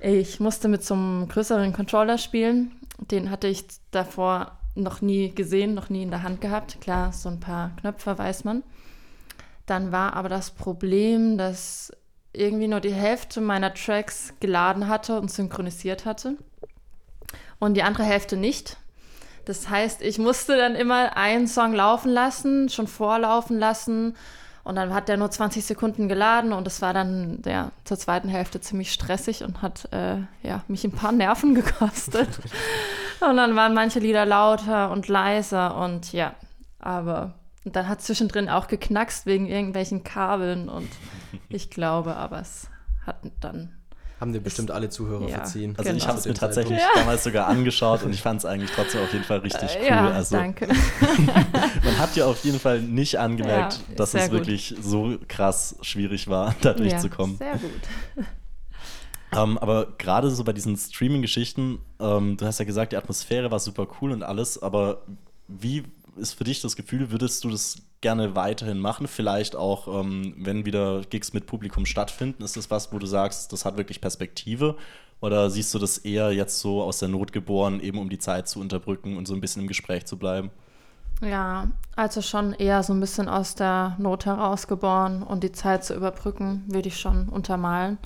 Ich 0.00 0.40
musste 0.40 0.68
mit 0.68 0.84
so 0.84 0.94
einem 0.94 1.28
größeren 1.28 1.72
Controller 1.72 2.18
spielen. 2.18 2.72
Den 3.10 3.30
hatte 3.30 3.48
ich 3.48 3.64
davor 3.90 4.58
noch 4.74 5.00
nie 5.00 5.34
gesehen, 5.34 5.72
noch 5.72 5.88
nie 5.88 6.02
in 6.02 6.10
der 6.10 6.22
Hand 6.22 6.42
gehabt. 6.42 6.80
Klar, 6.82 7.12
so 7.12 7.30
ein 7.30 7.40
paar 7.40 7.74
Knöpfe 7.80 8.18
weiß 8.18 8.44
man. 8.44 8.62
Dann 9.64 9.90
war 9.90 10.12
aber 10.12 10.28
das 10.28 10.50
Problem, 10.50 11.38
dass 11.38 11.92
irgendwie 12.34 12.68
nur 12.68 12.80
die 12.80 12.92
Hälfte 12.92 13.40
meiner 13.40 13.72
Tracks 13.72 14.34
geladen 14.38 14.86
hatte 14.88 15.18
und 15.18 15.30
synchronisiert 15.30 16.04
hatte 16.04 16.36
und 17.58 17.74
die 17.74 17.82
andere 17.82 18.04
Hälfte 18.04 18.36
nicht. 18.36 18.76
Das 19.44 19.68
heißt, 19.68 20.02
ich 20.02 20.18
musste 20.18 20.56
dann 20.56 20.74
immer 20.74 21.16
einen 21.16 21.46
Song 21.46 21.72
laufen 21.72 22.10
lassen, 22.10 22.68
schon 22.68 22.88
vorlaufen 22.88 23.58
lassen 23.58 24.16
und 24.64 24.74
dann 24.74 24.92
hat 24.92 25.06
der 25.08 25.16
nur 25.16 25.30
20 25.30 25.64
Sekunden 25.64 26.08
geladen 26.08 26.52
und 26.52 26.66
das 26.66 26.82
war 26.82 26.92
dann 26.92 27.40
ja, 27.46 27.70
zur 27.84 27.96
zweiten 27.96 28.28
Hälfte 28.28 28.60
ziemlich 28.60 28.92
stressig 28.92 29.44
und 29.44 29.62
hat 29.62 29.88
äh, 29.92 30.16
ja, 30.42 30.64
mich 30.66 30.82
ein 30.82 30.90
paar 30.90 31.12
Nerven 31.12 31.54
gekostet. 31.54 32.28
und 33.20 33.36
dann 33.36 33.54
waren 33.54 33.74
manche 33.74 34.00
Lieder 34.00 34.26
lauter 34.26 34.90
und 34.90 35.06
leiser 35.06 35.76
und 35.76 36.12
ja, 36.12 36.34
aber 36.80 37.34
und 37.64 37.76
dann 37.76 37.88
hat 37.88 38.02
zwischendrin 38.02 38.48
auch 38.48 38.66
geknackst 38.66 39.26
wegen 39.26 39.46
irgendwelchen 39.46 40.02
Kabeln 40.02 40.68
und 40.68 40.88
ich 41.48 41.70
glaube, 41.70 42.16
aber 42.16 42.40
es 42.40 42.68
hat 43.06 43.18
dann 43.40 43.75
haben 44.20 44.32
dir 44.32 44.40
bestimmt 44.40 44.70
alle 44.70 44.88
Zuhörer 44.88 45.28
Ja. 45.28 45.36
verziehen. 45.36 45.74
Also 45.76 45.90
ich 45.90 45.96
Genau. 45.98 46.08
habe 46.08 46.18
es 46.18 46.24
mir 46.24 46.32
tatsächlich 46.34 46.78
Ja. 46.80 46.88
damals 46.94 47.22
sogar 47.24 47.46
angeschaut 47.48 48.02
und 48.02 48.14
ich 48.14 48.22
fand 48.22 48.38
es 48.40 48.44
eigentlich 48.46 48.70
trotzdem 48.70 49.02
auf 49.02 49.12
jeden 49.12 49.24
Fall 49.24 49.38
richtig 49.40 49.68
cool. 49.76 49.84
Äh, 49.84 49.88
ja, 49.88 50.08
also 50.10 50.36
danke. 50.36 50.66
man 51.84 51.98
hat 51.98 52.16
ja 52.16 52.24
auf 52.26 52.42
jeden 52.44 52.58
Fall 52.58 52.80
nicht 52.80 53.18
angemerkt, 53.18 53.74
Ja, 53.90 53.94
dass 53.96 54.14
es 54.14 54.24
gut. 54.24 54.32
wirklich 54.32 54.74
so 54.80 55.16
krass 55.28 55.76
schwierig 55.82 56.28
war, 56.28 56.54
da 56.62 56.72
durchzukommen. 56.72 57.38
Ja, 57.40 57.58
sehr 57.58 57.68
gut. 57.68 57.80
Ähm, 59.32 59.58
aber 59.58 59.88
gerade 59.98 60.30
so 60.30 60.44
bei 60.44 60.52
diesen 60.52 60.76
Streaming-Geschichten, 60.76 61.80
ähm, 62.00 62.36
du 62.36 62.46
hast 62.46 62.58
ja 62.60 62.64
gesagt, 62.64 62.92
die 62.92 62.96
Atmosphäre 62.96 63.50
war 63.50 63.58
super 63.58 63.86
cool 64.00 64.12
und 64.12 64.22
alles, 64.22 64.62
aber 64.62 65.02
wie 65.48 65.82
ist 66.16 66.34
für 66.34 66.44
dich 66.44 66.60
das 66.60 66.76
Gefühl, 66.76 67.10
würdest 67.10 67.44
du 67.44 67.50
das 67.50 67.76
gerne 68.00 68.34
weiterhin 68.36 68.78
machen? 68.78 69.06
Vielleicht 69.08 69.56
auch, 69.56 70.00
ähm, 70.00 70.34
wenn 70.38 70.66
wieder 70.66 71.02
Gigs 71.02 71.32
mit 71.32 71.46
Publikum 71.46 71.86
stattfinden, 71.86 72.42
ist 72.42 72.56
das 72.56 72.70
was, 72.70 72.92
wo 72.92 72.98
du 72.98 73.06
sagst, 73.06 73.52
das 73.52 73.64
hat 73.64 73.76
wirklich 73.76 74.00
Perspektive? 74.00 74.76
Oder 75.20 75.50
siehst 75.50 75.72
du 75.74 75.78
das 75.78 75.98
eher 75.98 76.32
jetzt 76.32 76.60
so 76.60 76.82
aus 76.82 76.98
der 76.98 77.08
Not 77.08 77.32
geboren, 77.32 77.80
eben 77.80 77.98
um 77.98 78.08
die 78.08 78.18
Zeit 78.18 78.48
zu 78.48 78.60
unterbrücken 78.60 79.16
und 79.16 79.26
so 79.26 79.34
ein 79.34 79.40
bisschen 79.40 79.62
im 79.62 79.68
Gespräch 79.68 80.04
zu 80.04 80.18
bleiben? 80.18 80.50
Ja, 81.22 81.68
also 81.94 82.20
schon 82.20 82.52
eher 82.52 82.82
so 82.82 82.92
ein 82.92 83.00
bisschen 83.00 83.28
aus 83.28 83.54
der 83.54 83.96
Not 83.98 84.26
heraus 84.26 84.68
geboren 84.68 85.22
und 85.22 85.42
die 85.42 85.52
Zeit 85.52 85.84
zu 85.84 85.94
überbrücken, 85.94 86.64
würde 86.66 86.88
ich 86.88 87.00
schon 87.00 87.28
untermalen. 87.30 87.96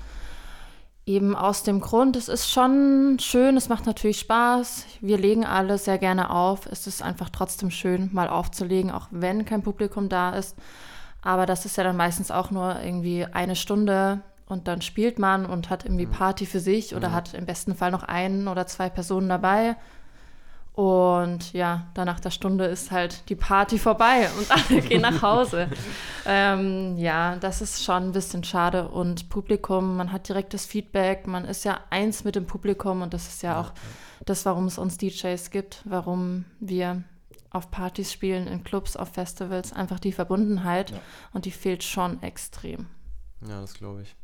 Eben 1.07 1.35
aus 1.35 1.63
dem 1.63 1.81
Grund, 1.81 2.15
es 2.15 2.29
ist 2.29 2.51
schon 2.51 3.19
schön, 3.21 3.57
es 3.57 3.69
macht 3.69 3.87
natürlich 3.87 4.21
Spaß. 4.21 4.87
Wir 5.01 5.19
legen 5.19 5.45
alle 5.45 5.79
sehr 5.79 5.99
gerne 5.99 6.31
auf. 6.31 6.67
Es 6.67 6.87
ist 6.87 7.03
einfach 7.03 7.31
trotzdem 7.31 7.71
schön, 7.71 8.11
mal 8.13 8.29
aufzulegen, 8.29 8.91
auch 8.91 9.09
wenn 9.11 9.45
kein 9.45 9.63
Publikum 9.63 10.09
da 10.09 10.31
ist. 10.37 10.57
Aber 11.23 11.47
das 11.47 11.65
ist 11.65 11.77
ja 11.77 11.85
dann 11.85 11.97
meistens 11.97 12.31
auch 12.31 12.51
nur 12.51 12.81
irgendwie 12.83 13.25
eine 13.25 13.57
Stunde 13.57 14.21
und 14.47 14.69
dann 14.69 14.83
spielt 14.83 15.19
man 15.19 15.47
und 15.47 15.71
hat 15.71 15.85
irgendwie 15.85 16.07
Party 16.07 16.45
für 16.45 16.61
sich 16.61 16.95
oder 16.95 17.13
hat 17.13 17.35
im 17.35 17.47
besten 17.47 17.75
Fall 17.75 17.91
noch 17.91 18.03
einen 18.03 18.49
oder 18.49 18.67
zwei 18.67 18.89
Personen 18.89 19.29
dabei. 19.29 19.77
Und 20.81 21.53
ja, 21.53 21.89
dann 21.93 22.07
nach 22.07 22.21
der 22.21 22.31
Stunde 22.31 22.65
ist 22.65 22.91
halt 22.91 23.29
die 23.29 23.35
Party 23.37 23.79
vorbei 23.79 24.31
und 24.39 24.51
alle 24.51 24.81
gehen 24.89 25.03
nach 25.03 25.21
Hause. 25.21 25.69
ähm, 26.25 26.97
ja, 26.97 27.37
das 27.37 27.61
ist 27.61 27.85
schon 27.85 28.05
ein 28.05 28.13
bisschen 28.13 28.45
schade. 28.45 28.89
Und 28.89 29.29
Publikum, 29.29 29.99
man 29.99 30.11
hat 30.11 30.31
direktes 30.31 30.65
Feedback, 30.65 31.27
man 31.27 31.45
ist 31.45 31.67
ja 31.67 31.81
eins 31.91 32.25
mit 32.25 32.35
dem 32.35 32.47
Publikum 32.47 33.03
und 33.03 33.13
das 33.13 33.29
ist 33.29 33.43
ja, 33.43 33.61
auch 33.61 33.73
das, 34.25 34.47
warum 34.47 34.65
es 34.69 34.79
uns 34.79 34.97
DJs 34.97 35.51
gibt, 35.51 35.83
warum 35.85 36.47
wir 36.61 37.03
auf 37.51 37.71
Partys 37.71 38.11
spielen, 38.11 38.47
in 38.47 38.65
Clubs, 38.65 38.97
auf 38.97 39.11
Festivals, 39.11 39.75
einfach 39.75 40.01
die 40.01 40.13
Verbundenheit 40.13 40.93
Ja. 40.93 40.99
und 41.35 41.45
die 41.45 41.51
fehlt 41.51 41.85
schon 41.85 42.23
extrem. 42.23 42.87
Ja, 43.47 43.61
das 43.61 43.75
glaube 43.75 44.01
ich. 44.01 44.17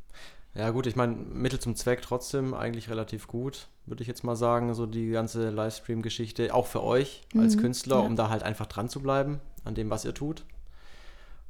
Ja, 0.57 0.71
gut, 0.71 0.87
ich 0.87 0.97
meine, 0.97 1.15
Mittel 1.15 1.59
zum 1.59 1.77
Zweck 1.77 2.01
trotzdem 2.03 2.55
eigentlich 2.55 2.89
relativ 2.89 3.27
gut, 3.27 3.67
würde 3.85 4.03
ich 4.03 4.09
jetzt 4.09 4.25
mal 4.25 4.37
sagen, 4.37 4.73
so 4.75 4.87
die 4.87 5.11
ganze 5.11 5.51
Livestream-Geschichte, 5.51 6.55
auch 6.55 6.67
für 6.67 6.83
euch 6.83 7.23
als 7.39 7.57
Mhm, 7.57 7.61
Künstler, 7.61 7.97
ja. 7.97 8.03
um 8.03 8.17
da 8.17 8.31
halt 8.31 8.43
einfach 8.43 8.67
dran 8.67 8.89
zu 8.89 9.01
bleiben 9.01 9.41
an 9.65 9.75
dem, 9.75 9.91
was 9.91 10.05
ihr 10.05 10.15
tut. 10.15 10.45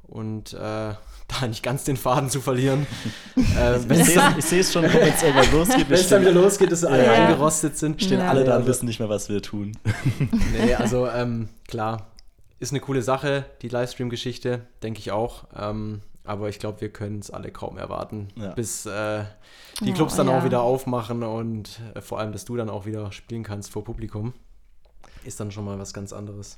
Und 0.07 0.53
äh, 0.53 0.57
da 1.27 1.47
nicht 1.47 1.63
ganz 1.63 1.83
den 1.83 1.97
Faden 1.97 2.29
zu 2.29 2.41
verlieren. 2.41 2.85
äh, 3.35 3.77
wenn 3.87 3.99
Ich 3.99 4.15
es 4.37 4.49
sehe 4.49 4.59
es 4.61 4.71
schon, 4.73 4.83
wenn 4.83 4.91
es 5.13 5.23
irgendwann 5.23 5.51
losgeht. 5.51 5.89
Wir 5.89 5.97
wenn's 5.97 6.09
dann 6.09 6.21
wieder 6.21 6.31
losgeht, 6.31 6.71
dass 6.71 6.83
alle 6.85 7.05
Ja. 7.05 7.11
eingerostet 7.13 7.77
sind. 7.77 8.01
stehen 8.01 8.19
Ja. 8.19 8.29
alle 8.29 8.43
da 8.43 8.57
und 8.57 8.65
wissen 8.67 8.85
nicht 8.85 8.99
mehr, 8.99 9.09
was 9.09 9.29
wir 9.29 9.41
tun. 9.41 9.71
Nee, 10.53 10.73
also 10.75 11.07
ähm, 11.07 11.49
klar, 11.67 12.07
ist 12.59 12.71
eine 12.71 12.79
coole 12.79 13.01
Sache, 13.01 13.45
die 13.61 13.67
Livestream-Geschichte, 13.69 14.61
denke 14.83 14.99
ich 14.99 15.11
auch. 15.11 15.45
Ähm, 15.55 16.01
aber 16.27 16.49
ich 16.49 16.59
glaube, 16.59 16.81
wir 16.81 16.89
können 16.89 17.19
es 17.19 17.31
alle 17.31 17.51
kaum 17.51 17.77
erwarten, 17.77 18.27
Ja. 18.35 18.51
bis 18.53 18.85
äh, 18.85 19.23
die 19.81 19.91
Oh, 19.91 19.95
Clubs 19.95 20.15
dann 20.15 20.27
ja. 20.27 20.37
auch 20.39 20.43
wieder 20.43 20.61
aufmachen 20.61 21.23
und 21.23 21.79
äh, 21.95 22.01
vor 22.01 22.19
allem, 22.19 22.31
dass 22.31 22.45
du 22.45 22.55
dann 22.55 22.69
auch 22.69 22.85
wieder 22.85 23.11
spielen 23.11 23.43
kannst 23.43 23.71
vor 23.71 23.83
Publikum. 23.83 24.33
Ist 25.23 25.39
dann 25.39 25.51
schon 25.51 25.65
mal 25.65 25.77
was 25.79 25.93
ganz 25.93 26.13
anderes. 26.13 26.57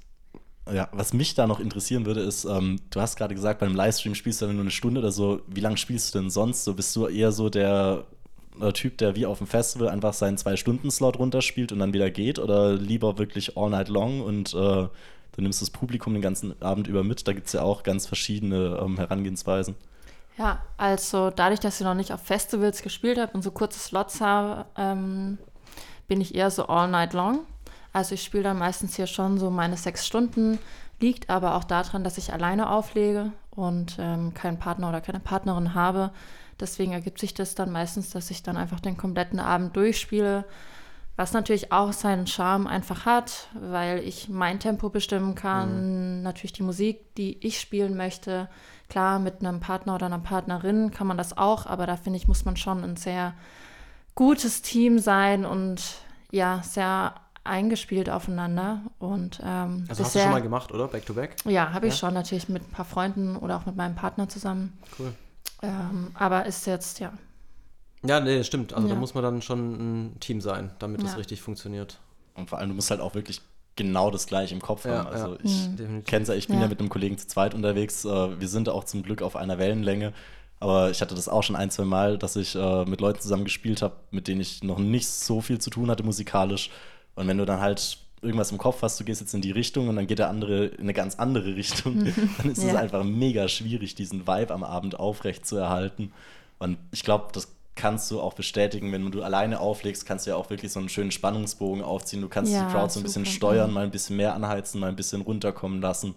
Ja, 0.71 0.87
was 0.91 1.13
mich 1.13 1.33
da 1.33 1.47
noch 1.47 1.59
interessieren 1.59 2.05
würde, 2.05 2.21
ist, 2.21 2.45
ähm, 2.45 2.79
du 2.91 3.01
hast 3.01 3.15
gerade 3.15 3.33
gesagt, 3.33 3.59
beim 3.59 3.73
Livestream 3.73 4.13
spielst 4.13 4.41
du 4.41 4.45
dann 4.45 4.55
nur 4.55 4.63
eine 4.63 4.71
Stunde 4.71 4.99
oder 4.99 5.11
so. 5.11 5.41
Wie 5.47 5.61
lange 5.61 5.77
spielst 5.77 6.13
du 6.13 6.19
denn 6.19 6.29
sonst? 6.29 6.63
So 6.63 6.73
bist 6.75 6.95
du 6.95 7.07
eher 7.07 7.31
so 7.31 7.49
der 7.49 8.03
äh, 8.61 8.71
Typ, 8.73 8.97
der 8.99 9.15
wie 9.15 9.25
auf 9.25 9.39
dem 9.39 9.47
Festival 9.47 9.89
einfach 9.89 10.13
seinen 10.13 10.37
Zwei-Stunden-Slot 10.37 11.17
runterspielt 11.17 11.71
und 11.71 11.79
dann 11.79 11.93
wieder 11.93 12.11
geht? 12.11 12.37
Oder 12.37 12.73
lieber 12.73 13.17
wirklich 13.17 13.57
all 13.57 13.71
night 13.71 13.89
long 13.89 14.21
und 14.21 14.53
äh, 14.53 14.87
du 15.39 15.43
nimmst 15.43 15.61
das 15.61 15.69
Publikum 15.69 16.13
den 16.13 16.21
ganzen 16.21 16.61
Abend 16.61 16.87
über 16.87 17.03
mit? 17.03 17.27
Da 17.27 17.33
gibt 17.33 17.47
es 17.47 17.53
ja 17.53 17.61
auch 17.61 17.83
ganz 17.83 18.05
verschiedene 18.05 18.79
ähm, 18.81 18.97
Herangehensweisen. 18.97 19.75
Ja, 20.37 20.61
also 20.77 21.31
dadurch, 21.31 21.59
dass 21.59 21.79
ich 21.79 21.85
noch 21.85 21.95
nicht 21.95 22.11
auf 22.13 22.21
Festivals 22.21 22.81
gespielt 22.81 23.17
habe 23.17 23.31
und 23.33 23.41
so 23.41 23.51
kurze 23.51 23.79
Slots 23.79 24.21
habe, 24.21 24.65
ähm, 24.77 25.37
bin 26.07 26.21
ich 26.21 26.35
eher 26.35 26.51
so 26.51 26.67
all 26.67 26.89
night 26.89 27.13
long. 27.13 27.39
Also 27.93 28.15
ich 28.15 28.23
spiele 28.23 28.43
dann 28.43 28.59
meistens 28.59 28.95
hier 28.95 29.07
schon 29.07 29.37
so 29.37 29.49
meine 29.49 29.77
sechs 29.77 30.05
Stunden, 30.05 30.59
liegt 30.99 31.29
aber 31.29 31.55
auch 31.55 31.63
daran, 31.63 32.03
dass 32.03 32.17
ich 32.17 32.33
alleine 32.33 32.69
auflege 32.69 33.31
und 33.51 33.97
ähm, 33.99 34.33
keinen 34.33 34.59
Partner 34.59 34.89
oder 34.89 35.01
keine 35.01 35.19
Partnerin 35.19 35.73
habe. 35.73 36.11
Deswegen 36.59 36.91
ergibt 36.91 37.19
sich 37.19 37.33
das 37.33 37.55
dann 37.55 37.71
meistens, 37.71 38.09
dass 38.09 38.29
ich 38.29 38.43
dann 38.43 38.57
einfach 38.57 38.81
den 38.81 38.97
kompletten 38.97 39.39
Abend 39.39 39.75
durchspiele, 39.75 40.45
was 41.19 41.33
natürlich 41.33 41.73
auch 41.73 41.91
seinen 41.91 42.27
Charme 42.27 42.65
einfach 42.65 43.05
hat, 43.05 43.49
weil 43.53 43.99
ich 43.99 44.29
mein 44.29 44.57
Tempo 44.61 44.87
bestimmen 44.87 45.35
kann, 45.35 46.21
natürlich 46.21 46.53
die 46.53 46.63
Musik, 46.63 47.13
die 47.15 47.45
ich 47.45 47.59
spielen 47.59 47.97
möchte. 47.97 48.47
Klar, 48.87 49.19
mit 49.19 49.41
einem 49.41 49.59
Partner 49.59 49.95
oder 49.95 50.05
einer 50.05 50.19
Partnerin 50.19 50.91
kann 50.91 51.07
man 51.07 51.17
das 51.17 51.37
auch, 51.37 51.65
aber 51.65 51.85
da 51.85 51.97
finde 51.97 52.15
ich, 52.15 52.29
muss 52.29 52.45
man 52.45 52.55
schon 52.55 52.85
ein 52.85 52.95
sehr 52.95 53.33
gutes 54.15 54.61
Team 54.61 54.97
sein 54.97 55.43
und 55.45 55.81
ja, 56.31 56.61
sehr 56.63 57.15
eingespielt 57.43 58.09
aufeinander. 58.09 58.79
Und 58.97 59.41
ähm, 59.43 59.87
Also 59.89 60.05
hast 60.05 60.15
du 60.15 60.19
schon 60.19 60.31
mal 60.31 60.41
gemacht, 60.41 60.71
oder? 60.71 60.87
Back 60.87 61.05
to 61.05 61.13
back? 61.13 61.35
ja, 61.43 61.73
habe 61.73 61.87
ich 61.87 61.95
Ja? 61.95 61.99
schon 61.99 62.13
natürlich 62.13 62.47
mit 62.47 62.63
ein 62.65 62.71
paar 62.71 62.85
Freunden 62.85 63.35
oder 63.35 63.57
auch 63.57 63.65
mit 63.65 63.75
meinem 63.75 63.95
Partner 63.95 64.29
zusammen. 64.29 64.77
Cool. 64.97 65.13
Ähm, 65.63 66.11
aber 66.13 66.45
ist 66.45 66.65
jetzt, 66.65 66.99
ja, 67.01 67.11
Ja, 68.05 68.19
nee, 68.19 68.43
stimmt. 68.43 68.73
Also 68.73 68.87
Ja. 68.87 68.93
da 68.93 68.99
muss 68.99 69.13
man 69.13 69.23
dann 69.23 69.41
schon 69.41 70.07
ein 70.09 70.19
Team 70.19 70.41
sein, 70.41 70.71
damit 70.79 71.03
das 71.03 71.11
Ja. 71.11 71.17
richtig 71.17 71.41
funktioniert. 71.41 71.99
Und 72.35 72.49
vor 72.49 72.57
allem, 72.59 72.69
du 72.69 72.75
musst 72.75 72.89
halt 72.91 73.01
auch 73.01 73.13
wirklich 73.15 73.41
genau 73.75 74.11
das 74.11 74.27
gleiche 74.27 74.53
im 74.53 74.61
Kopf 74.61 74.85
Ja, 74.85 74.99
haben. 74.99 75.07
Also 75.07 75.33
ja. 75.33 75.39
ich 75.43 75.67
Mhm. 75.79 76.03
Kenn's 76.05 76.27
ja, 76.29 76.33
ich 76.35 76.47
bin 76.47 76.57
ja. 76.57 76.63
Ja. 76.63 76.67
mit 76.67 76.79
einem 76.79 76.89
Kollegen 76.89 77.17
zu 77.17 77.27
zweit 77.27 77.53
unterwegs. 77.53 78.05
Äh, 78.05 78.39
wir 78.39 78.47
sind 78.47 78.69
auch 78.69 78.83
zum 78.85 79.03
Glück 79.03 79.21
auf 79.21 79.35
einer 79.35 79.57
Wellenlänge. 79.57 80.13
Aber 80.61 80.91
ich 80.91 80.99
hatte 81.01 81.15
das 81.15 81.29
auch 81.29 81.43
schon 81.43 81.55
ein, 81.55 81.71
zwei 81.71 81.85
Mal, 81.85 82.17
dass 82.17 82.35
ich 82.35 82.55
äh, 82.55 82.85
mit 82.85 82.99
Leuten 82.99 83.21
zusammen 83.21 83.45
gespielt 83.45 83.81
habe, 83.81 83.95
mit 84.11 84.27
denen 84.27 84.41
ich 84.41 84.61
noch 84.63 84.77
nicht 84.79 85.07
so 85.07 85.39
viel 85.39 85.59
zu 85.59 85.69
tun 85.69 85.89
hatte 85.89 86.03
musikalisch. 86.03 86.69
Und 87.15 87.27
wenn 87.27 87.37
du 87.37 87.45
dann 87.45 87.61
halt 87.61 87.97
irgendwas 88.21 88.51
im 88.51 88.57
Kopf 88.57 88.81
hast, 88.81 88.99
du 88.99 89.05
gehst 89.05 89.21
jetzt 89.21 89.33
in 89.33 89.39
die 89.41 89.51
Richtung 89.51 89.87
und 89.87 89.95
dann 89.95 90.05
geht 90.07 90.19
der 90.19 90.29
andere 90.29 90.65
in 90.65 90.81
eine 90.81 90.93
ganz 90.93 91.15
andere 91.15 91.55
Richtung, 91.55 92.03
dann 92.37 92.51
ist 92.51 92.57
es 92.57 92.73
Ja. 92.73 92.79
einfach 92.79 93.05
mega 93.05 93.47
schwierig, 93.47 93.95
diesen 93.95 94.27
Vibe 94.27 94.53
am 94.53 94.63
Abend 94.65 94.99
aufrecht 94.99 95.45
zu 95.45 95.55
erhalten. 95.55 96.11
Und 96.59 96.77
ich 96.91 97.03
glaube, 97.03 97.27
das 97.31 97.47
kannst 97.79 98.11
du 98.11 98.21
auch 98.21 98.33
bestätigen, 98.33 98.91
wenn 98.91 99.09
du 99.09 99.23
alleine 99.23 99.59
auflegst, 99.59 100.05
kannst 100.05 100.25
du 100.27 100.31
ja 100.31 100.35
auch 100.35 100.49
wirklich 100.49 100.71
so 100.71 100.79
einen 100.79 100.89
schönen 100.89 101.11
Spannungsbogen 101.11 101.81
aufziehen. 101.83 102.21
Du 102.21 102.29
kannst 102.29 102.51
Ja, 102.51 102.65
die 102.67 102.71
Crowd 102.73 102.91
so 102.93 102.99
ein 102.99 103.03
bisschen 103.03 103.25
steuern, 103.25 103.69
Mhm. 103.69 103.73
mal 103.73 103.83
ein 103.85 103.91
bisschen 103.91 104.17
mehr 104.17 104.35
anheizen, 104.35 104.79
mal 104.79 104.87
ein 104.89 104.95
bisschen 104.95 105.21
runterkommen 105.21 105.81
lassen. 105.81 106.15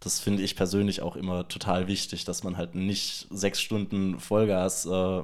Das 0.00 0.18
finde 0.18 0.42
ich 0.42 0.56
persönlich 0.56 1.00
auch 1.02 1.14
immer 1.14 1.46
total 1.46 1.86
wichtig, 1.86 2.24
dass 2.24 2.42
man 2.42 2.56
halt 2.56 2.74
nicht 2.74 3.28
sechs 3.30 3.60
Stunden 3.60 4.18
Vollgas 4.18 4.84
äh, 4.86 5.22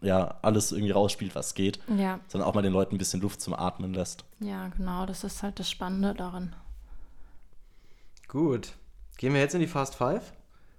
ja, 0.00 0.38
alles 0.42 0.70
irgendwie 0.72 0.92
rausspielt, 0.92 1.34
was 1.34 1.54
geht, 1.54 1.80
ja, 1.94 2.20
sondern 2.28 2.48
auch 2.48 2.54
mal 2.54 2.62
den 2.62 2.72
Leuten 2.72 2.94
ein 2.94 2.98
bisschen 2.98 3.20
Luft 3.20 3.40
zum 3.40 3.52
Atmen 3.52 3.92
lässt. 3.92 4.24
ja, 4.40 4.68
genau, 4.68 5.04
das 5.06 5.24
ist 5.24 5.42
halt 5.42 5.58
das 5.58 5.68
Spannende 5.70 6.14
daran. 6.14 6.54
Gut. 8.28 8.72
Gehen 9.16 9.34
wir 9.34 9.40
jetzt 9.40 9.54
in 9.54 9.60
die 9.60 9.66
Fast 9.66 9.94
Five? 9.96 10.32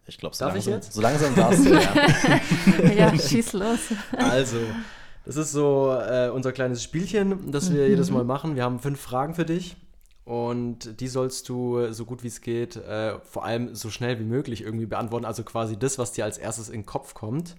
Ich 0.10 0.18
glaube, 0.18 0.36
so, 0.36 0.44
Darf 0.46 0.56
ich 0.56 0.66
langsam- 0.66 0.74
jetzt? 0.74 0.94
so 0.94 1.02
langsam 1.02 1.36
darfst 1.36 1.66
du, 1.66 1.74
ja. 1.74 2.94
ja, 3.12 3.18
schieß 3.18 3.54
los. 3.54 3.80
Also, 4.18 4.58
das 5.26 5.36
ist 5.38 5.52
so 5.52 5.96
äh, 5.98 6.30
unser 6.30 6.52
kleines 6.52 6.84
Spielchen, 6.84 7.52
das 7.52 7.72
wir 7.74 7.88
jedes 7.88 8.10
Mal 8.12 8.24
machen. 8.24 8.56
Wir 8.56 8.64
haben 8.64 8.80
fünf 8.80 9.00
Fragen 9.00 9.36
für 9.36 9.46
dich 9.46 9.78
und 10.26 11.00
die 11.00 11.08
sollst 11.08 11.48
du 11.50 11.92
so 11.94 12.06
gut 12.06 12.24
wie 12.24 12.28
es 12.28 12.42
geht, 12.42 12.76
äh, 12.76 13.20
vor 13.20 13.46
allem 13.46 13.76
so 13.76 13.90
schnell 13.90 14.20
wie 14.20 14.24
möglich 14.26 14.62
irgendwie 14.64 14.86
beantworten. 14.88 15.26
Also 15.26 15.44
quasi 15.44 15.78
das, 15.78 15.98
was 15.98 16.12
dir 16.12 16.26
als 16.26 16.38
erstes 16.38 16.68
in 16.70 16.82
den 16.82 16.86
Kopf 16.86 17.14
kommt. 17.14 17.56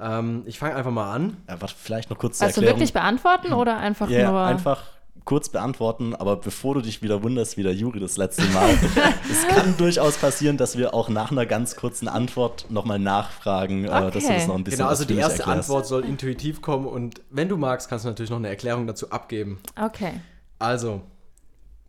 Ähm, 0.00 0.42
ich 0.46 0.58
fange 0.58 0.74
einfach 0.74 0.90
mal 0.90 1.12
an. 1.12 1.36
Ja, 1.48 1.60
warte, 1.60 1.74
vielleicht 1.78 2.10
noch 2.10 2.18
kurz 2.18 2.38
zur 2.38 2.46
Also 2.46 2.60
Erklärung. 2.60 2.78
wirklich 2.80 2.92
beantworten 2.92 3.52
oder 3.52 3.78
einfach 3.78 4.08
Ja, 4.10 4.30
nur. 4.30 4.40
einfach 4.42 4.82
kurz 5.24 5.48
beantworten, 5.48 6.14
aber 6.14 6.36
bevor 6.36 6.74
du 6.74 6.82
dich 6.82 7.00
wieder 7.02 7.22
wunderst 7.22 7.56
wie 7.56 7.62
der 7.62 7.74
Juri 7.74 7.98
das 8.00 8.16
letzte 8.18 8.42
Mal, 8.46 8.70
es 9.30 9.46
kann 9.48 9.74
durchaus 9.78 10.16
passieren, 10.18 10.56
dass 10.58 10.76
wir 10.76 10.92
auch 10.92 11.08
nach 11.08 11.30
einer 11.30 11.46
ganz 11.46 11.76
kurzen 11.76 12.08
Antwort 12.08 12.66
nochmal 12.68 12.98
nachfragen, 12.98 13.84
äh, 13.84 13.88
dass 13.88 14.12
du 14.12 14.18
Okay. 14.18 14.34
das 14.34 14.46
noch 14.46 14.54
ein 14.56 14.64
bisschen 14.64 14.78
Genau, 14.78 14.90
also 14.90 15.04
die 15.06 15.14
erste 15.16 15.40
erklärst. 15.44 15.70
Antwort 15.70 15.86
soll 15.86 16.04
intuitiv 16.04 16.60
kommen 16.60 16.86
und 16.86 17.22
wenn 17.30 17.48
du 17.48 17.56
magst, 17.56 17.88
kannst 17.88 18.04
du 18.04 18.08
natürlich 18.10 18.30
noch 18.30 18.36
eine 18.38 18.48
Erklärung 18.48 18.86
dazu 18.86 19.10
abgeben. 19.10 19.60
Okay. 19.80 20.20
Also, 20.58 21.00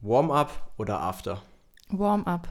Warm-up 0.01 0.71
oder 0.77 1.01
After? 1.01 1.41
Warm-up. 1.89 2.47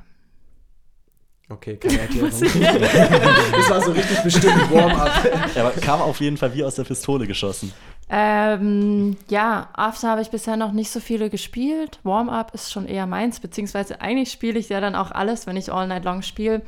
Okay, 1.51 1.77
keine 1.77 1.99
Erklärung. 2.01 2.31
das 2.31 3.71
war 3.71 3.83
so 3.83 3.93
richtig 3.93 4.23
bestimmt 4.23 4.71
Warm-up. 4.73 5.31
Ja, 5.55 5.63
aber 5.67 5.71
kam 5.73 6.01
auf 6.01 6.21
jeden 6.21 6.37
Fall 6.37 6.55
wie 6.55 6.65
aus 6.65 6.75
der 6.77 6.85
Pistole 6.85 7.27
geschossen. 7.27 7.73
Ähm, 8.11 9.17
ja, 9.29 9.69
After 9.73 10.11
habe 10.11 10.21
ich 10.21 10.31
bisher 10.31 10.57
noch 10.57 10.73
nicht 10.73 10.91
so 10.91 11.01
viele 11.01 11.31
gespielt. 11.31 12.01
Warm-up 12.03 12.53
ist 12.55 12.73
schon 12.73 12.87
eher 12.87 13.07
meins, 13.07 13.41
beziehungsweise 13.41 14.01
eigentlich 14.01 14.31
spiele 14.31 14.59
ich 14.59 14.69
ja 14.69 14.81
dann 14.81 14.95
auch 14.95 15.11
alles, 15.11 15.47
wenn 15.47 15.57
ich 15.57 15.73
All 15.73 15.87
Night 15.87 16.05
Long 16.05 16.23
spiele. 16.23 16.63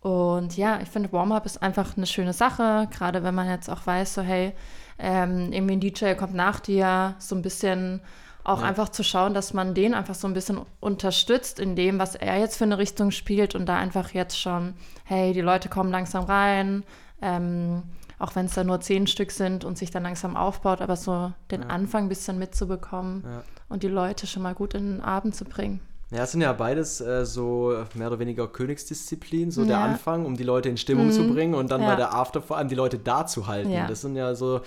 Und 0.00 0.56
ja, 0.56 0.80
ich 0.80 0.88
finde 0.88 1.12
Warm-up 1.12 1.46
ist 1.46 1.62
einfach 1.62 1.96
eine 1.96 2.06
schöne 2.06 2.32
Sache, 2.32 2.88
gerade 2.90 3.22
wenn 3.22 3.34
man 3.34 3.48
jetzt 3.48 3.68
auch 3.68 3.86
weiß, 3.86 4.14
so 4.14 4.22
hey, 4.22 4.52
ähm, 4.98 5.52
irgendwie 5.52 5.74
ein 5.74 5.80
DJ 5.80 6.14
kommt 6.14 6.34
nach 6.34 6.60
dir, 6.60 7.14
so 7.18 7.36
ein 7.36 7.42
bisschen 7.42 8.00
auch 8.44 8.62
einfach 8.62 8.88
zu 8.88 9.04
schauen, 9.04 9.34
dass 9.34 9.54
man 9.54 9.74
den 9.74 9.94
einfach 9.94 10.16
so 10.16 10.26
ein 10.26 10.34
bisschen 10.34 10.60
unterstützt 10.80 11.60
in 11.60 11.76
dem, 11.76 11.98
was 12.00 12.16
er 12.16 12.38
jetzt 12.38 12.56
für 12.56 12.64
eine 12.64 12.78
Richtung 12.78 13.12
spielt 13.12 13.54
und 13.54 13.66
da 13.66 13.76
einfach 13.76 14.10
jetzt 14.10 14.40
schon, 14.40 14.74
hey, 15.04 15.32
die 15.32 15.40
Leute 15.40 15.68
kommen 15.68 15.92
langsam 15.92 16.24
rein, 16.24 16.82
ähm, 17.20 17.84
auch 18.22 18.34
wenn 18.36 18.46
es 18.46 18.54
da 18.54 18.64
nur 18.64 18.80
zehn 18.80 19.06
Stück 19.06 19.30
sind 19.32 19.64
und 19.64 19.76
sich 19.76 19.90
dann 19.90 20.04
langsam 20.04 20.36
aufbaut, 20.36 20.80
aber 20.80 20.96
so 20.96 21.32
den 21.50 21.62
Anfang 21.64 22.04
ein 22.04 22.08
bisschen 22.08 22.38
mitzubekommen 22.38 23.24
Ja. 23.26 23.42
und 23.68 23.82
die 23.82 23.88
Leute 23.88 24.26
schon 24.26 24.42
mal 24.42 24.54
gut 24.54 24.74
in 24.74 24.96
den 24.96 25.00
Abend 25.00 25.34
zu 25.34 25.44
bringen. 25.44 25.80
Ja, 26.10 26.24
es 26.24 26.32
sind 26.32 26.42
ja 26.42 26.52
beides 26.52 27.00
äh, 27.00 27.24
so 27.24 27.74
mehr 27.94 28.08
oder 28.08 28.18
weniger 28.18 28.46
Königsdisziplin, 28.46 29.50
so 29.50 29.64
der 29.64 29.78
Ja. 29.78 29.84
Anfang, 29.84 30.26
um 30.26 30.36
die 30.36 30.42
Leute 30.44 30.68
in 30.68 30.76
Stimmung 30.76 31.10
zu 31.10 31.26
bringen 31.32 31.54
und 31.54 31.70
dann 31.70 31.80
Ja. 31.82 31.88
bei 31.88 31.96
der 31.96 32.14
After 32.14 32.42
vor 32.42 32.58
allem 32.58 32.68
die 32.68 32.74
Leute 32.74 32.98
da 32.98 33.26
zu 33.26 33.46
halten. 33.46 33.70
Ja. 33.70 33.86
Das 33.86 34.02
sind 34.02 34.14
ja 34.16 34.34
so 34.34 34.60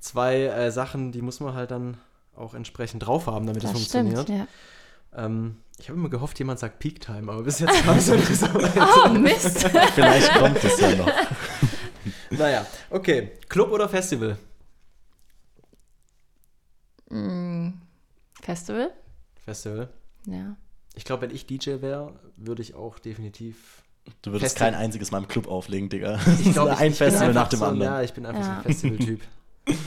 zwei 0.00 0.44
äh, 0.44 0.70
Sachen, 0.70 1.12
die 1.12 1.20
muss 1.22 1.40
man 1.40 1.54
halt 1.54 1.70
dann 1.70 1.98
auch 2.36 2.54
entsprechend 2.54 3.06
drauf 3.06 3.26
haben, 3.26 3.46
damit 3.46 3.62
es 3.64 3.70
Das 3.70 3.78
funktioniert. 3.78 4.22
stimmt, 4.22 4.38
ja. 4.38 5.24
Ähm, 5.26 5.56
ich 5.78 5.88
habe 5.88 5.98
immer 5.98 6.08
gehofft, 6.08 6.38
jemand 6.38 6.58
sagt 6.58 6.78
Peak 6.78 7.00
Time, 7.00 7.30
aber 7.30 7.42
bis 7.42 7.58
jetzt 7.60 7.82
kam 7.84 7.98
es 7.98 8.08
nicht 8.10 8.34
so. 8.36 8.46
Oh, 9.04 9.08
Mist! 9.10 9.68
Vielleicht 9.94 10.34
kommt 10.34 10.64
es 10.64 10.80
ja 10.80 10.90
noch. 10.96 11.08
Naja, 12.38 12.66
okay. 12.90 13.32
Club 13.48 13.70
oder 13.72 13.88
Festival? 13.88 14.38
Mm, 17.10 17.70
Festival? 18.42 18.90
Festival. 19.44 19.88
Ja. 20.26 20.56
Ich 20.94 21.04
glaube, 21.04 21.22
wenn 21.22 21.34
ich 21.34 21.46
DJ 21.46 21.80
wäre, 21.80 22.14
würde 22.36 22.62
ich 22.62 22.74
auch 22.74 22.98
definitiv. 22.98 23.82
Du 24.22 24.30
würdest 24.32 24.52
Festival. 24.52 24.72
kein 24.72 24.80
einziges 24.80 25.10
Mal 25.10 25.18
im 25.18 25.28
Club 25.28 25.48
auflegen, 25.48 25.88
Digga. 25.88 26.18
Ich 26.40 26.52
glaube, 26.52 26.76
ein 26.76 26.92
ich 26.92 26.98
Festival 26.98 27.32
nach 27.34 27.48
dem 27.48 27.58
so, 27.60 27.64
anderen. 27.66 27.92
Ja, 27.92 28.02
ich 28.02 28.12
bin 28.12 28.24
einfach 28.26 28.42
so 28.42 28.48
Ja. 28.50 28.56
ein 28.58 28.62
Festival-Typ. 28.62 29.20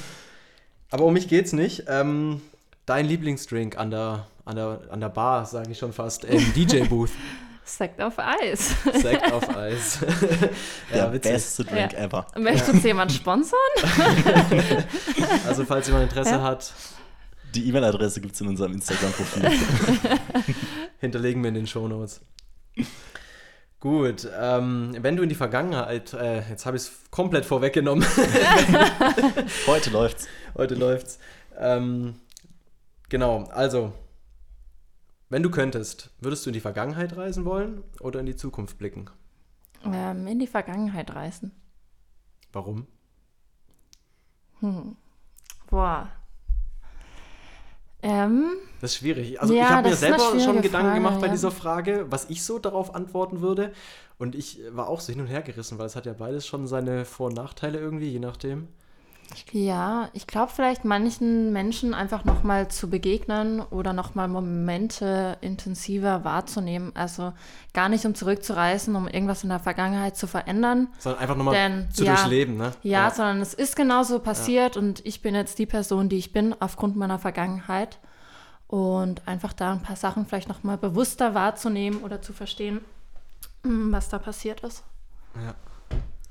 Aber 0.92 1.06
um 1.06 1.14
mich 1.14 1.28
geht's 1.28 1.54
nicht. 1.54 1.86
Ähm, 1.88 2.42
dein 2.86 3.06
Lieblingsdrink 3.06 3.78
an 3.78 3.92
der, 3.92 4.28
an 4.46 4.56
der, 4.56 4.82
an 4.90 5.00
der 5.00 5.10
Bar, 5.10 5.46
sage 5.46 5.72
ich 5.72 5.78
schon 5.80 5.94
fast, 5.94 6.26
im 6.26 6.54
DJ-Booth. 6.56 7.12
Sekt 7.78 8.02
auf 8.02 8.20
Eis. 8.20 8.76
Sekt 9.02 9.32
auf 9.32 9.50
Eis. 9.56 10.00
Der 10.92 10.98
ja, 10.98 11.14
witzig. 11.14 11.32
beste 11.34 11.64
Drink 11.66 11.94
Ja. 11.94 12.00
ever. 12.00 12.28
Möchte 12.38 12.72
uns 12.72 12.84
jemand 12.84 13.12
sponsern? 13.12 13.58
Also, 15.48 15.66
falls 15.66 15.88
jemand 15.88 16.04
Interesse 16.10 16.32
Ja. 16.32 16.42
hat, 16.44 16.74
Die 17.56 17.68
E-Mail-Adresse 17.68 18.22
gibt 18.22 18.36
es 18.36 18.42
in 18.42 18.48
unserem 18.48 18.74
Instagram-Profil. 18.74 19.50
hinterlegen 21.00 21.42
wir 21.44 21.50
in 21.50 21.56
den 21.56 21.68
Shownotes. 21.68 22.22
Gut, 23.80 24.28
ähm, 24.40 24.96
wenn 25.02 25.16
du 25.16 25.24
in 25.24 25.30
die 25.30 25.36
Vergangenheit, 25.36 26.14
äh, 26.14 26.42
jetzt 26.50 26.66
habe 26.66 26.78
ich 26.78 26.84
es 26.84 26.92
komplett 27.10 27.46
vorweggenommen, 27.46 28.06
Heute 29.66 29.90
läuft's. 29.90 30.28
heute 30.56 30.76
läuft's. 30.76 31.18
Ähm, 31.60 32.16
genau, 33.10 33.46
also, 33.52 33.92
wenn 35.32 35.42
du 35.44 35.50
könntest, 35.50 36.12
würdest 36.20 36.46
du 36.46 36.50
in 36.50 36.54
die 36.54 36.60
Vergangenheit 36.60 37.16
reisen 37.18 37.46
wollen 37.46 37.84
oder 38.02 38.20
in 38.20 38.26
die 38.28 38.36
Zukunft 38.36 38.78
blicken? 38.78 39.10
ähm, 39.86 40.28
in 40.28 40.38
die 40.38 40.46
Vergangenheit 40.48 41.16
reisen. 41.16 41.52
Warum? 42.54 42.86
Boah. 45.70 46.10
Ähm, 48.04 48.52
Das 48.82 48.92
ist 48.92 48.98
schwierig. 48.98 49.40
Also 49.42 49.54
Ja, 49.54 49.64
ich 49.64 49.70
habe 49.70 49.90
mir 49.90 49.96
selber 49.96 50.40
schon 50.40 50.62
Gedanken 50.62 50.70
Frage, 50.90 50.96
gemacht 50.96 51.20
bei 51.22 51.28
ja. 51.28 51.32
dieser 51.32 51.52
Frage, 51.52 52.06
was 52.10 52.30
ich 52.30 52.44
so 52.44 52.60
darauf 52.60 52.94
antworten 52.94 53.42
würde. 53.42 53.74
Und 54.20 54.36
ich 54.36 54.60
war 54.70 54.88
auch 54.88 55.00
so 55.00 55.14
hin 55.14 55.22
und 55.22 55.28
her 55.28 55.42
gerissen, 55.42 55.80
weil 55.80 55.86
es 55.88 55.96
hat 55.96 56.06
ja 56.06 56.14
beides 56.14 56.46
schon 56.46 56.68
seine 56.68 57.06
Vor- 57.06 57.28
und 57.28 57.36
Nachteile 57.36 57.80
irgendwie, 57.80 58.10
je 58.10 58.20
nachdem. 58.20 58.68
Ja, 59.52 60.10
ich 60.14 60.28
glaube 60.28 60.52
vielleicht 60.56 60.86
manchen 60.86 61.54
Menschen 61.54 61.94
einfach 61.94 62.26
nochmal 62.26 62.70
zu 62.70 62.90
begegnen 62.90 63.62
oder 63.62 63.94
nochmal 63.94 64.28
Momente 64.28 65.38
intensiver 65.42 66.24
wahrzunehmen. 66.24 66.92
Also 66.96 67.34
gar 67.74 67.90
nicht 67.90 68.06
um 68.06 68.16
zurückzureisen, 68.16 68.96
um 68.96 69.08
irgendwas 69.08 69.44
in 69.44 69.50
der 69.50 69.60
Vergangenheit 69.60 70.18
zu 70.18 70.28
verändern, 70.28 70.88
Sondern 71.00 71.22
einfach 71.22 71.36
nochmal 71.36 71.88
zu 71.92 72.04
ja, 72.04 72.16
durchleben, 72.16 72.58
ne? 72.58 72.72
Ja, 72.84 73.12
sondern 73.12 73.42
es 73.42 73.54
ist 73.54 73.76
genauso 73.76 74.20
passiert 74.20 74.78
und 74.78 75.06
ich 75.06 75.22
bin 75.22 75.36
jetzt 75.36 75.60
die 75.60 75.66
Person, 75.66 76.10
die 76.10 76.18
ich 76.18 76.34
bin, 76.34 76.56
aufgrund 76.60 76.96
meiner 76.96 77.20
Vergangenheit. 77.20 78.00
Und 78.68 79.28
einfach 79.28 79.52
da 79.52 79.74
ein 79.74 79.82
paar 79.82 79.98
Sachen 79.98 80.26
vielleicht 80.26 80.48
nochmal 80.48 80.78
bewusster 80.78 81.34
wahrzunehmen 81.34 82.04
oder 82.04 82.22
zu 82.22 82.32
verstehen, 82.32 82.80
mm, 83.64 83.92
was 83.92 84.08
da 84.08 84.18
passiert 84.18 84.62
ist. 84.62 84.84
ja. 85.36 85.56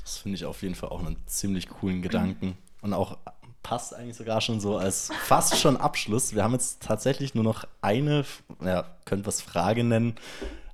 Das 0.03 0.19
finde 0.19 0.37
ich 0.37 0.45
auf 0.45 0.63
jeden 0.63 0.75
Fall 0.75 0.89
auch 0.89 1.05
einen 1.05 1.17
ziemlich 1.27 1.69
coolen 1.69 2.03
Gedanken. 2.03 2.57
Und 2.83 2.95
auch 2.95 3.19
passt 3.63 3.95
eigentlich 3.95 4.17
sogar 4.17 4.41
schon 4.41 4.61
so 4.61 4.77
als 4.77 5.11
fast 5.25 5.59
schon 5.59 5.77
Abschluss. 5.77 6.35
Wir 6.35 6.43
haben 6.43 6.55
jetzt 6.55 6.83
tatsächlich 6.83 7.35
nur 7.35 7.45
noch 7.45 7.65
eine, 7.83 8.25
ja, 8.65 8.85
könnt 9.05 9.27
was 9.27 9.43
Frage 9.43 9.85
nennen. 9.85 10.15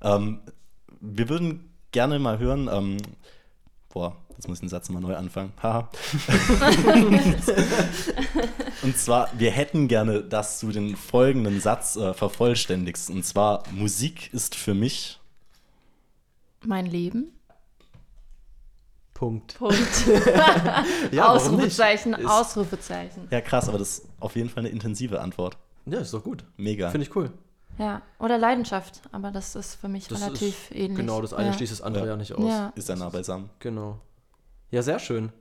Ähm, 0.02 0.40
wir 1.00 1.28
würden 1.28 1.70
gerne 1.92 2.18
mal 2.18 2.38
hören, 2.38 2.68
ähm, 2.72 2.96
boah, 3.88 4.16
jetzt 4.36 4.48
muss 4.48 4.58
ich 4.58 4.60
den 4.60 4.68
Satz 4.68 4.88
mal 4.88 5.00
neu 5.00 5.16
anfangen. 5.16 5.52
Haha. 5.62 5.88
Und 8.82 8.98
zwar, 8.98 9.30
wir 9.36 9.50
hätten 9.50 9.88
gerne, 9.88 10.22
dass 10.22 10.60
du 10.60 10.70
den 10.70 10.96
folgenden 10.96 11.60
Satz 11.60 11.96
äh, 11.96 12.14
vervollständigst. 12.14 13.10
Und 13.10 13.24
zwar, 13.24 13.64
Musik 13.72 14.32
ist 14.32 14.54
für 14.54 14.74
mich. 14.74 15.18
Mein 16.64 16.86
Leben. 16.86 17.35
Punkt. 19.16 19.56
Punkt. 19.58 19.78
Ja, 21.10 21.28
warum 21.28 21.56
nicht? 21.56 21.80
Ausrufezeichen, 21.80 22.26
Ausrufezeichen. 22.26 23.28
Ja, 23.30 23.40
krass, 23.40 23.66
aber 23.66 23.78
das 23.78 24.00
ist 24.00 24.08
auf 24.20 24.36
jeden 24.36 24.50
Fall 24.50 24.60
eine 24.60 24.68
intensive 24.68 25.22
Antwort. 25.22 25.56
Ja, 25.86 26.00
ist 26.00 26.12
doch 26.12 26.22
gut. 26.22 26.44
Mega. 26.58 26.90
Finde 26.90 27.06
ich 27.06 27.16
cool. 27.16 27.32
Ja, 27.78 28.02
oder 28.18 28.36
Leidenschaft, 28.36 29.00
aber 29.12 29.30
das 29.30 29.56
ist 29.56 29.76
für 29.76 29.88
mich 29.88 30.08
Das 30.08 30.20
relativ 30.20 30.70
ist, 30.70 30.76
ähnlich. 30.76 30.98
Genau, 30.98 31.22
das 31.22 31.32
eine 31.32 31.48
ja. 31.48 31.52
schließt 31.54 31.72
das 31.72 31.80
andere 31.80 32.04
Ja. 32.04 32.10
ja, 32.10 32.16
nicht 32.18 32.34
aus. 32.34 32.44
Ja. 32.44 32.72
Ist 32.74 32.90
ja 32.90 32.96
nah 32.96 33.08
beisammen. 33.08 33.48
Genau. 33.60 33.98
Ja, 34.70 34.82
sehr 34.82 34.98
schön. 34.98 35.32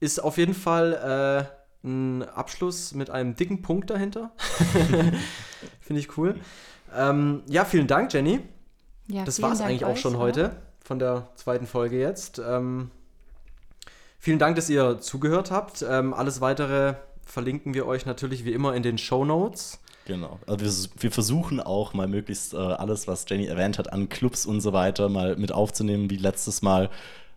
Ist 0.00 0.22
auf 0.22 0.38
jeden 0.38 0.54
Fall 0.54 1.50
äh, 1.84 1.86
ein 1.86 2.22
Abschluss 2.22 2.94
mit 2.94 3.10
einem 3.10 3.36
dicken 3.36 3.60
Punkt 3.60 3.90
dahinter. 3.90 4.32
Finde 5.80 6.00
ich 6.00 6.16
cool. 6.16 6.40
Ähm, 6.96 7.42
ja, 7.48 7.66
vielen 7.66 7.86
Dank, 7.86 8.14
Jenny. 8.14 8.40
Ja, 9.08 9.24
Das 9.24 9.42
war 9.42 9.52
es 9.52 9.58
Dank 9.58 9.70
eigentlich 9.70 9.84
auch 9.84 9.90
euch, 9.90 10.00
schon 10.00 10.16
heute 10.16 10.56
von 10.84 10.98
der 10.98 11.28
zweiten 11.34 11.66
Folge 11.66 11.98
jetzt. 11.98 12.38
Ähm, 12.38 12.90
vielen 14.18 14.38
Dank, 14.38 14.54
dass 14.54 14.70
ihr 14.70 15.00
zugehört 15.00 15.50
habt. 15.50 15.84
Ähm, 15.88 16.14
alles 16.14 16.40
weitere 16.40 16.94
verlinken 17.24 17.74
wir 17.74 17.86
euch 17.86 18.06
natürlich 18.06 18.44
wie 18.44 18.52
immer 18.52 18.74
in 18.74 18.82
den 18.82 18.98
Show 18.98 19.24
Notes. 19.24 19.80
Genau. 20.04 20.38
Also 20.46 20.60
wir, 20.64 21.02
wir 21.02 21.10
versuchen 21.10 21.60
auch 21.60 21.94
mal 21.94 22.06
möglichst 22.06 22.52
äh, 22.52 22.58
alles, 22.58 23.08
was 23.08 23.24
Jenny 23.26 23.46
erwähnt 23.46 23.78
hat, 23.78 23.92
an 23.92 24.10
Clubs 24.10 24.44
und 24.44 24.60
so 24.60 24.74
weiter 24.74 25.08
mal 25.08 25.36
mit 25.36 25.50
aufzunehmen, 25.50 26.10
wie 26.10 26.16
letztes 26.16 26.60
Mal. 26.60 26.90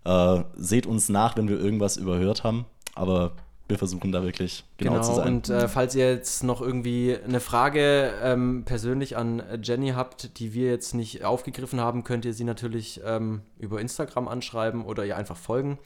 Äh, 0.04 0.44
seht 0.58 0.86
uns 0.86 1.08
nach, 1.08 1.38
wenn 1.38 1.48
wir 1.48 1.58
irgendwas 1.58 1.96
überhört 1.96 2.44
haben. 2.44 2.66
Aber 2.96 3.32
wir 3.68 3.78
versuchen 3.78 4.12
da 4.12 4.24
wirklich 4.24 4.64
genau, 4.78 5.02
zu 5.02 5.16
sein. 5.16 5.28
Und 5.28 5.50
äh, 5.50 5.68
falls 5.68 5.94
ihr 5.94 6.10
jetzt 6.10 6.44
noch 6.44 6.62
irgendwie 6.62 7.18
eine 7.18 7.40
Frage 7.40 8.14
ähm, 8.24 8.64
persönlich 8.66 9.18
an 9.18 9.44
Jenny 9.62 9.90
habt, 9.90 10.40
die 10.40 10.54
wir 10.54 10.70
jetzt 10.70 10.94
nicht 10.94 11.26
aufgegriffen 11.26 11.82
haben, 11.82 12.04
könnt 12.04 12.24
ihr 12.26 12.34
sie 12.34 12.46
natürlich 12.46 13.02
ähm, 13.06 13.42
über 13.60 13.82
Instagram 13.82 14.28
anschreiben 14.28 14.86
oder 14.86 15.06
ihr 15.06 15.18
einfach 15.18 15.38
folgen. 15.38 15.80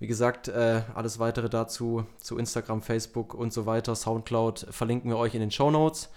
Wie 0.00 0.06
gesagt, 0.06 0.48
äh, 0.48 0.82
alles 0.94 1.18
weitere 1.18 1.48
dazu 1.48 2.04
zu 2.20 2.36
Instagram, 2.36 2.82
Facebook 2.82 3.32
und 3.32 3.52
so 3.52 3.64
weiter, 3.64 3.94
Soundcloud 3.94 4.66
verlinken 4.70 5.10
wir 5.10 5.16
euch 5.16 5.34
in 5.34 5.40
den 5.40 5.50
Show 5.50 5.70
Notes. 5.70 6.10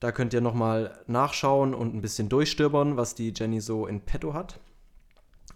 Da 0.00 0.12
könnt 0.12 0.34
ihr 0.34 0.40
nochmal 0.40 0.98
nachschauen 1.06 1.72
und 1.72 1.94
ein 1.94 2.02
bisschen 2.02 2.28
durchstöbern, 2.28 2.96
was 2.96 3.14
die 3.14 3.32
Jenny 3.34 3.60
so 3.60 3.86
in 3.86 4.00
petto 4.00 4.34
hat. 4.34 4.58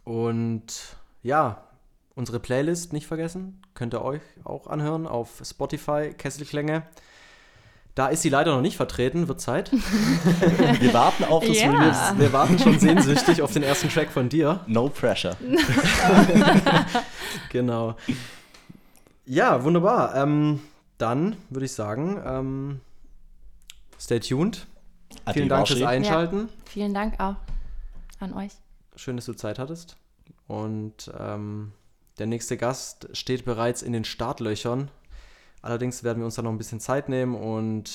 Und 0.04 0.96
ja, 1.22 1.69
unsere 2.20 2.38
Playlist 2.38 2.92
nicht 2.92 3.06
vergessen. 3.06 3.62
Könnt 3.74 3.94
ihr 3.94 4.02
euch 4.02 4.20
auch 4.44 4.66
anhören 4.66 5.06
auf 5.06 5.40
Spotify, 5.42 6.12
Kesselklänge. 6.16 6.82
Da 7.94 8.08
ist 8.08 8.20
sie 8.22 8.28
leider 8.28 8.54
noch 8.54 8.60
nicht 8.60 8.76
vertreten, 8.76 9.26
wird 9.26 9.40
Zeit. 9.40 9.72
Wir 10.80 10.92
warten 10.94 11.24
auf 11.24 11.44
das 11.44 11.58
Ja. 11.58 11.70
Release. 11.70 12.18
Wir 12.18 12.32
warten 12.32 12.58
schon 12.58 12.78
sehnsüchtig 12.78 13.42
auf 13.42 13.52
den 13.52 13.62
ersten 13.62 13.88
Track 13.88 14.10
von 14.10 14.28
dir. 14.28 14.60
No 14.66 14.88
pressure. 14.88 15.36
Genau. 17.50 17.96
Ja, 19.24 19.64
wunderbar. 19.64 20.14
Ähm, 20.14 20.60
dann 20.98 21.36
würde 21.48 21.66
ich 21.66 21.72
sagen, 21.72 22.20
ähm, 22.24 22.80
stay 23.98 24.20
tuned. 24.20 24.66
Vielen 25.32 25.48
Dank 25.48 25.66
fürs. 25.68 25.82
Einschalten. 25.82 26.48
Vielen 26.66 26.92
Dank 26.94 27.18
auch 27.18 27.36
an 28.20 28.34
euch. 28.34 28.52
Schön, 28.96 29.16
dass 29.16 29.24
du 29.26 29.32
Zeit 29.32 29.58
hattest. 29.58 29.96
Und 30.46 31.10
ähm, 31.18 31.72
der 32.20 32.26
nächste 32.26 32.56
Gast 32.56 33.08
steht 33.14 33.44
bereits 33.44 33.82
in 33.82 33.92
den 33.92 34.04
Startlöchern. 34.04 34.90
Allerdings 35.62 36.04
werden 36.04 36.18
wir 36.18 36.26
uns 36.26 36.36
da 36.36 36.42
noch 36.42 36.50
ein 36.52 36.58
bisschen 36.58 36.78
Zeit 36.80 37.08
nehmen 37.08 37.34
und 37.34 37.90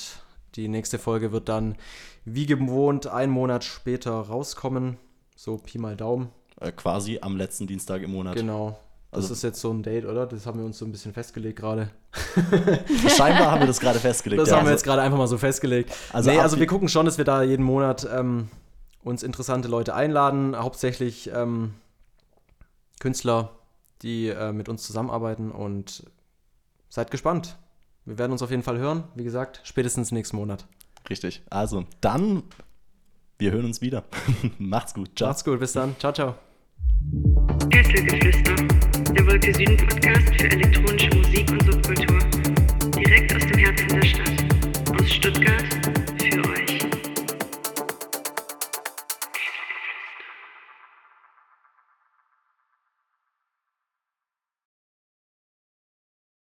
die 0.56 0.68
nächste 0.68 0.98
Folge 0.98 1.32
wird 1.32 1.48
dann 1.48 1.76
wie 2.24 2.46
gewohnt 2.46 3.06
einen 3.06 3.32
Monat 3.32 3.64
später 3.64 4.12
rauskommen. 4.12 4.98
So 5.36 5.58
Pi 5.58 5.78
mal 5.78 5.96
Daumen. 5.96 6.30
Äh, 6.60 6.72
quasi 6.72 7.18
am 7.22 7.36
letzten 7.36 7.66
Dienstag 7.66 8.02
im 8.02 8.10
Monat. 8.12 8.34
Genau. 8.34 8.78
Das 9.12 9.24
Also- 9.24 9.34
ist 9.34 9.42
jetzt 9.42 9.60
so 9.60 9.70
ein 9.72 9.82
Date, 9.82 10.04
oder? 10.06 10.26
Das 10.26 10.44
haben 10.46 10.58
wir 10.58 10.66
uns 10.66 10.78
so 10.78 10.84
ein 10.84 10.92
bisschen 10.92 11.12
festgelegt 11.12 11.58
gerade. 11.58 11.90
Scheinbar 13.16 13.50
haben 13.52 13.60
wir 13.60 13.66
das 13.66 13.78
gerade 13.80 14.00
festgelegt. 14.00 14.42
Das 14.42 14.50
ja. 14.50 14.56
haben 14.56 14.64
wir 14.64 14.70
Also- 14.70 14.78
jetzt 14.78 14.84
gerade 14.84 15.02
einfach 15.02 15.18
mal 15.18 15.28
so 15.28 15.38
festgelegt. 15.38 15.92
Also 16.12 16.30
nee, 16.30 16.38
also 16.38 16.58
wir 16.58 16.66
gucken 16.66 16.88
schon, 16.88 17.06
dass 17.06 17.16
wir 17.16 17.24
da 17.24 17.42
jeden 17.42 17.64
Monat 17.64 18.08
ähm, 18.12 18.48
uns 19.04 19.22
interessante 19.22 19.68
Leute 19.68 19.94
einladen. 19.94 20.56
Hauptsächlich 20.56 21.30
ähm, 21.32 21.74
Künstler, 22.98 23.50
die 24.02 24.28
äh, 24.28 24.52
mit 24.52 24.68
uns 24.68 24.82
zusammenarbeiten 24.82 25.50
und 25.50 26.04
seid 26.88 27.10
gespannt. 27.10 27.56
Wir 28.04 28.18
werden 28.18 28.32
uns 28.32 28.42
auf 28.42 28.50
jeden 28.50 28.62
Fall 28.62 28.78
hören. 28.78 29.04
Wie 29.14 29.24
gesagt, 29.24 29.60
spätestens 29.64 30.12
nächsten 30.12 30.36
Monat. 30.36 30.66
Richtig. 31.10 31.42
Also, 31.50 31.86
dann, 32.00 32.44
wir 33.38 33.52
hören 33.52 33.64
uns 33.64 33.80
wieder. 33.80 34.04
Macht's 34.58 34.94
gut. 34.94 35.10
Ciao. 35.16 35.28
Macht's 35.28 35.44
gut. 35.44 35.58
Bis 35.58 35.72
dann. 35.72 35.96
Ciao, 35.98 36.12
ciao. 36.12 36.34
Gürtelgeflüster, 37.70 38.54
der 39.12 39.26
Wolke 39.26 39.54
Süden 39.54 39.76
Podcast 39.76 40.28
für 40.36 40.50
elektronische 40.50 41.10
Musik 41.16 41.50
und 41.50 41.62
Subkultur. 41.64 42.18
Direkt 42.90 43.34
aus 43.34 43.42
dem 43.42 43.58
Herzen 43.58 43.88
der 43.88 44.06
Stadt. 44.06 45.00
Aus 45.00 45.10
Stuttgart 45.10 45.95